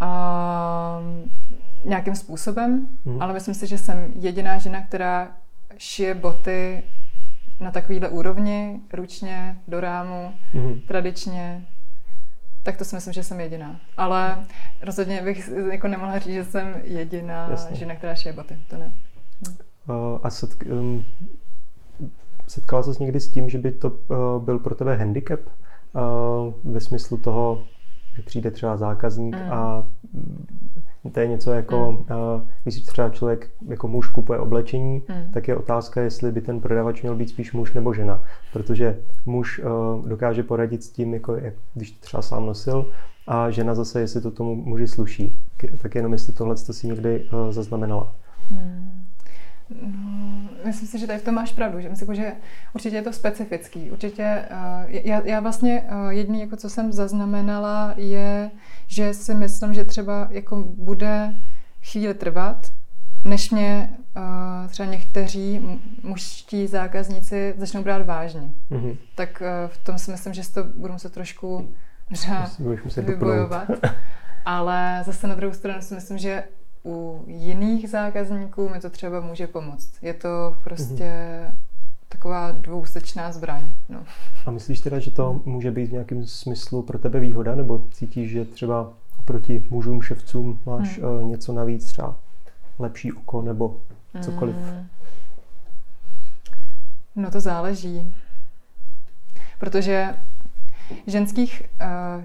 a 0.00 1.00
nějakým 1.84 2.14
způsobem, 2.14 2.88
hmm. 3.06 3.22
ale 3.22 3.32
myslím 3.32 3.54
si, 3.54 3.66
že 3.66 3.78
jsem 3.78 4.12
jediná 4.20 4.58
žena, 4.58 4.82
která 4.82 5.28
šije 5.78 6.14
boty 6.14 6.82
na 7.60 7.70
takovýhle 7.70 8.08
úrovni, 8.08 8.80
ručně, 8.92 9.58
do 9.68 9.80
rámu, 9.80 10.32
hmm. 10.52 10.80
tradičně, 10.80 11.66
tak 12.62 12.76
to 12.76 12.84
si 12.84 12.94
myslím, 12.94 13.12
že 13.12 13.22
jsem 13.22 13.40
jediná. 13.40 13.80
Ale 13.96 14.44
rozhodně 14.82 15.22
bych 15.22 15.50
jako 15.70 15.88
nemohla 15.88 16.18
říct, 16.18 16.34
že 16.34 16.44
jsem 16.44 16.74
jediná 16.84 17.48
Jasně. 17.50 17.76
žena, 17.76 17.94
která 17.94 18.14
šije 18.14 18.32
boty. 18.32 18.58
To 18.68 18.76
ne. 18.76 18.92
Uh, 19.88 20.18
a 20.22 20.30
setk, 20.30 20.64
setkala 22.48 22.82
se 22.82 23.02
někdy 23.04 23.20
s 23.20 23.28
tím, 23.28 23.48
že 23.48 23.58
by 23.58 23.72
to 23.72 23.90
uh, 23.90 24.42
byl 24.44 24.58
pro 24.58 24.74
tebe 24.74 24.96
handicap 24.96 25.40
uh, 25.44 26.72
ve 26.72 26.80
smyslu 26.80 27.16
toho, 27.16 27.62
že 28.16 28.22
přijde 28.22 28.50
třeba 28.50 28.76
zákazník 28.76 29.36
mm. 29.36 29.52
a 29.52 29.86
to 31.12 31.20
je 31.20 31.26
něco 31.26 31.52
jako, 31.52 31.92
mm. 31.92 31.98
uh, 31.98 32.42
když 32.62 32.82
třeba 32.82 33.08
člověk 33.08 33.50
jako 33.68 33.88
muž 33.88 34.08
kupuje 34.08 34.38
oblečení, 34.38 35.02
mm. 35.08 35.32
tak 35.32 35.48
je 35.48 35.56
otázka, 35.56 36.00
jestli 36.00 36.32
by 36.32 36.40
ten 36.40 36.60
prodavač 36.60 37.02
měl 37.02 37.16
být 37.16 37.28
spíš 37.28 37.52
muž 37.52 37.72
nebo 37.72 37.94
žena. 37.94 38.22
Protože 38.52 38.98
muž 39.26 39.58
uh, 39.58 40.08
dokáže 40.08 40.42
poradit 40.42 40.84
s 40.84 40.90
tím, 40.90 41.14
jako 41.14 41.36
jak, 41.36 41.54
když 41.74 41.90
třeba 41.90 42.22
sám 42.22 42.46
nosil, 42.46 42.90
a 43.26 43.50
žena 43.50 43.74
zase, 43.74 44.00
jestli 44.00 44.20
to 44.20 44.30
tomu 44.30 44.54
muži 44.54 44.86
sluší. 44.86 45.36
Tak 45.82 45.94
jenom 45.94 46.12
jestli 46.12 46.32
tohle 46.32 46.56
si 46.56 46.86
někdy 46.86 47.24
uh, 47.32 47.50
zaznamenala. 47.50 48.14
Mm. 48.50 49.07
No, 49.70 50.48
myslím 50.66 50.88
si, 50.88 50.98
že 50.98 51.06
tady 51.06 51.18
v 51.18 51.24
tom 51.24 51.34
máš 51.34 51.52
pravdu, 51.52 51.80
že 51.80 51.88
myslím, 51.88 52.14
že 52.14 52.32
určitě 52.74 52.96
je 52.96 53.02
to 53.02 53.12
specifický. 53.12 53.90
Určitě, 53.90 54.44
uh, 54.50 54.90
já, 54.90 55.22
já 55.24 55.40
vlastně 55.40 55.82
uh, 55.82 56.08
jediný, 56.08 56.40
jako 56.40 56.56
co 56.56 56.70
jsem 56.70 56.92
zaznamenala, 56.92 57.94
je, 57.96 58.50
že 58.86 59.14
si 59.14 59.34
myslím, 59.34 59.74
že 59.74 59.84
třeba 59.84 60.28
jako 60.30 60.56
bude 60.76 61.34
chvíli 61.82 62.14
trvat, 62.14 62.72
než 63.24 63.50
mě 63.50 63.90
uh, 64.16 64.22
třeba 64.68 64.88
někteří 64.88 65.80
mužští 66.02 66.66
zákazníci 66.66 67.54
začnou 67.56 67.82
brát 67.82 68.06
vážně. 68.06 68.50
Mm-hmm. 68.70 68.96
Tak 69.14 69.42
v 69.66 69.84
tom 69.84 69.98
si 69.98 70.10
myslím, 70.10 70.34
že 70.34 70.44
si 70.44 70.52
to 70.54 70.64
budu 70.64 70.92
muset 70.92 71.12
trošku 71.12 71.74
vybojovat. 72.96 73.68
Ale 74.44 75.02
zase 75.06 75.26
na 75.26 75.34
druhou 75.34 75.52
stranu 75.52 75.82
si 75.82 75.94
myslím, 75.94 76.18
že 76.18 76.44
u 76.88 77.24
jiných 77.26 77.90
zákazníků 77.90 78.68
mi 78.68 78.80
to 78.80 78.90
třeba 78.90 79.20
může 79.20 79.46
pomoct. 79.46 79.90
Je 80.02 80.14
to 80.14 80.56
prostě 80.64 81.04
mm-hmm. 81.04 81.54
taková 82.08 82.50
dvousečná 82.50 83.32
zbraň. 83.32 83.62
No. 83.88 84.00
A 84.46 84.50
myslíš 84.50 84.80
teda, 84.80 84.98
že 84.98 85.10
to 85.10 85.40
může 85.44 85.70
být 85.70 85.86
v 85.86 85.92
nějakém 85.92 86.26
smyslu 86.26 86.82
pro 86.82 86.98
tebe 86.98 87.20
výhoda, 87.20 87.54
nebo 87.54 87.82
cítíš, 87.92 88.30
že 88.30 88.44
třeba 88.44 88.92
proti 89.24 89.64
mužům, 89.70 90.02
ševcům 90.02 90.60
máš 90.66 90.98
mm. 90.98 91.04
uh, 91.04 91.24
něco 91.24 91.52
navíc, 91.52 91.84
třeba 91.84 92.16
lepší 92.78 93.12
oko 93.12 93.42
nebo 93.42 93.80
cokoliv? 94.20 94.56
Mm. 94.56 94.86
No 97.16 97.30
to 97.30 97.40
záleží. 97.40 98.14
Protože 99.58 100.14
ženských 101.06 101.62
uh, 101.62 102.24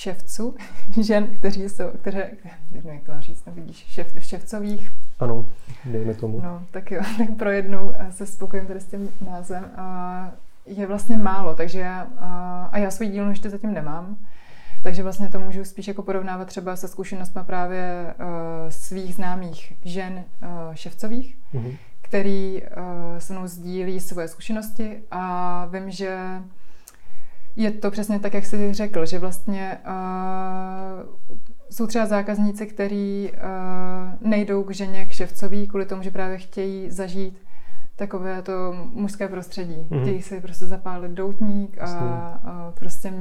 ševců, 0.00 0.54
žen, 1.00 1.26
kteří 1.38 1.68
jsou, 1.68 1.84
které, 2.02 2.30
nevím, 2.70 2.92
jak 2.92 3.02
to 3.02 3.12
mám 3.12 3.20
říct, 3.20 3.46
nevidíš, 3.46 3.76
šev, 3.76 4.12
ševcových. 4.18 4.90
Ano, 5.18 5.46
dejme 5.84 6.14
tomu. 6.14 6.40
No, 6.44 6.62
tak 6.70 6.90
jo, 6.90 7.00
tak 7.18 7.36
pro 7.38 7.50
jednou 7.50 7.94
se 8.10 8.26
spokojím 8.26 8.66
tady 8.66 8.80
s 8.80 8.86
tím 8.86 9.10
názvem. 9.26 9.64
A 9.76 10.32
je 10.66 10.86
vlastně 10.86 11.16
málo, 11.16 11.54
takže 11.54 11.80
já, 11.80 12.06
a, 12.18 12.68
a 12.72 12.78
já 12.78 12.90
svůj 12.90 13.08
dílnu 13.08 13.30
ještě 13.30 13.50
zatím 13.50 13.74
nemám, 13.74 14.16
takže 14.82 15.02
vlastně 15.02 15.28
to 15.28 15.40
můžu 15.40 15.64
spíš 15.64 15.88
jako 15.88 16.02
porovnávat 16.02 16.48
třeba 16.48 16.76
se 16.76 16.88
zkušenostmi 16.88 17.40
právě 17.46 18.14
uh, 18.18 18.26
svých 18.68 19.14
známých 19.14 19.72
žen 19.84 20.24
uh, 20.42 20.74
ševcových, 20.74 21.36
mm-hmm. 21.54 21.76
který 22.00 22.62
uh, 22.62 23.18
se 23.18 23.32
mnou 23.32 23.46
sdílí 23.46 24.00
svoje 24.00 24.28
zkušenosti 24.28 25.02
a 25.10 25.66
vím, 25.66 25.90
že 25.90 26.18
je 27.56 27.70
to 27.70 27.90
přesně 27.90 28.20
tak, 28.20 28.34
jak 28.34 28.46
jsi 28.46 28.74
řekl, 28.74 29.06
že 29.06 29.18
vlastně 29.18 29.78
uh, 29.86 31.06
jsou 31.70 31.86
třeba 31.86 32.06
zákazníci, 32.06 32.66
kteří 32.66 33.32
uh, 33.32 34.28
nejdou 34.30 34.62
k 34.62 34.70
ženě 34.70 35.06
k 35.06 35.10
ševcový 35.10 35.66
kvůli 35.66 35.86
tomu, 35.86 36.02
že 36.02 36.10
právě 36.10 36.38
chtějí 36.38 36.90
zažít 36.90 37.38
takové 38.00 38.42
to 38.42 38.52
mužské 38.92 39.28
prostředí. 39.28 39.74
Mm-hmm. 39.74 40.02
Chtějí 40.02 40.22
si 40.22 40.40
prostě 40.40 40.66
zapálit 40.66 41.12
doutník 41.12 41.78
a, 41.78 41.86
a 42.44 42.72
prostě 42.78 43.12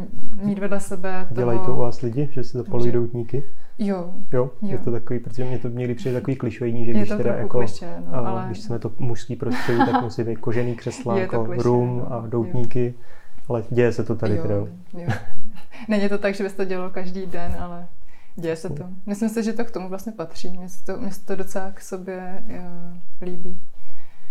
mít 0.44 0.60
vedle 0.60 0.80
sebe 0.80 1.26
toho... 1.30 1.42
Dělají 1.42 1.60
to 1.66 1.74
u 1.74 1.78
vás 1.78 2.02
lidi, 2.02 2.30
že 2.32 2.44
si 2.44 2.58
zapalují 2.58 2.92
že... 2.92 2.98
doutníky? 2.98 3.44
Jo. 3.80 4.14
jo. 4.34 4.52
Jo, 4.62 4.70
je 4.72 4.78
to 4.78 4.92
takový, 4.92 5.20
protože 5.20 5.46
mě 5.46 5.60
to 5.60 5.70
měli 5.70 5.96
přijít 5.96 6.14
takový 6.14 6.36
klišovní, 6.36 6.86
že 6.86 6.92
když 6.92 7.10
teda 7.10 7.36
jako, 7.36 7.58
kliše, 7.58 8.04
no, 8.06 8.16
a, 8.16 8.20
ale... 8.20 8.44
když 8.46 8.62
jsme 8.62 8.80
to 8.80 8.92
mužský 9.00 9.36
prostředí, 9.36 9.80
tak 9.92 10.02
musí 10.02 10.24
být 10.24 10.38
kožený 10.38 10.76
křesla, 10.76 11.20
jako 11.20 11.48
room 11.58 11.98
no, 11.98 12.14
a 12.14 12.28
doutníky, 12.28 12.94
jo. 12.98 13.04
Ale 13.50 13.64
děje 13.70 13.94
se 13.94 14.04
to 14.04 14.16
tady 14.16 14.36
jo. 14.36 14.68
Jo. 14.94 15.08
Není 15.88 16.10
to 16.10 16.18
tak, 16.18 16.36
že 16.36 16.44
bys 16.44 16.54
to 16.54 16.66
dělal 16.66 16.90
každý 16.90 17.26
den, 17.26 17.56
ale 17.60 17.88
děje 18.36 18.56
se 18.56 18.70
to. 18.70 18.84
Myslím 19.06 19.30
si, 19.30 19.44
že 19.44 19.54
to 19.54 19.66
k 19.66 19.72
tomu 19.72 19.90
vlastně 19.90 20.12
patří. 20.12 20.50
Mně 20.50 20.70
se 20.70 20.86
to, 20.86 20.98
mně 20.98 21.12
se 21.12 21.26
to 21.26 21.36
docela 21.36 21.72
k 21.72 21.82
sobě 21.82 22.44
uh, 22.50 22.98
líbí. 23.22 23.58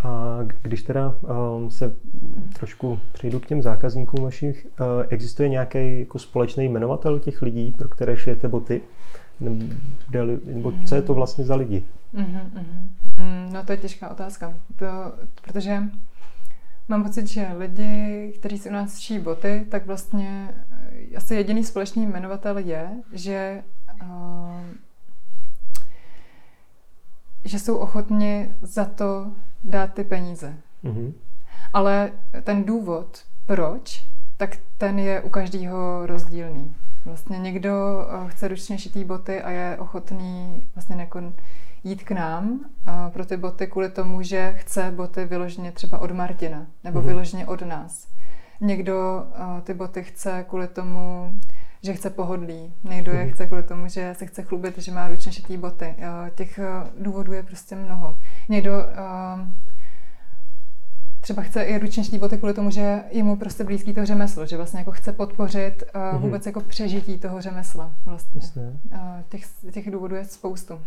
A 0.03 0.39
když 0.63 0.83
teda 0.83 1.15
um, 1.57 1.71
se 1.71 1.95
trošku 2.59 2.99
přejdu 3.13 3.41
k 3.41 3.47
těm 3.47 3.63
zákazníkům 3.63 4.25
vašich, 4.25 4.67
uh, 4.81 4.87
existuje 5.09 5.49
nějaký 5.49 6.01
jako 6.01 6.19
společný 6.19 6.65
jmenovatel 6.65 7.19
těch 7.19 7.43
lidí, 7.43 7.73
pro 7.79 7.89
které 7.89 8.17
šijete 8.17 8.49
boty? 8.49 8.83
Nebo, 9.41 9.65
nebo 10.45 10.73
co 10.87 10.95
je 10.95 11.03
to 11.03 11.15
vlastně 11.15 11.45
za 11.45 11.57
lidi? 11.57 11.85
Mm-hmm. 12.15 12.51
No 13.53 13.65
to 13.65 13.73
je 13.73 13.79
těžká 13.79 14.09
otázka, 14.09 14.55
to, 14.77 14.87
protože 15.43 15.83
mám 16.89 17.03
pocit, 17.03 17.27
že 17.27 17.53
lidi, 17.57 18.33
kteří 18.39 18.59
si 18.59 18.69
u 18.69 18.73
nás 18.73 18.99
šijí 18.99 19.21
boty, 19.21 19.67
tak 19.71 19.87
vlastně 19.87 20.55
eh, 21.13 21.17
asi 21.17 21.35
jediný 21.35 21.65
společný 21.65 22.07
jmenovatel 22.07 22.59
je, 22.59 22.91
že 23.13 23.63
uh, 24.03 24.61
že 27.45 27.59
jsou 27.59 27.77
ochotni 27.77 28.55
za 28.63 28.85
to 28.85 29.33
dát 29.65 29.95
ty 29.95 30.05
peníze. 30.05 30.57
Mm-hmm. 30.85 31.13
Ale 31.73 32.13
ten 32.43 32.65
důvod, 32.65 33.25
proč, 33.47 34.05
tak 34.37 34.57
ten 34.79 34.99
je 34.99 35.21
u 35.21 35.29
každého 35.29 36.07
rozdílný. 36.07 36.75
Vlastně 37.05 37.39
někdo 37.39 38.07
eh, 38.09 38.31
chce 38.31 38.49
ručně 38.49 38.79
šitý 38.79 39.05
boty 39.05 39.43
a 39.43 39.51
je 39.51 39.77
ochotný 39.79 40.67
vlastně 40.75 40.97
nekon 40.97 41.33
jít 41.85 42.05
k 42.05 42.11
nám 42.11 42.61
a 42.87 43.11
pro 43.11 43.27
ty 43.27 43.37
boty 43.37 43.67
kvůli 43.67 43.91
tomu, 43.91 44.23
že 44.23 44.55
chce 44.59 44.93
boty 44.97 45.25
vyloženě 45.25 45.73
třeba 45.73 45.99
od 45.99 46.11
Martina 46.11 46.67
nebo 46.85 47.01
mm-hmm. 47.01 47.07
vyloženě 47.07 47.47
od 47.47 47.63
nás. 47.63 48.09
Někdo 48.61 49.27
uh, 49.41 49.61
ty 49.61 49.75
boty 49.75 50.03
chce 50.03 50.45
kvůli 50.49 50.69
tomu, 50.69 51.33
že 51.83 51.95
chce 51.95 52.11
pohodlí. 52.11 52.75
Někdo 52.85 53.13
je 53.13 53.25
mhm. 53.25 53.31
chce 53.31 53.47
kvůli 53.47 53.63
tomu, 53.63 53.89
že 53.89 54.15
se 54.19 54.27
chce 54.27 54.43
chlubit, 54.43 54.79
že 54.79 54.93
má 54.93 55.09
ručně 55.09 55.33
šitý 55.33 55.57
boty. 55.57 55.95
Uh, 55.99 56.29
těch 56.29 56.59
uh, 56.59 57.05
důvodů 57.05 57.33
je 57.33 57.43
prostě 57.43 57.77
mnoho. 57.77 58.19
Někdo 58.49 58.73
uh, 58.73 59.49
třeba 61.21 61.43
chce 61.43 61.63
i 61.63 61.79
ručně 61.79 62.19
boty 62.19 62.39
kvůli 62.39 62.55
tomu, 62.55 62.71
že 62.71 63.03
je 63.11 63.23
mu 63.23 63.37
prostě 63.37 63.65
blízký 63.65 63.95
to 63.95 64.07
řemeslo, 64.07 64.47
že 64.47 64.57
vlastně 64.57 64.79
jako 64.79 64.93
chce 64.93 65.13
podpořit 65.13 65.83
uh, 65.83 66.03
mm-hmm. 66.03 66.19
vůbec 66.19 66.47
jako 66.47 66.61
přežití 66.61 67.19
toho 67.19 67.41
řemesla. 67.41 67.93
Vlastně. 68.05 68.43
Uh, 68.93 69.01
těch, 69.29 69.45
těch 69.73 69.91
důvodů 69.91 70.15
je 70.15 70.25
spoustu. 70.25 70.81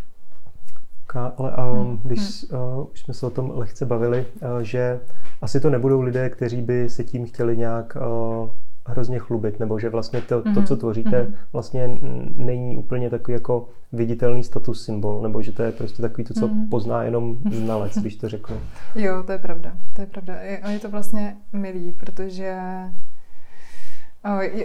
Ale 1.16 1.51
um, 1.72 1.88
hmm. 1.88 1.99
když 2.03 2.43
uh, 2.43 2.88
už 2.91 2.99
jsme 2.99 3.14
se 3.14 3.26
o 3.26 3.30
tom 3.30 3.51
lehce 3.55 3.86
bavili, 3.86 4.26
uh, 4.41 4.59
že 4.59 4.99
asi 5.41 5.59
to 5.59 5.70
nebudou 5.70 6.01
lidé, 6.01 6.30
kteří 6.30 6.62
by 6.62 6.89
se 6.89 7.03
tím 7.03 7.26
chtěli 7.26 7.57
nějak 7.57 7.97
uh, 8.41 8.49
hrozně 8.86 9.20
chlubit, 9.20 9.59
nebo 9.59 9.80
že 9.80 9.89
vlastně 9.89 10.22
to, 10.22 10.53
to 10.53 10.64
co 10.64 10.78
tvoříte, 10.78 11.34
vlastně 11.53 11.99
není 12.36 12.78
úplně 12.78 13.09
takový 13.09 13.34
jako 13.34 13.70
viditelný 13.91 14.43
status 14.43 14.86
symbol, 14.86 15.22
nebo 15.22 15.41
že 15.41 15.51
to 15.51 15.64
je 15.64 15.72
prostě 15.72 16.01
takový 16.01 16.24
to, 16.24 16.34
co 16.34 16.49
pozná 16.70 17.03
jenom 17.03 17.38
znalec, 17.51 17.97
když 17.97 18.16
to 18.16 18.30
řeknu. 18.30 18.55
Jo, 18.95 19.24
to 19.26 19.32
je 19.32 19.38
pravda, 19.38 19.72
to 19.93 20.01
je 20.01 20.07
pravda. 20.07 20.36
A 20.62 20.70
je 20.70 20.80
to 20.80 20.89
vlastně 20.89 21.36
milý, 21.53 21.91
protože 21.91 22.57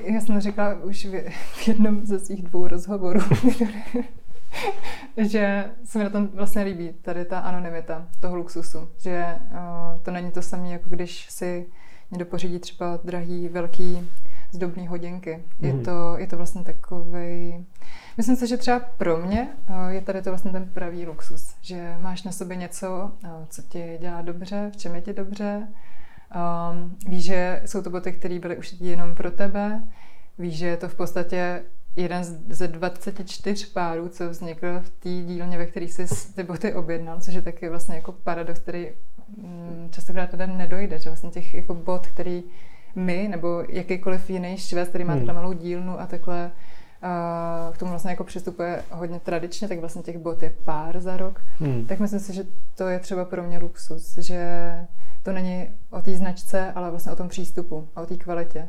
já 0.04 0.20
jsem 0.20 0.40
řekla 0.40 0.74
už 0.84 1.06
v 1.52 1.68
jednom 1.68 2.06
ze 2.06 2.18
svých 2.18 2.42
dvou 2.42 2.68
rozhovorů, 2.68 3.20
že 5.16 5.70
se 5.84 5.98
mi 5.98 6.04
na 6.04 6.10
tom 6.10 6.26
vlastně 6.26 6.62
líbí, 6.62 6.92
tady 7.02 7.24
ta 7.24 7.38
anonymita 7.38 8.08
toho 8.20 8.36
luxusu, 8.36 8.88
že 8.98 9.26
to 10.02 10.10
není 10.10 10.30
to 10.30 10.42
samé, 10.42 10.68
jako 10.68 10.88
když 10.88 11.30
si 11.30 11.66
někdo 12.10 12.26
pořídí 12.26 12.58
třeba 12.58 12.98
drahý, 13.04 13.48
velký 13.48 14.08
zdobný 14.52 14.86
hodinky. 14.86 15.44
Je, 15.60 15.72
mm. 15.72 15.82
to, 15.82 16.18
je 16.18 16.26
to 16.26 16.36
vlastně 16.36 16.64
takový. 16.64 17.66
Myslím 18.16 18.36
si, 18.36 18.46
že 18.46 18.56
třeba 18.56 18.80
pro 18.80 19.16
mě 19.16 19.48
eh, 19.68 19.92
je 19.92 20.00
tady 20.00 20.22
to 20.22 20.30
vlastně 20.30 20.50
ten 20.50 20.68
pravý 20.74 21.06
luxus, 21.06 21.54
že 21.62 21.96
máš 22.00 22.22
na 22.22 22.32
sobě 22.32 22.56
něco, 22.56 23.12
eh, 23.24 23.28
co 23.48 23.62
ti 23.62 23.98
dělá 24.00 24.22
dobře, 24.22 24.70
v 24.72 24.76
čem 24.76 24.94
je 24.94 25.00
ti 25.00 25.12
dobře. 25.12 25.68
Um, 26.34 26.96
víš, 27.08 27.24
že 27.24 27.62
jsou 27.66 27.82
to 27.82 27.90
boty, 27.90 28.12
které 28.12 28.38
byly 28.38 28.56
už 28.56 28.72
jenom 28.80 29.14
pro 29.14 29.30
tebe. 29.30 29.82
Víš, 30.38 30.56
že 30.56 30.66
je 30.66 30.76
to 30.76 30.88
v 30.88 30.94
podstatě 30.94 31.62
jeden 31.96 32.24
ze 32.48 32.68
24 32.68 33.66
párů, 33.66 34.08
co 34.08 34.30
vznikl 34.30 34.66
v 34.80 34.90
té 34.90 35.08
dílně, 35.08 35.58
ve 35.58 35.66
které 35.66 35.86
jsi 35.86 36.06
ty 36.34 36.42
boty 36.42 36.74
objednal, 36.74 37.20
což 37.20 37.34
je 37.34 37.42
taky 37.42 37.68
vlastně 37.68 37.94
jako 37.94 38.12
paradox, 38.12 38.60
který 38.60 38.88
mm, 39.36 39.88
častokrát 39.90 40.30
teda 40.30 40.46
nedojde, 40.46 40.98
že 40.98 41.10
vlastně 41.10 41.30
těch 41.30 41.54
jako 41.54 41.74
bot, 41.74 42.06
který 42.06 42.44
my 42.94 43.28
nebo 43.30 43.64
jakýkoliv 43.68 44.30
jiný 44.30 44.56
švec, 44.56 44.88
který 44.88 45.04
má 45.04 45.12
hmm. 45.12 45.20
takhle 45.20 45.42
malou 45.42 45.52
dílnu 45.52 46.00
a 46.00 46.06
takhle 46.06 46.50
uh, 47.02 47.74
k 47.74 47.78
tomu 47.78 47.90
vlastně 47.90 48.10
jako 48.10 48.24
přistupuje 48.24 48.82
hodně 48.90 49.20
tradičně, 49.20 49.68
tak 49.68 49.78
vlastně 49.78 50.02
těch 50.02 50.18
bot 50.18 50.42
je 50.42 50.52
pár 50.64 51.00
za 51.00 51.16
rok, 51.16 51.40
hmm. 51.58 51.86
tak 51.86 52.00
myslím 52.00 52.20
si, 52.20 52.34
že 52.34 52.44
to 52.74 52.88
je 52.88 52.98
třeba 52.98 53.24
pro 53.24 53.42
mě 53.42 53.58
luxus, 53.58 54.18
že 54.18 54.70
to 55.22 55.32
není 55.32 55.68
o 55.90 56.02
té 56.02 56.14
značce, 56.14 56.72
ale 56.72 56.90
vlastně 56.90 57.12
o 57.12 57.16
tom 57.16 57.28
přístupu 57.28 57.88
a 57.96 58.00
o 58.02 58.06
té 58.06 58.16
kvalitě. 58.16 58.68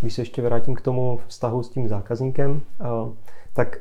Když 0.00 0.14
se 0.14 0.22
ještě 0.22 0.42
vrátím 0.42 0.74
k 0.74 0.80
tomu 0.80 1.20
vztahu 1.26 1.62
s 1.62 1.70
tím 1.70 1.88
zákazníkem, 1.88 2.60
uh, 2.80 3.12
tak 3.52 3.80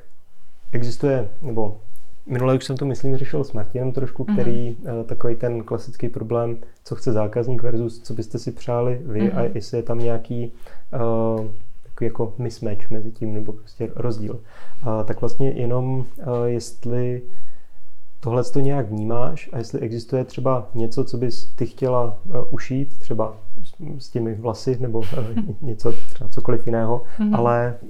existuje, 0.72 1.30
nebo 1.42 1.78
Minule 2.30 2.56
už 2.56 2.66
jsem 2.66 2.78
to, 2.78 2.86
myslím, 2.86 3.18
řešil 3.18 3.44
s 3.44 3.54
Martinem 3.54 3.92
trošku, 3.92 4.26
mhm. 4.28 4.34
který 4.34 4.72
mm-hmm. 4.72 5.04
takový 5.04 5.36
ten 5.36 5.64
klasický 5.64 6.10
problém, 6.10 6.58
co 6.84 6.96
chce 6.96 7.12
zákazník 7.12 7.64
versus 7.64 8.00
co 8.00 8.14
byste 8.14 8.40
si 8.40 8.52
přáli 8.52 9.02
vy 9.06 9.22
mm-hmm. 9.22 9.38
a 9.38 9.42
jestli 9.42 9.78
je 9.78 9.84
tam 9.84 10.00
nějaký 10.00 10.52
uh, 10.94 11.46
takový 11.84 12.06
jako 12.06 12.34
mismatch 12.38 12.92
mezi 12.92 13.12
tím, 13.12 13.34
nebo 13.34 13.54
prostě 13.54 13.92
rozdíl. 13.96 14.34
Uh, 14.34 15.04
tak 15.04 15.22
vlastně 15.22 15.50
jenom 15.50 16.00
uh, 16.00 16.06
jestli 16.46 17.22
tohle 18.20 18.44
to 18.44 18.60
nějak 18.60 18.90
vnímáš 18.90 19.50
a 19.54 19.58
jestli 19.58 19.80
existuje 19.80 20.24
třeba 20.24 20.70
něco, 20.74 21.04
co 21.04 21.18
bys 21.18 21.50
ty 21.56 21.66
chtěla 21.66 22.18
uh, 22.26 22.36
ušít, 22.50 23.00
třeba 23.00 23.38
s, 23.98 24.10
těmi 24.10 24.36
vlasy 24.36 24.78
nebo 24.80 25.00
uh, 25.00 25.06
něco, 25.62 25.92
třeba 25.92 26.30
cokoliv 26.30 26.66
jiného, 26.66 27.04
mm-hmm. 27.20 27.36
ale 27.36 27.76
uh, 27.82 27.90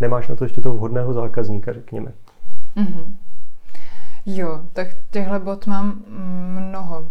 nemáš 0.00 0.28
na 0.28 0.36
to 0.36 0.44
ještě 0.44 0.60
toho 0.60 0.74
vhodného 0.74 1.12
zákazníka, 1.12 1.72
řekněme. 1.72 2.12
Mm-hmm. 2.76 3.04
Jo, 4.26 4.60
tak 4.72 4.88
těchto 5.10 5.40
bot 5.40 5.66
mám 5.66 6.02
mnoho. 6.68 7.08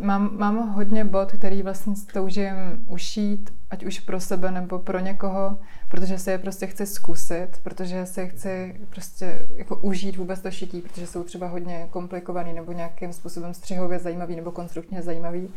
Mám, 0.00 0.38
mám 0.38 0.68
hodně 0.68 1.04
bot, 1.04 1.32
který 1.32 1.62
vlastně 1.62 1.94
toužím 2.12 2.54
ušít, 2.88 3.54
ať 3.70 3.84
už 3.84 4.00
pro 4.00 4.20
sebe 4.20 4.50
nebo 4.50 4.78
pro 4.78 4.98
někoho, 4.98 5.58
protože 5.90 6.18
si 6.18 6.30
je 6.30 6.38
prostě 6.38 6.66
chci 6.66 6.86
zkusit, 6.86 7.48
protože 7.62 8.06
si 8.06 8.28
chci 8.28 8.80
prostě 8.90 9.48
jako 9.56 9.76
užít 9.76 10.16
vůbec 10.16 10.40
to 10.40 10.50
šití, 10.50 10.80
protože 10.80 11.06
jsou 11.06 11.22
třeba 11.22 11.48
hodně 11.48 11.86
komplikovaný 11.90 12.52
nebo 12.52 12.72
nějakým 12.72 13.12
způsobem 13.12 13.54
střihově 13.54 13.98
zajímavý 13.98 14.36
nebo 14.36 14.50
konstruktně 14.50 15.02
zajímavý. 15.02 15.48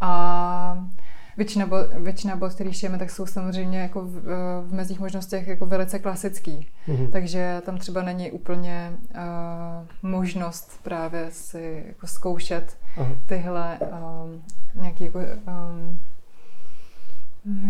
A 0.00 0.88
Většina, 1.36 1.66
bo, 1.66 1.76
většina 1.98 2.36
bod, 2.36 2.54
který 2.54 2.72
šijeme, 2.72 2.98
tak 2.98 3.10
jsou 3.10 3.26
samozřejmě 3.26 3.78
jako 3.78 4.00
v, 4.02 4.20
v 4.66 4.72
mezích 4.72 5.00
možnostech 5.00 5.48
jako 5.48 5.66
velice 5.66 5.98
klasický. 5.98 6.68
Mm-hmm. 6.88 7.10
Takže 7.10 7.62
tam 7.66 7.78
třeba 7.78 8.02
není 8.02 8.30
úplně 8.30 8.92
uh, 9.10 10.10
možnost 10.10 10.80
právě 10.82 11.26
si 11.30 11.84
jako 11.86 12.06
zkoušet 12.06 12.78
Aha. 12.96 13.10
tyhle 13.26 13.78
um, 13.78 14.42
nějaký 14.74 15.04
jako, 15.04 15.18
um, 15.18 16.00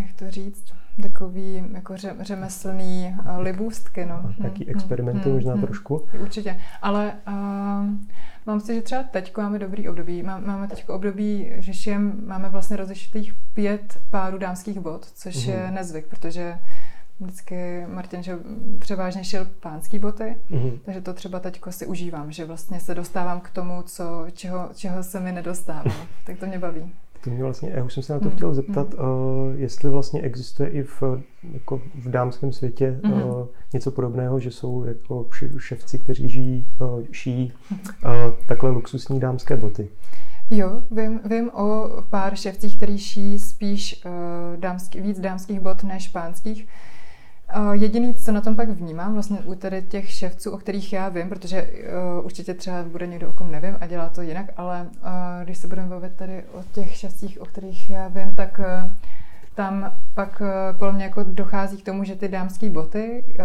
jak 0.06 0.12
to 0.16 0.30
říct, 0.30 0.64
takový 1.02 1.64
jako 1.72 1.96
ře, 1.96 2.16
řemeslný 2.20 3.16
uh, 3.18 3.38
libůstky. 3.38 4.04
No. 4.06 4.34
Taky 4.42 4.66
experimenty 4.66 5.24
hmm, 5.24 5.34
možná 5.34 5.52
hmm, 5.52 5.62
trošku. 5.62 6.06
Určitě, 6.20 6.60
ale 6.82 7.12
uh, 7.28 7.34
Mám 8.46 8.60
si, 8.60 8.74
že 8.74 8.82
třeba 8.82 9.02
teď 9.02 9.36
máme 9.36 9.58
dobrý 9.58 9.88
období. 9.88 10.22
Máme 10.22 10.68
teď 10.68 10.88
období, 10.88 11.52
že 11.56 11.74
šijem, 11.74 12.22
máme 12.26 12.48
vlastně 12.48 12.76
rozešitých 12.76 13.34
pět 13.54 13.98
párů 14.10 14.38
dámských 14.38 14.80
bot, 14.80 15.04
což 15.04 15.46
mm. 15.46 15.52
je 15.52 15.64
mhm. 15.64 15.74
nezvyk, 15.74 16.06
protože 16.06 16.58
vždycky 17.20 17.86
Martin 17.86 18.22
že 18.22 18.38
převážně 18.78 19.24
šil 19.24 19.44
pánský 19.60 19.98
boty, 19.98 20.36
mm. 20.50 20.78
takže 20.84 21.00
to 21.00 21.14
třeba 21.14 21.40
teď 21.40 21.60
si 21.70 21.86
užívám, 21.86 22.32
že 22.32 22.44
vlastně 22.44 22.80
se 22.80 22.94
dostávám 22.94 23.40
k 23.40 23.50
tomu, 23.50 23.82
co, 23.82 24.26
čeho, 24.32 24.70
čeho 24.74 25.02
se 25.02 25.20
mi 25.20 25.32
nedostává. 25.32 25.92
tak 26.26 26.38
to 26.38 26.46
mě 26.46 26.58
baví. 26.58 26.92
To 27.24 27.30
mě 27.30 27.42
vlastně, 27.42 27.72
já 27.74 27.84
už 27.84 27.92
jsem 27.92 28.02
se 28.02 28.12
na 28.12 28.18
to 28.18 28.28
hmm. 28.28 28.36
chtěl 28.36 28.54
zeptat, 28.54 28.94
hmm. 28.94 29.08
uh, 29.08 29.54
jestli 29.60 29.90
vlastně 29.90 30.20
existuje 30.20 30.68
i 30.68 30.82
v, 30.82 31.02
jako 31.52 31.80
v 31.94 32.10
dámském 32.10 32.52
světě 32.52 33.00
hmm. 33.04 33.22
uh, 33.22 33.46
něco 33.74 33.90
podobného, 33.90 34.40
že 34.40 34.50
jsou 34.50 34.84
jako 34.84 35.26
ševci, 35.58 35.98
kteří 35.98 36.28
žijí, 36.28 36.66
uh, 36.80 37.04
šijí 37.10 37.52
uh, 37.70 38.10
takhle 38.48 38.70
luxusní 38.70 39.20
dámské 39.20 39.56
boty. 39.56 39.88
Jo, 40.50 40.82
vím, 40.90 41.20
vím 41.24 41.50
o 41.50 41.88
pár 42.10 42.36
ševcích, 42.36 42.76
který 42.76 42.98
šijí 42.98 43.38
spíš 43.38 44.04
uh, 44.04 44.60
dámský, 44.60 45.00
víc 45.00 45.20
dámských 45.20 45.60
bot 45.60 45.82
než 45.84 46.08
pánských. 46.08 46.64
Uh, 46.64 46.93
jediný, 47.72 48.14
co 48.14 48.32
na 48.32 48.40
tom 48.40 48.56
pak 48.56 48.68
vnímám, 48.68 49.12
vlastně 49.12 49.38
u 49.38 49.54
tady 49.54 49.82
těch 49.82 50.10
ševců, 50.10 50.50
o 50.50 50.56
kterých 50.56 50.92
já 50.92 51.08
vím, 51.08 51.28
protože 51.28 51.62
uh, 52.18 52.24
určitě 52.24 52.54
třeba 52.54 52.82
bude 52.82 53.06
někdo, 53.06 53.28
o 53.28 53.32
kom 53.32 53.50
nevím 53.50 53.76
a 53.80 53.86
dělá 53.86 54.08
to 54.08 54.22
jinak, 54.22 54.46
ale 54.56 54.82
uh, 54.82 55.08
když 55.44 55.58
se 55.58 55.68
budeme 55.68 55.88
bavit 55.88 56.12
tady 56.16 56.42
o 56.52 56.62
těch 56.72 56.96
ševcích, 56.96 57.40
o 57.40 57.44
kterých 57.44 57.90
já 57.90 58.08
vím, 58.08 58.34
tak 58.34 58.58
uh, 58.58 58.90
tam 59.54 59.92
pak 60.14 60.40
uh, 60.40 60.78
podle 60.78 60.92
mě 60.92 61.04
jako 61.04 61.22
dochází 61.22 61.76
k 61.76 61.84
tomu, 61.84 62.04
že 62.04 62.14
ty 62.14 62.28
dámské 62.28 62.70
boty 62.70 63.24
uh, 63.28 63.44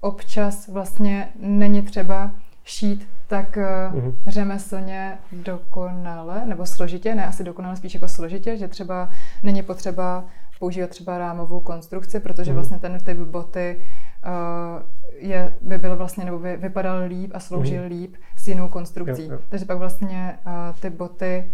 občas 0.00 0.68
vlastně 0.68 1.28
není 1.40 1.82
třeba 1.82 2.30
šít 2.64 3.08
tak 3.28 3.56
mm-hmm. 3.56 4.14
řemeslně 4.26 5.18
dokonale, 5.32 6.42
nebo 6.46 6.66
složitě, 6.66 7.14
ne 7.14 7.26
asi 7.26 7.44
dokonale, 7.44 7.76
spíš 7.76 7.94
jako 7.94 8.08
složitě, 8.08 8.56
že 8.56 8.68
třeba 8.68 9.10
není 9.42 9.62
potřeba 9.62 10.24
používat 10.58 10.90
třeba 10.90 11.18
rámovou 11.18 11.60
konstrukci, 11.60 12.20
protože 12.20 12.50
mm-hmm. 12.50 12.54
vlastně 12.54 12.78
ten 12.78 12.98
typ 13.00 13.18
boty 13.18 13.82
uh, 14.26 14.82
je, 15.16 15.54
by 15.60 15.78
byl 15.78 15.96
vlastně, 15.96 16.24
nebo 16.24 16.38
by 16.38 16.56
vypadal 16.56 16.98
líp 17.06 17.30
a 17.34 17.40
sloužil 17.40 17.82
mm-hmm. 17.82 17.88
líp 17.88 18.16
s 18.36 18.48
jinou 18.48 18.68
konstrukcí. 18.68 19.24
Jo, 19.24 19.32
jo. 19.32 19.38
Takže 19.48 19.64
pak 19.64 19.78
vlastně 19.78 20.38
uh, 20.46 20.52
ty 20.80 20.90
boty 20.90 21.52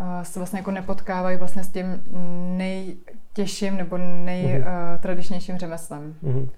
uh, 0.00 0.22
se 0.22 0.38
vlastně 0.38 0.58
jako 0.58 0.70
nepotkávají 0.70 1.36
vlastně 1.36 1.64
s 1.64 1.68
tím 1.68 2.02
nejtěžším 2.56 3.76
nebo 3.76 3.98
nejtradičnějším 3.98 5.54
mm-hmm. 5.54 5.58
uh, 5.58 5.60
řemeslem. 5.60 6.14
Mm-hmm. 6.22 6.48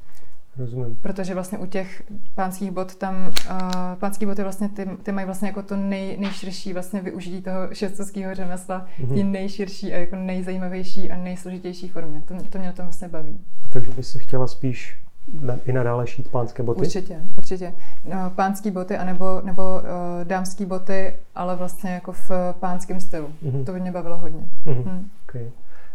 Rozumím. 0.59 0.99
Protože 1.03 1.35
vlastně 1.35 1.59
u 1.59 1.67
těch 1.67 2.03
pánských 2.35 2.71
bot 2.71 2.95
tam, 2.95 3.15
uh, 3.51 3.61
pánský 3.99 4.27
boty 4.27 4.43
vlastně 4.43 4.69
ty, 4.69 4.89
ty 5.03 5.13
mají 5.13 5.25
vlastně 5.25 5.49
jako 5.49 5.63
to 5.63 5.77
nej, 5.77 6.17
nejširší 6.21 6.73
vlastně 6.73 7.01
využití 7.01 7.43
toho 7.43 7.59
šestovského 7.73 8.35
řemesla, 8.35 8.87
mm-hmm. 9.01 9.15
ty 9.15 9.25
nejširší 9.25 9.93
a 9.93 9.97
jako 9.97 10.17
nejzajímavější 10.17 11.11
a 11.11 11.17
nejsložitější 11.17 11.89
formě. 11.89 12.23
To, 12.29 12.35
to 12.51 12.59
mě 12.59 12.67
na 12.67 12.73
tom 12.73 12.85
vlastně 12.85 13.09
baví. 13.09 13.39
Takže 13.73 13.91
bys 13.91 14.11
se 14.11 14.19
chtěla 14.19 14.47
spíš 14.47 14.99
na, 15.41 15.57
i 15.67 15.73
nadále 15.73 16.07
šít 16.07 16.29
pánské 16.29 16.63
boty? 16.63 16.81
Určitě, 16.81 17.21
určitě. 17.37 17.73
No, 18.05 18.31
pánský 18.31 18.71
boty 18.71 18.97
anebo, 18.97 19.41
nebo 19.45 19.63
uh, 19.63 20.25
dámský 20.25 20.65
boty, 20.65 21.17
ale 21.35 21.57
vlastně 21.57 21.91
jako 21.91 22.13
v 22.13 22.31
pánském 22.61 23.01
stylu. 23.01 23.29
Mm-hmm. 23.45 23.65
To 23.65 23.73
by 23.73 23.81
mě 23.81 23.93
bavilo 23.93 24.19
hodně. 24.19 24.49
Mm-hmm. 24.67 24.85
Mm. 24.85 25.11
Okay. 25.29 25.51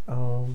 Uh, 0.09 0.49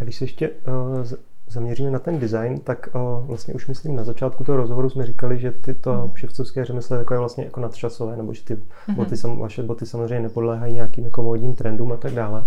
a 0.00 0.02
když 0.02 0.16
se 0.16 0.24
ještě 0.24 0.48
uh, 0.48 1.04
zaměříme 1.50 1.90
na 1.90 1.98
ten 1.98 2.18
design, 2.18 2.58
tak 2.58 2.88
uh, 2.94 3.26
vlastně 3.26 3.54
už 3.54 3.66
myslím 3.66 3.96
na 3.96 4.04
začátku 4.04 4.44
toho 4.44 4.56
rozhovoru 4.56 4.90
jsme 4.90 5.06
říkali, 5.06 5.38
že 5.38 5.50
tyto 5.50 5.94
mm. 5.94 6.16
ševcovské 6.16 6.64
řemeslo 6.64 6.96
je 6.96 7.00
takové 7.00 7.18
vlastně 7.18 7.44
jako 7.44 7.60
nadčasové, 7.60 8.16
nebo 8.16 8.34
že 8.34 8.44
ty 8.44 8.56
mm-hmm. 8.56 8.94
boty, 8.94 9.16
sam, 9.16 9.38
vaše 9.38 9.62
boty 9.62 9.86
samozřejmě 9.86 10.20
nepodléhají 10.20 10.74
nějakým 10.74 11.04
jako 11.04 11.22
módním 11.22 11.54
trendům 11.54 11.92
a 11.92 11.96
tak 11.96 12.12
dále. 12.12 12.44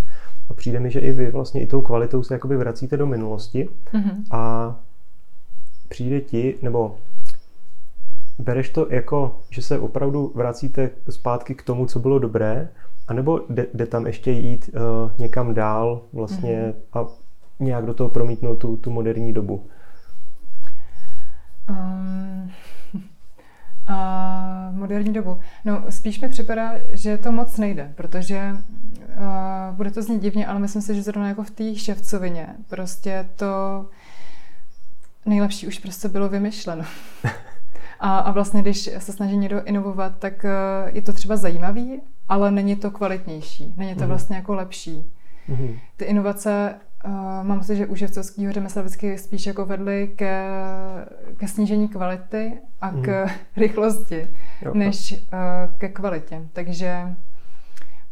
A 0.50 0.54
přijde 0.54 0.80
mi, 0.80 0.90
že 0.90 1.00
i 1.00 1.12
vy 1.12 1.30
vlastně 1.30 1.62
i 1.62 1.66
tou 1.66 1.80
kvalitou 1.80 2.22
se 2.22 2.34
jakoby 2.34 2.56
vracíte 2.56 2.96
do 2.96 3.06
minulosti 3.06 3.68
mm-hmm. 3.92 4.24
a 4.30 4.76
přijde 5.88 6.20
ti, 6.20 6.58
nebo 6.62 6.96
bereš 8.38 8.68
to 8.68 8.86
jako, 8.90 9.36
že 9.50 9.62
se 9.62 9.78
opravdu 9.78 10.32
vracíte 10.34 10.90
zpátky 11.10 11.54
k 11.54 11.62
tomu, 11.62 11.86
co 11.86 11.98
bylo 11.98 12.18
dobré, 12.18 12.68
anebo 13.08 13.40
jde, 13.48 13.66
jde 13.74 13.86
tam 13.86 14.06
ještě 14.06 14.30
jít 14.30 14.70
uh, 14.74 15.10
někam 15.18 15.54
dál 15.54 16.00
vlastně 16.12 16.74
mm-hmm. 16.92 17.00
a 17.00 17.23
nějak 17.60 17.86
do 17.86 17.94
toho 17.94 18.08
promítnout 18.10 18.56
tu, 18.56 18.76
tu 18.76 18.90
moderní 18.90 19.32
dobu? 19.32 19.66
Um, 21.70 22.50
a 23.86 24.70
moderní 24.72 25.12
dobu. 25.12 25.40
No, 25.64 25.84
spíš 25.88 26.20
mi 26.20 26.28
připadá, 26.28 26.72
že 26.92 27.18
to 27.18 27.32
moc 27.32 27.58
nejde, 27.58 27.92
protože 27.94 28.52
uh, 28.52 29.76
bude 29.76 29.90
to 29.90 30.02
znít 30.02 30.22
divně, 30.22 30.46
ale 30.46 30.60
myslím 30.60 30.82
si, 30.82 30.94
že 30.94 31.02
zrovna 31.02 31.28
jako 31.28 31.42
v 31.42 31.50
té 31.50 31.74
ševcovině 31.74 32.46
prostě 32.68 33.28
to 33.36 33.46
nejlepší 35.26 35.66
už 35.66 35.78
prostě 35.78 36.08
bylo 36.08 36.28
vymyšleno. 36.28 36.84
A, 38.00 38.18
a 38.18 38.30
vlastně, 38.30 38.62
když 38.62 38.90
se 38.98 39.12
snaží 39.12 39.36
někdo 39.36 39.64
inovovat, 39.64 40.18
tak 40.18 40.44
uh, 40.44 40.96
je 40.96 41.02
to 41.02 41.12
třeba 41.12 41.36
zajímavý, 41.36 42.00
ale 42.28 42.50
není 42.50 42.76
to 42.76 42.90
kvalitnější, 42.90 43.74
není 43.76 43.94
to 43.94 44.02
mm. 44.02 44.08
vlastně 44.08 44.36
jako 44.36 44.54
lepší. 44.54 45.12
Mm. 45.48 45.78
Ty 45.96 46.04
inovace 46.04 46.74
mám 47.42 47.62
si, 47.62 47.76
že 47.76 47.86
u 47.86 47.96
ševcovského 47.96 48.52
řemesla 48.52 48.82
vždycky 48.82 49.18
spíš 49.18 49.46
jako 49.46 49.66
vedly 49.66 50.12
ke, 50.16 50.44
ke 51.36 51.48
snížení 51.48 51.88
kvality 51.88 52.52
a 52.80 52.90
mm. 52.90 53.02
k 53.02 53.26
rychlosti, 53.56 54.28
jo, 54.62 54.74
než 54.74 55.12
uh, 55.12 55.18
ke 55.78 55.88
kvalitě. 55.88 56.42
Takže 56.52 57.14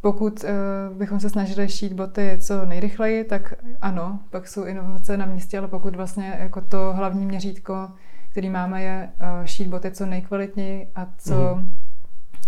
pokud 0.01 0.45
uh, 0.45 0.99
bychom 0.99 1.21
se 1.21 1.31
snažili 1.31 1.69
šít 1.69 1.93
boty 1.93 2.39
co 2.41 2.67
nejrychleji, 2.67 3.25
tak 3.25 3.55
ano, 3.83 4.19
pak 4.31 4.49
jsou 4.49 4.65
inovace 4.65 5.17
na 5.17 5.27
místě, 5.27 5.59
ale 5.59 5.69
pokud 5.69 5.97
vlastně 5.97 6.37
jako 6.39 6.61
to 6.61 6.93
hlavní 6.93 7.27
měřítko, 7.27 7.89
který 8.31 8.51
máme, 8.51 8.83
je 8.83 9.09
uh, 9.21 9.45
šít 9.45 9.69
boty 9.69 9.91
co 9.91 10.07
nejkvalitněji 10.07 10.89
a 10.95 11.07
co 11.19 11.55
mm. 11.55 11.73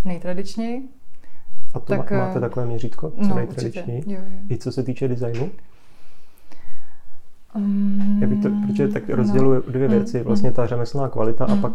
nejtradičněji. 0.05 0.89
A 1.75 1.81
to 1.81 1.97
tak, 1.97 2.11
máte 2.11 2.41
takové 2.41 2.67
měřítko, 2.67 3.11
co 3.11 3.29
no, 3.29 3.37
nejtradičněji? 3.37 4.03
Jo, 4.07 4.21
jo. 4.21 4.39
I 4.51 4.59
co 4.59 4.73
se 4.73 4.83
týče 4.83 5.09
designu? 5.09 5.51
Um, 7.55 8.19
Já 8.21 8.29
bych 8.29 8.43
to, 8.43 8.51
protože 8.67 8.89
tak 8.89 9.09
no. 9.09 9.17
rozděluji 9.17 9.63
no. 9.67 9.73
dvě 9.73 9.89
věci. 9.89 10.19
Mm, 10.19 10.25
vlastně 10.25 10.49
mm. 10.49 10.55
ta 10.55 10.67
řemeslná 10.67 11.09
kvalita 11.09 11.47
mm. 11.47 11.53
a 11.53 11.57
pak 11.57 11.73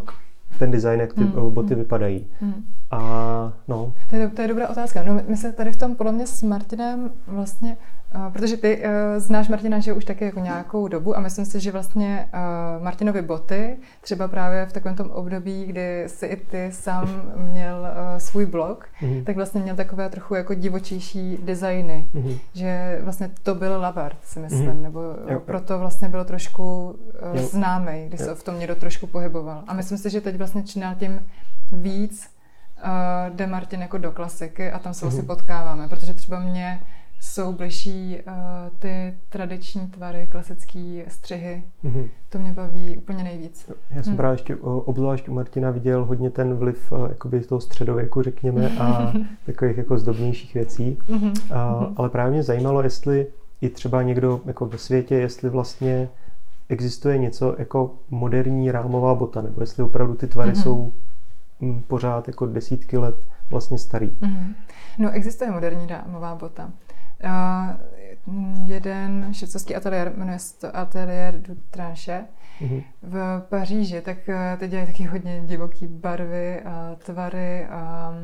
ten 0.58 0.70
design, 0.70 1.00
jak 1.00 1.12
ty 1.12 1.20
mm. 1.20 1.50
boty 1.50 1.74
mm. 1.74 1.80
vypadají. 1.80 2.26
Mm. 2.40 2.64
A 2.90 3.52
no. 3.68 3.92
To 4.10 4.16
je, 4.16 4.28
to 4.28 4.42
je 4.42 4.48
dobrá 4.48 4.68
otázka. 4.68 5.02
No, 5.02 5.20
my 5.28 5.36
se 5.36 5.52
tady 5.52 5.72
v 5.72 5.76
tom 5.76 5.96
podle 5.96 6.12
mě 6.12 6.26
s 6.26 6.42
Martinem 6.42 7.10
vlastně 7.26 7.76
Protože 8.32 8.56
ty 8.56 8.82
uh, 8.84 8.90
znáš 9.16 9.48
Martina, 9.48 9.78
že 9.78 9.92
už 9.92 10.04
taky 10.04 10.24
jako 10.24 10.40
nějakou 10.40 10.88
dobu 10.88 11.16
a 11.16 11.20
myslím 11.20 11.44
si, 11.44 11.60
že 11.60 11.72
vlastně 11.72 12.28
uh, 12.34 12.84
Martinovi 12.84 13.22
boty, 13.22 13.76
třeba 14.00 14.28
právě 14.28 14.66
v 14.66 14.72
takovém 14.72 14.96
tom 14.96 15.10
období, 15.10 15.64
kdy 15.66 16.04
si 16.06 16.26
i 16.26 16.36
ty 16.36 16.68
sám 16.72 17.22
měl 17.36 17.76
uh, 17.80 18.18
svůj 18.18 18.46
blog, 18.46 18.88
mm-hmm. 19.02 19.24
tak 19.24 19.36
vlastně 19.36 19.60
měl 19.60 19.76
takové 19.76 20.08
trochu 20.08 20.34
jako 20.34 20.54
divočejší 20.54 21.38
designy, 21.42 22.08
mm-hmm. 22.14 22.38
že 22.54 23.00
vlastně 23.02 23.30
to 23.42 23.54
byl 23.54 23.80
Labart, 23.80 24.18
si 24.22 24.38
myslím, 24.38 24.70
mm-hmm. 24.70 24.82
nebo 24.82 25.00
jo. 25.28 25.40
proto 25.40 25.78
vlastně 25.78 26.08
byl 26.08 26.24
trošku 26.24 26.96
uh, 27.32 27.38
známý, 27.38 28.04
když 28.06 28.20
jo. 28.20 28.26
se 28.26 28.34
v 28.34 28.42
tom 28.42 28.58
někdo 28.58 28.74
trošku 28.74 29.06
pohyboval. 29.06 29.62
A 29.66 29.74
myslím 29.74 29.98
si, 29.98 30.10
že 30.10 30.20
teď 30.20 30.36
vlastně 30.36 30.62
činál 30.62 30.94
tím 30.94 31.26
víc 31.72 32.39
uh, 32.84 33.36
jde 33.36 33.46
Martin 33.46 33.80
jako 33.80 33.98
do 33.98 34.12
klasiky 34.12 34.70
a 34.70 34.78
tam 34.78 34.94
se 34.94 35.06
mm-hmm. 35.06 35.26
potkáváme, 35.26 35.88
protože 35.88 36.14
třeba 36.14 36.40
mě 36.40 36.80
jsou 37.20 37.52
bližší 37.52 38.18
uh, 38.26 38.32
ty 38.78 39.14
tradiční 39.28 39.88
tvary, 39.88 40.28
klasické 40.30 41.04
střihy. 41.08 41.62
Mm-hmm. 41.84 42.08
To 42.28 42.38
mě 42.38 42.52
baví 42.52 42.96
úplně 42.98 43.24
nejvíc. 43.24 43.70
Já 43.90 44.02
jsem 44.02 44.10
hmm. 44.10 44.16
právě 44.16 44.34
ještě 44.34 44.56
obzvlášť 44.56 45.28
u 45.28 45.32
Martina 45.34 45.70
viděl 45.70 46.04
hodně 46.04 46.30
ten 46.30 46.54
vliv 46.54 46.92
uh, 46.92 47.08
jakoby 47.08 47.42
z 47.42 47.46
toho 47.46 47.60
středověku, 47.60 48.22
řekněme, 48.22 48.68
a 48.78 49.12
takových 49.46 49.76
jako 49.76 49.98
zdobnějších 49.98 50.54
věcí. 50.54 50.98
Mm-hmm. 51.08 51.32
Uh, 51.50 51.92
ale 51.96 52.08
právě 52.08 52.32
mě 52.32 52.42
zajímalo, 52.42 52.82
jestli 52.82 53.26
i 53.60 53.68
třeba 53.68 54.02
někdo 54.02 54.40
jako 54.46 54.66
ve 54.66 54.78
světě, 54.78 55.14
jestli 55.14 55.50
vlastně 55.50 56.08
existuje 56.68 57.18
něco 57.18 57.54
jako 57.58 57.90
moderní 58.10 58.72
rámová 58.72 59.14
bota, 59.14 59.42
nebo 59.42 59.60
jestli 59.60 59.82
opravdu 59.82 60.14
ty 60.14 60.26
tvary 60.26 60.52
mm-hmm. 60.52 60.62
jsou 60.62 60.84
mm, 60.84 60.92
pořád 61.86 62.28
jako 62.28 62.46
desítky 62.46 62.98
let 62.98 63.14
vlastně 63.50 63.78
starý. 63.78 64.08
Mm-hmm. 64.10 64.54
No, 64.98 65.10
existuje 65.10 65.50
moderní 65.50 65.86
rámová 65.86 66.34
bota. 66.34 66.70
Uh, 67.24 68.64
jeden 68.64 69.28
švýcarský 69.32 69.76
ateliér, 69.76 70.12
jmenuje 70.16 70.38
se 70.38 70.58
to 70.58 70.76
Atelier 70.76 71.40
du 71.40 71.54
Tranche, 71.70 72.24
mm-hmm. 72.60 72.82
v 73.02 73.42
Paříži, 73.48 74.00
tak 74.00 74.16
uh, 74.28 74.34
teď 74.58 74.70
dělají 74.70 74.86
taky 74.86 75.04
hodně 75.04 75.42
divoký 75.46 75.86
barvy 75.86 76.60
a 76.60 76.96
tvary 76.98 77.66
a, 77.66 78.14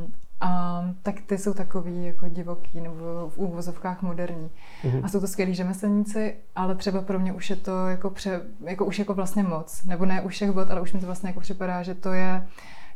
a 0.41 0.83
tak 1.03 1.21
ty 1.21 1.39
jsou 1.39 1.55
takový 1.55 2.05
jako 2.05 2.29
divoký 2.29 2.81
nebo 2.81 3.31
v 3.31 3.39
úvozovkách 3.39 4.03
moderní. 4.03 4.51
Mm-hmm. 4.85 5.05
A 5.05 5.09
jsou 5.09 5.21
to 5.21 5.27
skvělí 5.27 5.55
řemeslníci, 5.55 6.35
ale 6.57 6.75
třeba 6.75 7.03
pro 7.03 7.19
mě 7.19 7.33
už 7.33 7.51
je 7.51 7.57
to 7.57 7.89
jako, 7.89 8.11
pře, 8.11 8.41
jako 8.65 8.85
už 8.85 8.99
jako 8.99 9.15
vlastně 9.15 9.43
moc. 9.43 9.85
Nebo 9.85 10.07
ne 10.07 10.23
u 10.23 10.29
všech 10.29 10.51
bod, 10.51 10.71
ale 10.71 10.81
už 10.81 10.93
mi 10.93 11.01
to 11.01 11.07
vlastně 11.07 11.29
jako 11.29 11.41
připadá, 11.41 11.83
že 11.83 11.95
to 11.95 12.13
je 12.13 12.47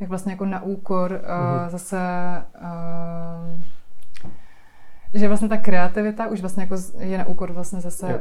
jak 0.01 0.09
vlastně 0.09 0.33
jako 0.33 0.45
na 0.45 0.63
úkor 0.63 1.13
uh, 1.13 1.19
mm-hmm. 1.19 1.69
zase 1.71 1.99
uh, 2.63 3.61
že 5.15 5.29
vlastně 5.29 5.49
ta 5.49 5.57
kreativita 5.57 6.27
už 6.27 6.41
vlastně 6.41 6.63
jako 6.63 6.77
je 6.99 7.19
na 7.19 7.27
úkor 7.27 7.53
vlastně 7.53 7.81
zase 7.81 8.13
jo, 8.13 8.19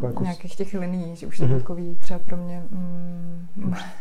uh, 0.00 0.04
jako 0.04 0.22
nějakých 0.22 0.56
těch 0.56 0.74
linií, 0.74 1.16
že 1.16 1.26
už 1.26 1.38
to 1.38 1.44
mm-hmm. 1.44 1.58
takový 1.58 1.94
třeba 1.94 2.18
pro 2.18 2.36
mě 2.36 2.62
mm, 2.70 3.46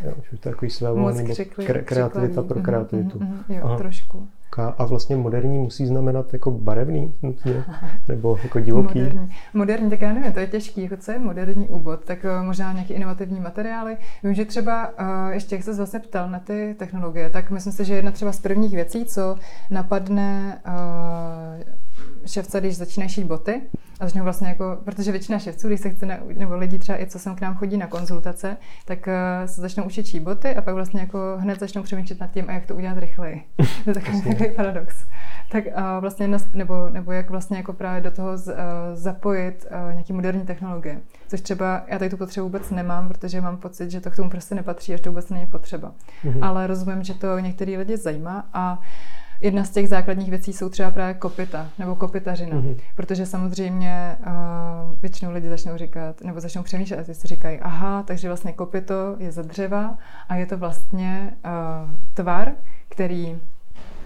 jo, 0.03 0.13
už 0.19 0.31
je 0.31 0.37
to 0.37 0.49
takový 0.49 0.71
svévolný, 0.71 1.35
kre, 1.65 1.81
kreativita 1.81 2.41
pro 2.41 2.61
kreativitu. 2.61 3.19
Mm-hmm, 3.19 3.43
jo, 3.49 3.61
Aha. 3.63 3.77
trošku. 3.77 4.27
A 4.59 4.85
vlastně 4.85 5.15
moderní 5.15 5.57
musí 5.57 5.87
znamenat 5.87 6.33
jako 6.33 6.51
barevný 6.51 7.13
nutně? 7.21 7.63
Nebo 8.07 8.37
jako 8.43 8.59
divoký? 8.59 8.99
Moderní. 8.99 9.31
moderní, 9.53 9.89
tak 9.89 10.01
já 10.01 10.13
nevím, 10.13 10.33
to 10.33 10.39
je 10.39 10.47
těžký. 10.47 10.83
Jako 10.83 10.97
co 10.97 11.11
je 11.11 11.19
moderní 11.19 11.67
úvod? 11.67 12.05
Tak 12.05 12.19
uh, 12.23 12.45
možná 12.45 12.73
nějaké 12.73 12.93
inovativní 12.93 13.39
materiály. 13.39 13.97
Vím, 14.23 14.33
že 14.33 14.45
třeba, 14.45 14.87
uh, 14.87 15.31
ještě 15.31 15.55
jak 15.55 15.63
se 15.63 15.73
zase 15.73 15.99
ptal 15.99 16.29
na 16.29 16.39
ty 16.39 16.75
technologie, 16.79 17.29
tak 17.29 17.51
myslím 17.51 17.73
si, 17.73 17.85
že 17.85 17.95
jedna 17.95 18.11
třeba 18.11 18.31
z 18.31 18.39
prvních 18.39 18.75
věcí, 18.75 19.05
co 19.05 19.35
napadne 19.69 20.61
uh, 20.67 21.80
ševce, 22.25 22.59
když 22.59 22.77
začínají 22.77 23.09
šít 23.09 23.27
boty 23.27 23.61
a 23.99 24.05
začnou 24.05 24.23
vlastně 24.23 24.47
jako, 24.47 24.77
protože 24.83 25.11
většina 25.11 25.39
ševců, 25.39 25.67
když 25.67 25.81
se 25.81 25.89
chce, 25.89 26.19
nebo 26.37 26.57
lidi 26.57 26.79
třeba 26.79 27.01
i 27.01 27.07
co 27.07 27.19
sem 27.19 27.35
k 27.35 27.41
nám 27.41 27.55
chodí 27.55 27.77
na 27.77 27.87
konzultace, 27.87 28.57
tak 28.85 29.07
uh, 29.07 29.47
se 29.47 29.61
začnou 29.61 29.83
učit 29.83 30.05
šít 30.05 30.23
boty 30.23 30.55
a 30.55 30.61
pak 30.61 30.75
vlastně 30.75 30.99
jako 31.01 31.17
hned 31.37 31.59
začnou 31.59 31.83
přemýšlet 31.83 32.19
nad 32.19 32.31
tím, 32.31 32.45
a 32.47 32.51
jak 32.51 32.65
to 32.65 32.75
udělat 32.75 32.97
rychleji. 32.97 33.43
to 33.83 33.89
je 33.89 33.93
takový, 33.93 34.21
takový 34.21 34.49
paradox. 34.55 35.05
Tak 35.51 35.65
uh, 35.65 35.71
vlastně, 35.99 36.29
nebo, 36.53 36.89
nebo 36.89 37.11
jak 37.11 37.29
vlastně 37.29 37.57
jako 37.57 37.73
právě 37.73 38.01
do 38.01 38.11
toho 38.11 38.37
z, 38.37 38.47
uh, 38.47 38.55
zapojit 38.93 39.65
uh, 39.71 39.93
nějaký 39.93 40.13
moderní 40.13 40.45
technologie. 40.45 41.01
Což 41.27 41.41
třeba 41.41 41.83
já 41.87 41.99
tady 41.99 42.09
tu 42.09 42.17
potřebu 42.17 42.47
vůbec 42.47 42.69
nemám, 42.69 43.07
protože 43.07 43.41
mám 43.41 43.57
pocit, 43.57 43.91
že 43.91 44.01
to 44.01 44.11
k 44.11 44.15
tomu 44.15 44.29
prostě 44.29 44.55
nepatří, 44.55 44.91
že 44.91 44.97
to 44.97 45.09
vůbec 45.09 45.29
není 45.29 45.45
potřeba. 45.45 45.91
Mm-hmm. 46.25 46.39
Ale 46.41 46.67
rozumím, 46.67 47.03
že 47.03 47.13
to 47.13 47.39
některý 47.39 47.77
lidi 47.77 47.97
zajímá 47.97 48.49
a 48.53 48.77
uh, 48.77 48.85
jedna 49.41 49.63
z 49.63 49.69
těch 49.69 49.89
základních 49.89 50.29
věcí 50.29 50.53
jsou 50.53 50.69
třeba 50.69 50.91
právě 50.91 51.13
kopita 51.13 51.69
nebo 51.79 51.95
kopitařina. 51.95 52.57
Mm-hmm. 52.57 52.79
Protože 52.95 53.25
samozřejmě 53.25 54.17
uh, 54.19 54.99
většinou 55.01 55.31
lidi 55.31 55.49
začnou 55.49 55.77
říkat, 55.77 56.21
nebo 56.21 56.39
začnou 56.39 56.63
přemýšlet 56.63 56.99
a 56.99 57.03
ty 57.03 57.15
si 57.15 57.27
říkají, 57.27 57.59
aha, 57.59 58.03
takže 58.03 58.27
vlastně 58.27 58.53
kopito 58.53 59.15
je 59.19 59.31
ze 59.31 59.43
dřeva 59.43 59.97
a 60.29 60.35
je 60.35 60.45
to 60.45 60.57
vlastně 60.57 61.33
uh, 61.45 61.91
tvar, 62.13 62.51
který 62.89 63.37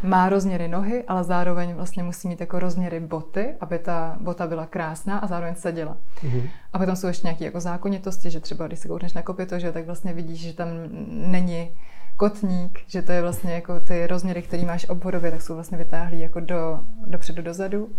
má 0.04 0.30
rozměry 0.30 0.68
nohy, 0.68 1.04
ale 1.08 1.24
zároveň 1.24 1.74
vlastně 1.74 2.04
musí 2.04 2.28
mít 2.28 2.42
jako 2.42 2.60
rozměry 2.60 3.00
boty, 3.00 3.56
aby 3.62 3.80
ta 3.80 4.18
bota 4.22 4.48
byla 4.48 4.66
krásná 4.66 5.18
a 5.18 5.28
zároveň 5.28 5.56
seděla. 5.56 5.98
Mm-hmm. 6.24 6.50
A 6.74 6.80
potom 6.80 6.96
jsou 6.96 7.08
ještě 7.08 7.28
nějaké 7.28 7.46
jako 7.46 7.60
zákonitosti, 7.60 8.30
že 8.30 8.40
třeba 8.40 8.68
když 8.68 8.80
se 8.80 8.88
koukneš 8.88 9.14
na 9.14 9.22
kopito, 9.22 9.60
že 9.60 9.72
tak 9.72 9.86
vlastně 9.86 10.14
vidíš, 10.14 10.40
že 10.40 10.54
tam 10.54 10.68
není 11.08 11.72
kotník, 12.18 12.80
že 12.88 13.02
to 13.02 13.12
je 13.12 13.22
vlastně 13.22 13.54
jako 13.54 13.80
ty 13.80 14.08
rozměry, 14.08 14.42
které 14.42 14.66
máš 14.66 14.90
obvodově, 14.90 15.32
tak 15.32 15.42
jsou 15.42 15.56
vlastně 15.56 15.78
vytáhlý 15.78 16.20
jako 16.20 16.40
do, 16.40 16.80
dopředu, 17.08 17.42
dozadu. 17.42 17.90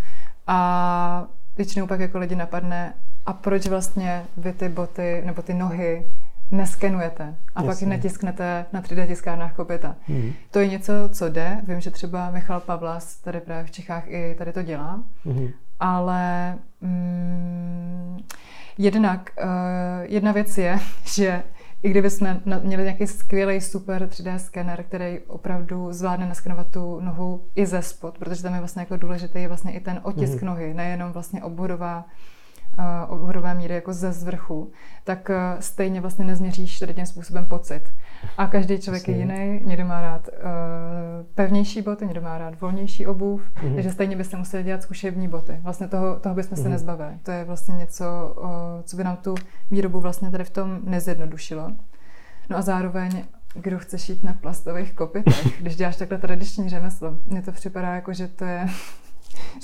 A 0.46 1.26
většinou 1.56 1.86
pak 1.86 2.00
jako 2.00 2.18
lidi 2.18 2.34
napadne, 2.34 2.94
a 3.26 3.32
proč 3.32 3.66
vlastně 3.66 4.24
vy 4.36 4.52
ty 4.52 4.68
boty 4.68 5.22
nebo 5.24 5.42
ty 5.42 5.54
nohy 5.54 6.06
neskenujete 6.50 7.34
a 7.54 7.62
Jasně. 7.62 7.86
pak 7.86 7.88
netisknete 7.88 8.66
na 8.72 8.82
3D 8.82 9.06
tiskárnách 9.06 9.54
kopita. 9.54 9.96
Mm. 10.08 10.32
To 10.50 10.58
je 10.58 10.68
něco, 10.68 10.92
co 11.12 11.28
jde. 11.28 11.60
Vím, 11.68 11.80
že 11.80 11.90
třeba 11.90 12.30
Michal 12.30 12.60
Pavlas 12.60 13.16
tady 13.16 13.40
právě 13.40 13.64
v 13.64 13.70
Čechách 13.70 14.04
i 14.06 14.34
tady 14.38 14.52
to 14.52 14.62
dělá, 14.62 15.02
mm. 15.24 15.48
ale 15.80 16.54
mm, 16.80 18.18
jednak 18.78 19.30
uh, 19.42 19.48
jedna 20.02 20.32
věc 20.32 20.58
je, 20.58 20.78
že 21.04 21.42
i 21.86 21.90
kdyby 21.90 22.10
jsme 22.10 22.40
měli 22.62 22.82
nějaký 22.82 23.06
skvělý 23.06 23.60
super 23.60 24.06
3D 24.06 24.36
skener, 24.36 24.82
který 24.82 25.20
opravdu 25.26 25.92
zvládne 25.92 26.26
naskenovat 26.26 26.70
tu 26.70 27.00
nohu 27.00 27.46
i 27.54 27.66
ze 27.66 27.82
spod, 27.82 28.18
protože 28.18 28.42
tam 28.42 28.54
je 28.54 28.58
vlastně 28.58 28.82
jako 28.82 28.96
důležitý 28.96 29.42
je 29.42 29.48
vlastně 29.48 29.72
i 29.72 29.80
ten 29.80 30.00
otisk 30.02 30.42
mm. 30.42 30.46
nohy, 30.46 30.74
nejenom 30.74 31.12
vlastně 31.12 31.42
obvodová 31.42 32.04
uh, 32.78 33.14
obvodové 33.14 33.54
míry 33.54 33.74
jako 33.74 33.92
ze 33.92 34.12
zvrchu, 34.12 34.70
tak 35.04 35.28
uh, 35.28 35.60
stejně 35.60 36.00
vlastně 36.00 36.24
nezměříš 36.24 36.78
tady 36.78 36.94
tím 36.94 37.06
způsobem 37.06 37.46
pocit. 37.46 37.82
A 38.38 38.46
každý 38.46 38.78
člověk 38.78 39.08
Jasně. 39.08 39.24
je 39.34 39.44
jiný, 39.44 39.60
někdo 39.66 39.84
má 39.84 40.00
rád 40.00 40.28
uh, 40.28 40.44
pevnější 41.34 41.82
boty, 41.82 42.04
někdo 42.04 42.20
má 42.20 42.38
rád 42.38 42.60
volnější 42.60 43.06
obuv, 43.06 43.42
mm-hmm. 43.42 43.74
takže 43.74 43.90
stejně 43.90 44.16
byste 44.16 44.36
museli 44.36 44.62
dělat 44.62 44.82
zkušební 44.82 45.28
boty. 45.28 45.58
Vlastně 45.62 45.88
toho, 45.88 46.16
toho 46.16 46.34
bychom 46.34 46.52
mm-hmm. 46.52 46.56
se 46.56 46.62
mhm. 46.62 46.72
nezbavili. 46.72 47.12
To 47.22 47.30
je 47.30 47.44
vlastně 47.44 47.74
něco, 47.74 48.04
uh, 48.38 48.48
co 48.82 48.96
by 48.96 49.04
nám 49.04 49.16
tu 49.16 49.34
výrobu 49.70 50.00
vlastně 50.00 50.30
tady 50.30 50.44
v 50.44 50.50
tom 50.50 50.78
nezjednodušilo. 50.84 51.72
No 52.50 52.56
a 52.56 52.62
zároveň 52.62 53.24
kdo 53.54 53.78
chce 53.78 53.98
šít 53.98 54.24
na 54.24 54.32
plastových 54.32 54.92
kopitech, 54.92 55.60
když 55.60 55.76
děláš 55.76 55.96
takhle 55.96 56.18
tradiční 56.18 56.68
řemeslo. 56.68 57.18
Mně 57.26 57.42
to 57.42 57.52
připadá 57.52 57.94
jako, 57.94 58.12
že 58.12 58.28
to 58.28 58.44
je 58.44 58.66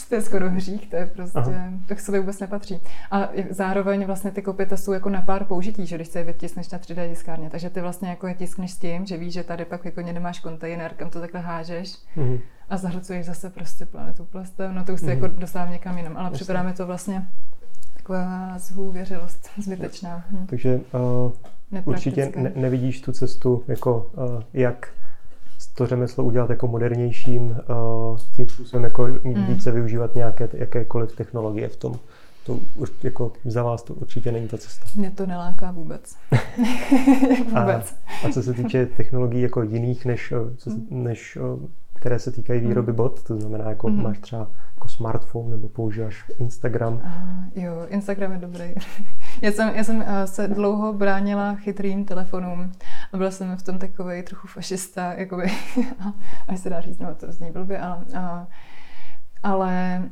to 0.08 0.14
je 0.14 0.22
skoro 0.22 0.50
hřích, 0.50 0.90
to 0.90 0.96
je 0.96 1.06
prostě, 1.06 1.38
Aha. 1.38 1.70
to 1.88 1.94
k 1.94 2.00
sobě 2.00 2.20
vůbec 2.20 2.40
nepatří. 2.40 2.80
A 3.10 3.28
zároveň 3.50 4.04
vlastně 4.04 4.30
ty 4.30 4.42
kopita 4.42 4.76
jsou 4.76 4.92
jako 4.92 5.10
na 5.10 5.22
pár 5.22 5.44
použití, 5.44 5.86
že 5.86 5.96
když 5.96 6.08
se 6.08 6.18
je 6.18 6.24
vytiskneš 6.24 6.70
na 6.70 6.78
3D 6.78 7.08
tiskárně, 7.08 7.50
takže 7.50 7.70
ty 7.70 7.80
vlastně 7.80 8.08
jako 8.08 8.26
je 8.26 8.34
tiskneš 8.34 8.70
s 8.70 8.78
tím, 8.78 9.06
že 9.06 9.16
víš, 9.16 9.32
že 9.32 9.42
tady 9.42 9.64
pak 9.64 9.84
jako 9.84 10.02
nemáš 10.02 10.40
kontejner, 10.40 10.94
kam 10.96 11.10
to 11.10 11.20
takhle 11.20 11.40
hážeš 11.40 11.98
mm-hmm. 12.16 12.40
a 12.68 12.76
zahlcuješ 12.76 13.26
zase 13.26 13.50
prostě 13.50 13.86
planetu 13.86 14.24
plastem, 14.24 14.74
no 14.74 14.84
to 14.84 14.94
už 14.94 15.00
se 15.00 15.06
mm-hmm. 15.06 15.10
jako 15.10 15.26
dostávám 15.26 15.72
někam 15.72 15.98
jinam, 15.98 16.16
ale 16.16 16.30
připadá 16.30 16.62
mi 16.62 16.72
to 16.72 16.86
vlastně 16.86 17.26
taková 18.02 18.58
zhůvěřilost 18.58 19.50
zbytečná. 19.58 20.24
Hm. 20.30 20.46
Takže 20.46 20.80
uh, 21.72 21.82
určitě 21.84 22.32
ne- 22.36 22.52
nevidíš 22.56 23.00
tu 23.00 23.12
cestu, 23.12 23.64
jako 23.68 24.10
uh, 24.16 24.42
jak 24.52 24.88
to 25.66 25.86
řemeslo 25.86 26.24
udělat 26.24 26.50
jako 26.50 26.66
modernějším, 26.66 27.42
uh, 27.42 28.18
tím 28.36 28.48
způsobem 28.48 28.84
jako 28.84 29.06
mm. 29.06 29.46
více 29.46 29.70
využívat 29.70 30.14
nějaké 30.14 30.48
jakékoliv 30.52 31.16
technologie 31.16 31.68
v 31.68 31.76
tom. 31.76 31.94
To 32.46 32.58
už 32.76 32.90
jako 33.02 33.32
za 33.44 33.62
vás 33.62 33.82
to 33.82 33.94
určitě 33.94 34.32
není 34.32 34.48
ta 34.48 34.58
cesta. 34.58 34.86
Mě 34.96 35.10
to 35.10 35.26
neláká 35.26 35.70
vůbec. 35.70 36.16
vůbec. 37.44 37.96
A, 38.22 38.26
a 38.26 38.30
co 38.32 38.42
se 38.42 38.52
týče 38.52 38.86
technologií 38.86 39.42
jako 39.42 39.62
jiných, 39.62 40.04
než, 40.04 40.32
eh, 40.32 40.56
co, 40.56 40.70
mm. 40.70 40.86
než 40.90 41.38
eh, 41.40 41.68
které 42.03 42.18
se 42.18 42.32
týkají 42.32 42.61
výroby 42.61 42.92
mm. 42.92 42.96
bot, 42.96 43.22
to 43.22 43.40
znamená, 43.40 43.68
jako 43.68 43.88
mm. 43.88 44.03
máš 44.03 44.18
třeba 44.18 44.50
jako 44.74 44.88
smartphone 44.88 45.50
nebo 45.50 45.68
používáš 45.68 46.24
Instagram? 46.38 46.94
Uh, 46.94 47.64
jo, 47.64 47.72
Instagram 47.88 48.32
je 48.32 48.38
dobrý. 48.38 48.74
já 49.42 49.53
jsem, 49.53 49.72
já 49.74 49.84
jsem 49.84 49.96
uh, 49.96 50.05
se 50.24 50.48
dlouho 50.48 50.92
bránila 50.92 51.55
chytrým 51.55 52.05
telefonům 52.05 52.72
a 53.12 53.16
byla 53.16 53.30
jsem 53.30 53.57
v 53.57 53.62
tom 53.62 53.78
takový 53.78 54.22
trochu 54.22 54.48
fašista, 54.48 55.12
jakoby, 55.12 55.50
až 56.48 56.61
se 56.61 56.70
dá 56.70 56.80
říct, 56.80 56.98
no 56.98 57.14
to 57.14 57.32
zní 57.32 57.50
blbě, 57.50 57.78
ale, 57.78 58.05
ale 59.42 60.03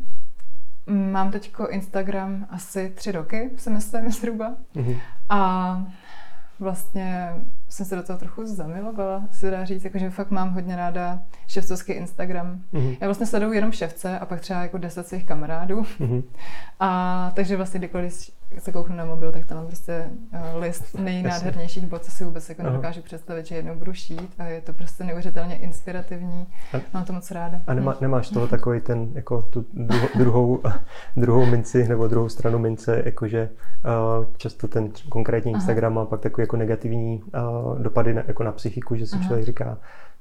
mám 0.87 1.31
teď 1.31 1.55
Instagram 1.69 2.47
asi 2.51 2.93
tři 2.95 3.13
roky, 3.13 3.51
si 3.57 3.71
myslím 3.71 4.11
zhruba. 4.13 4.57
Mm-hmm. 4.77 4.97
A 5.29 5.85
vlastně 6.61 7.35
jsem 7.69 7.87
se 7.87 7.97
do 7.97 8.03
toho 8.03 8.19
trochu 8.19 8.47
zamilovala, 8.47 9.23
se 9.31 9.51
dá 9.51 9.65
říct, 9.65 9.85
jakože 9.85 10.11
fakt 10.11 10.31
mám 10.31 10.51
hodně 10.51 10.77
ráda 10.77 11.23
ševcovský 11.47 11.93
Instagram. 11.93 12.61
Mm-hmm. 12.73 12.97
Já 13.01 13.07
vlastně 13.07 13.27
sleduju 13.27 13.53
jenom 13.53 13.73
ševce 13.73 14.19
a 14.19 14.27
pak 14.27 14.41
třeba 14.41 14.63
jako 14.63 14.79
deset 14.79 15.09
svých 15.09 15.27
kamarádů. 15.27 15.83
Mm-hmm. 15.83 16.23
A 16.81 17.33
takže 17.35 17.57
vlastně 17.57 17.79
kdykoliv 17.79 18.31
se 18.59 18.73
kouknu 18.73 18.97
na 18.97 19.05
mobil, 19.05 19.33
tak 19.33 19.45
tam 19.45 19.59
mám 19.59 19.67
prostě 19.67 20.11
uh, 20.33 20.63
list 20.63 20.95
nejnádhernějších 20.99 21.87
bod, 21.87 22.05
co 22.05 22.11
si 22.11 22.25
vůbec 22.25 22.49
jako 22.49 22.63
nedokážu 22.63 23.03
představit, 23.03 23.47
že 23.47 23.55
jednou 23.55 23.75
budu 23.75 23.93
šít 23.93 24.35
a 24.39 24.45
je 24.45 24.61
to 24.61 24.73
prostě 24.73 25.05
neuvěřitelně 25.05 25.57
inspirativní. 25.57 26.47
A, 26.73 26.77
mám 26.95 27.05
to 27.05 27.13
moc 27.13 27.31
ráda. 27.31 27.61
A 27.67 27.75
nemá, 27.75 27.97
nemáš 28.01 28.29
toho 28.29 28.49
takový 28.57 28.81
ten, 28.81 29.09
jako 29.15 29.43
tu 29.43 29.67
druhou, 29.73 30.09
druhou, 30.19 30.63
druhou 31.17 31.47
minci 31.47 31.89
nebo 31.89 32.09
druhou 32.09 32.29
stranu 32.29 32.59
mince, 32.59 33.03
jakože 33.05 33.51
uh, 34.19 34.27
často 34.37 34.69
ten 34.69 34.91
konkrétní 35.09 35.53
Instagram 35.53 35.93
Aha. 35.93 36.05
má 36.05 36.07
pak 36.09 36.21
takový 36.21 36.43
jako 36.43 36.57
negativní 36.57 37.23
uh, 37.23 37.79
dopady 37.79 38.15
na, 38.15 38.23
jako 38.27 38.45
na 38.45 38.53
psychiku, 38.53 38.97
že 38.97 39.07
si 39.07 39.17
Aha. 39.17 39.25
člověk 39.25 39.47
říká, 39.47 39.79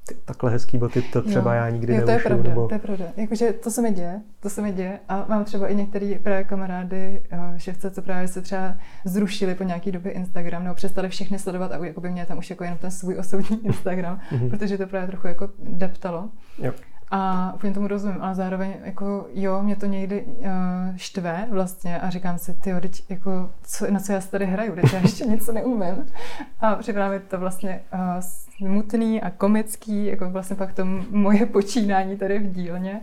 ty, 0.08 0.14
takhle 0.24 0.50
hezký 0.50 0.78
boty, 0.78 1.02
to 1.02 1.22
třeba 1.22 1.54
jo. 1.54 1.60
já 1.60 1.70
nikdy 1.70 1.94
jo, 1.94 2.04
to 2.04 2.10
je 2.10 2.18
pravda, 2.18 2.48
nebo... 2.48 2.68
to 2.68 2.74
je 2.74 2.78
pravda. 2.78 3.04
Jakože 3.16 3.52
to 3.52 3.70
se 3.70 3.82
mi 3.82 3.92
děje, 3.92 4.20
to 4.40 4.50
se 4.50 4.62
mi 4.62 4.72
děje 4.72 4.98
a 5.08 5.26
mám 5.28 5.44
třeba 5.44 5.68
i 5.68 5.74
některé 5.74 6.14
právě 6.22 6.44
kamarády, 6.44 7.22
eh, 7.30 7.58
ševce, 7.58 7.90
co 7.90 8.02
právě 8.02 8.28
se 8.28 8.42
třeba 8.42 8.74
zrušili 9.04 9.54
po 9.54 9.64
nějaký 9.64 9.92
době 9.92 10.12
Instagram 10.12 10.64
nebo 10.64 10.74
přestali 10.74 11.08
všechny 11.08 11.38
sledovat 11.38 11.72
a 11.72 11.86
jako 11.86 12.00
by 12.00 12.10
měli 12.10 12.26
tam 12.26 12.38
už 12.38 12.50
jako 12.50 12.64
jenom 12.64 12.78
ten 12.78 12.90
svůj 12.90 13.18
osobní 13.18 13.60
Instagram, 13.66 14.20
mhm. 14.32 14.50
protože 14.50 14.78
to 14.78 14.86
právě 14.86 15.08
trochu 15.08 15.26
jako 15.26 15.48
deptalo. 15.58 16.28
Jo. 16.58 16.72
A 17.10 17.52
úplně 17.54 17.74
tomu 17.74 17.86
rozumím, 17.86 18.22
ale 18.22 18.34
zároveň 18.34 18.74
jako 18.84 19.26
jo, 19.34 19.62
mě 19.62 19.76
to 19.76 19.86
někdy 19.86 20.22
uh, 20.22 20.46
štve 20.96 21.46
vlastně 21.50 22.00
a 22.00 22.10
říkám 22.10 22.38
si, 22.38 22.54
ty 22.54 22.80
teď 22.80 23.02
jako, 23.08 23.50
co, 23.62 23.90
na 23.90 24.00
co 24.00 24.12
já 24.12 24.20
se 24.20 24.30
tady 24.30 24.46
hraju, 24.46 24.74
teď 24.74 24.92
já 24.92 24.98
ještě 24.98 25.24
něco 25.24 25.52
neumím. 25.52 26.06
A 26.60 26.74
připadá 26.74 27.10
to 27.28 27.38
vlastně 27.38 27.80
uh, 27.94 28.00
smutný 28.20 29.22
a 29.22 29.30
komický, 29.30 30.06
jako 30.06 30.30
vlastně 30.30 30.56
pak 30.56 30.72
to 30.72 30.84
moje 31.10 31.46
počínání 31.46 32.16
tady 32.16 32.38
v 32.38 32.52
dílně. 32.52 33.00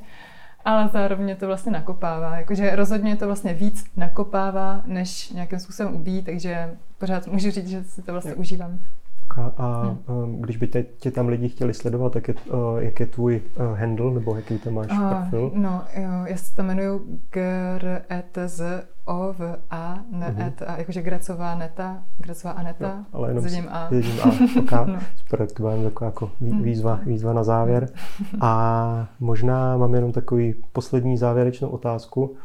Ale 0.65 0.89
zároveň 0.93 1.35
to 1.35 1.47
vlastně 1.47 1.71
nakopává. 1.71 2.37
Jakože 2.37 2.75
rozhodně 2.75 3.15
to 3.15 3.25
vlastně 3.25 3.53
víc 3.53 3.85
nakopává, 3.97 4.81
než 4.85 5.29
nějakým 5.29 5.59
způsobem 5.59 5.95
ubíjí, 5.95 6.23
takže 6.23 6.75
pořád 6.97 7.27
můžu 7.27 7.51
říct, 7.51 7.67
že 7.67 7.83
si 7.83 8.01
to 8.01 8.11
vlastně 8.11 8.31
jo. 8.31 8.37
užívám. 8.37 8.79
A 9.57 9.97
hmm. 10.07 10.41
když 10.41 10.57
by 10.57 10.67
tě, 10.67 10.83
tě 10.83 11.11
tam 11.11 11.27
lidi 11.27 11.49
chtěli 11.49 11.73
sledovat, 11.73 12.13
tak 12.13 12.27
je, 12.27 12.35
jak 12.77 12.99
je 12.99 13.05
tvůj 13.05 13.41
handle, 13.75 14.13
nebo 14.13 14.35
jaký 14.35 14.57
tam 14.57 14.73
máš 14.73 14.91
uh, 14.91 15.09
profil? 15.09 15.51
No, 15.55 15.83
jo, 15.95 16.09
já 16.25 16.37
se 16.37 16.55
tam 16.55 16.65
jmenuji 16.65 17.01
GRETZ 17.31 18.61
O 19.07 19.33
v 19.33 19.55
A, 19.69 19.99
ne 20.11 20.27
uh-huh. 20.27 20.47
et, 20.47 20.61
a 20.61 20.77
jakože 20.77 21.01
Grecová 21.01 21.55
neta, 21.55 22.03
Grecová 22.17 22.53
Aneta, 22.53 22.87
jo, 22.87 23.05
ale 23.13 23.29
jenom 23.29 23.43
s 23.43 23.45
jedním 23.45 23.69
A. 23.71 23.87
jedním 23.91 24.19
A, 24.21 24.25
okay. 24.59 24.93
no. 24.93 24.99
Super, 25.15 25.39
to 25.39 25.47
taková 25.47 25.73
jako 26.01 26.31
hmm. 26.41 26.63
výzva, 26.63 26.99
výzva 27.05 27.33
na 27.33 27.43
závěr. 27.43 27.89
A 28.41 29.07
možná 29.19 29.77
mám 29.77 29.95
jenom 29.95 30.11
takový 30.11 30.55
poslední 30.73 31.17
závěrečnou 31.17 31.69
otázku. 31.69 32.35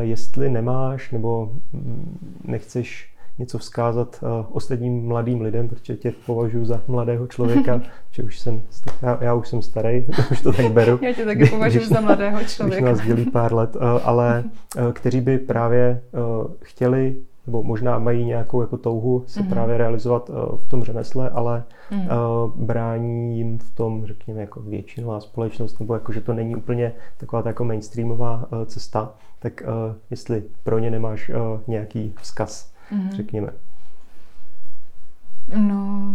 Jestli 0.00 0.50
nemáš 0.50 1.10
nebo 1.10 1.52
mm, 1.72 2.18
nechceš 2.44 3.15
něco 3.38 3.58
vzkázat 3.58 4.20
uh, 4.22 4.46
ostatním 4.56 5.06
mladým 5.06 5.40
lidem, 5.40 5.68
protože 5.68 5.96
tě 5.96 6.12
považuji 6.26 6.64
za 6.64 6.82
mladého 6.88 7.26
člověka, 7.26 7.80
že 8.10 8.22
už 8.22 8.38
jsem, 8.38 8.62
já, 9.02 9.18
já 9.20 9.34
už 9.34 9.48
jsem 9.48 9.62
starý, 9.62 10.06
už 10.30 10.40
to 10.40 10.52
tak 10.52 10.72
beru. 10.72 10.98
Já 11.02 11.12
tě 11.12 11.24
taky 11.24 11.46
považuji 11.46 11.86
za 11.86 12.00
mladého 12.00 12.44
člověka. 12.44 12.92
Už 12.92 12.98
nás 12.98 13.06
dělí 13.06 13.30
pár 13.30 13.54
let, 13.54 13.76
uh, 13.76 13.82
ale 14.04 14.44
uh, 14.76 14.92
kteří 14.92 15.20
by 15.20 15.38
právě 15.38 16.02
chtěli 16.62 17.16
nebo 17.46 17.62
možná 17.62 17.98
mají 17.98 18.24
nějakou 18.24 18.60
jako 18.60 18.76
touhu 18.76 19.24
se 19.26 19.40
mm-hmm. 19.40 19.48
právě 19.48 19.78
realizovat 19.78 20.30
uh, 20.30 20.56
v 20.56 20.68
tom 20.68 20.84
řemesle, 20.84 21.30
ale 21.30 21.64
mm. 21.90 22.00
uh, 22.00 22.06
brání 22.64 23.38
jim 23.38 23.58
v 23.58 23.74
tom, 23.74 24.06
řekněme, 24.06 24.40
jako 24.40 24.60
většinová 24.60 25.20
společnost, 25.20 25.80
nebo 25.80 25.94
jako, 25.94 26.12
že 26.12 26.20
to 26.20 26.34
není 26.34 26.56
úplně 26.56 26.92
taková 27.16 27.42
ta 27.42 27.48
jako 27.48 27.64
mainstreamová 27.64 28.46
uh, 28.52 28.64
cesta, 28.64 29.14
tak 29.38 29.62
uh, 29.66 29.94
jestli 30.10 30.42
pro 30.64 30.78
ně 30.78 30.90
nemáš 30.90 31.28
uh, 31.28 31.60
nějaký 31.66 32.14
vzkaz 32.20 32.75
mm-hmm. 32.92 33.10
řekněme? 33.10 33.50
No, 35.56 36.12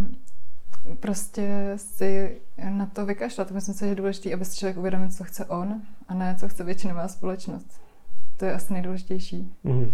prostě 0.99 1.74
si 1.76 2.41
na 2.69 2.86
to 2.86 3.05
vykašlat. 3.05 3.51
Myslím 3.51 3.76
si, 3.76 3.80
že 3.80 3.86
je 3.86 3.95
důležité, 3.95 4.34
aby 4.34 4.45
si 4.45 4.57
člověk 4.57 4.78
uvědomil, 4.78 5.09
co 5.09 5.24
chce 5.24 5.45
on 5.45 5.82
a 6.07 6.13
ne, 6.13 6.36
co 6.39 6.49
chce 6.49 6.63
většinová 6.63 7.07
společnost. 7.07 7.82
To 8.38 8.45
je 8.45 8.53
asi 8.53 8.74
nejdůležitější. 8.74 9.53
Mm-hmm. 9.65 9.91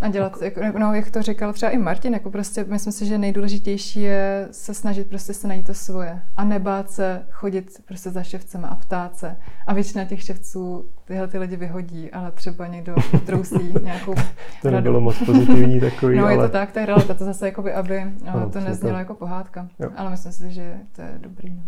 A 0.00 0.08
dělat, 0.08 0.42
jako, 0.42 0.78
no, 0.78 0.94
jak 0.94 1.10
to 1.10 1.22
říkal 1.22 1.52
třeba 1.52 1.72
i 1.72 1.78
Martin, 1.78 2.12
jako 2.12 2.30
prostě 2.30 2.64
myslím 2.64 2.92
si, 2.92 3.06
že 3.06 3.18
nejdůležitější 3.18 4.02
je 4.02 4.48
se 4.50 4.74
snažit 4.74 5.08
prostě 5.08 5.34
se 5.34 5.48
najít 5.48 5.66
to 5.66 5.74
svoje 5.74 6.22
a 6.36 6.44
nebát 6.44 6.90
se 6.90 7.22
chodit 7.30 7.70
prostě 7.86 8.10
za 8.10 8.22
ševcem 8.22 8.64
a 8.64 8.74
ptát 8.74 9.16
se. 9.16 9.36
A 9.66 9.74
většina 9.74 10.04
těch 10.04 10.22
ševců 10.22 10.84
tyhle 11.04 11.28
ty 11.28 11.38
lidi 11.38 11.56
vyhodí, 11.56 12.10
ale 12.10 12.30
třeba 12.30 12.66
někdo 12.66 12.94
trousí 13.26 13.74
nějakou 13.82 14.14
To 14.62 14.70
nebylo 14.70 14.94
radu. 14.94 15.00
moc 15.04 15.18
pozitivní 15.26 15.80
takový, 15.80 16.16
No 16.18 16.24
ale... 16.24 16.32
je 16.34 16.38
to 16.38 16.48
tak, 16.48 16.72
to 16.72 16.78
je 16.78 16.86
realita, 16.86 17.14
to 17.14 17.24
zase 17.24 17.46
jakoby, 17.46 17.72
aby 17.72 18.02
ano, 18.26 18.50
to 18.50 18.60
neznělo 18.60 18.94
to... 18.94 18.98
jako 18.98 19.14
pohádka. 19.14 19.68
Jo. 19.78 19.90
Ale 19.96 20.10
myslím 20.10 20.32
si, 20.32 20.50
že 20.50 20.74
to 20.96 21.02
je 21.02 21.14
dobrý. 21.18 21.54
No. 21.54 21.62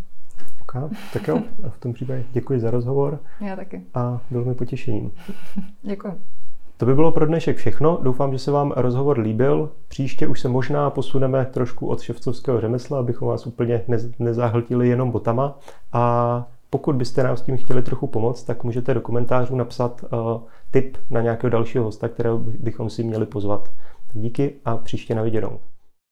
Okay. 0.62 0.82
Tak 1.12 1.28
jo, 1.28 1.42
v 1.68 1.78
tom 1.78 1.92
případě 1.92 2.24
děkuji 2.32 2.60
za 2.60 2.70
rozhovor. 2.70 3.18
Já 3.40 3.56
taky. 3.56 3.82
A 3.94 4.20
bylo 4.30 4.44
mi 4.44 4.54
potěšením. 4.54 5.10
děkuji. 5.82 6.20
To 6.82 6.86
by 6.86 6.94
bylo 6.94 7.12
pro 7.12 7.26
dnešek 7.26 7.56
všechno. 7.56 7.98
Doufám, 8.02 8.32
že 8.32 8.38
se 8.38 8.50
vám 8.50 8.72
rozhovor 8.76 9.18
líbil. 9.18 9.70
Příště 9.88 10.26
už 10.26 10.40
se 10.40 10.48
možná 10.48 10.90
posuneme 10.90 11.46
trošku 11.46 11.86
od 11.86 12.00
ševcovského 12.00 12.60
řemesla, 12.60 12.98
abychom 12.98 13.28
vás 13.28 13.46
úplně 13.46 13.84
nezahltili 14.18 14.88
jenom 14.88 15.10
botama. 15.10 15.58
A 15.92 16.46
pokud 16.70 16.96
byste 16.96 17.22
nám 17.22 17.36
s 17.36 17.42
tím 17.42 17.56
chtěli 17.56 17.82
trochu 17.82 18.06
pomoct, 18.06 18.42
tak 18.42 18.64
můžete 18.64 18.94
do 18.94 19.00
komentářů 19.00 19.56
napsat 19.56 20.04
uh, 20.12 20.40
tip 20.70 20.96
na 21.10 21.20
nějakého 21.20 21.50
dalšího 21.50 21.84
hosta, 21.84 22.08
kterého 22.08 22.38
bychom 22.38 22.90
si 22.90 23.04
měli 23.04 23.26
pozvat. 23.26 23.68
díky 24.12 24.54
a 24.64 24.76
příště 24.76 25.14
na 25.14 25.22
viděnou. 25.22 25.58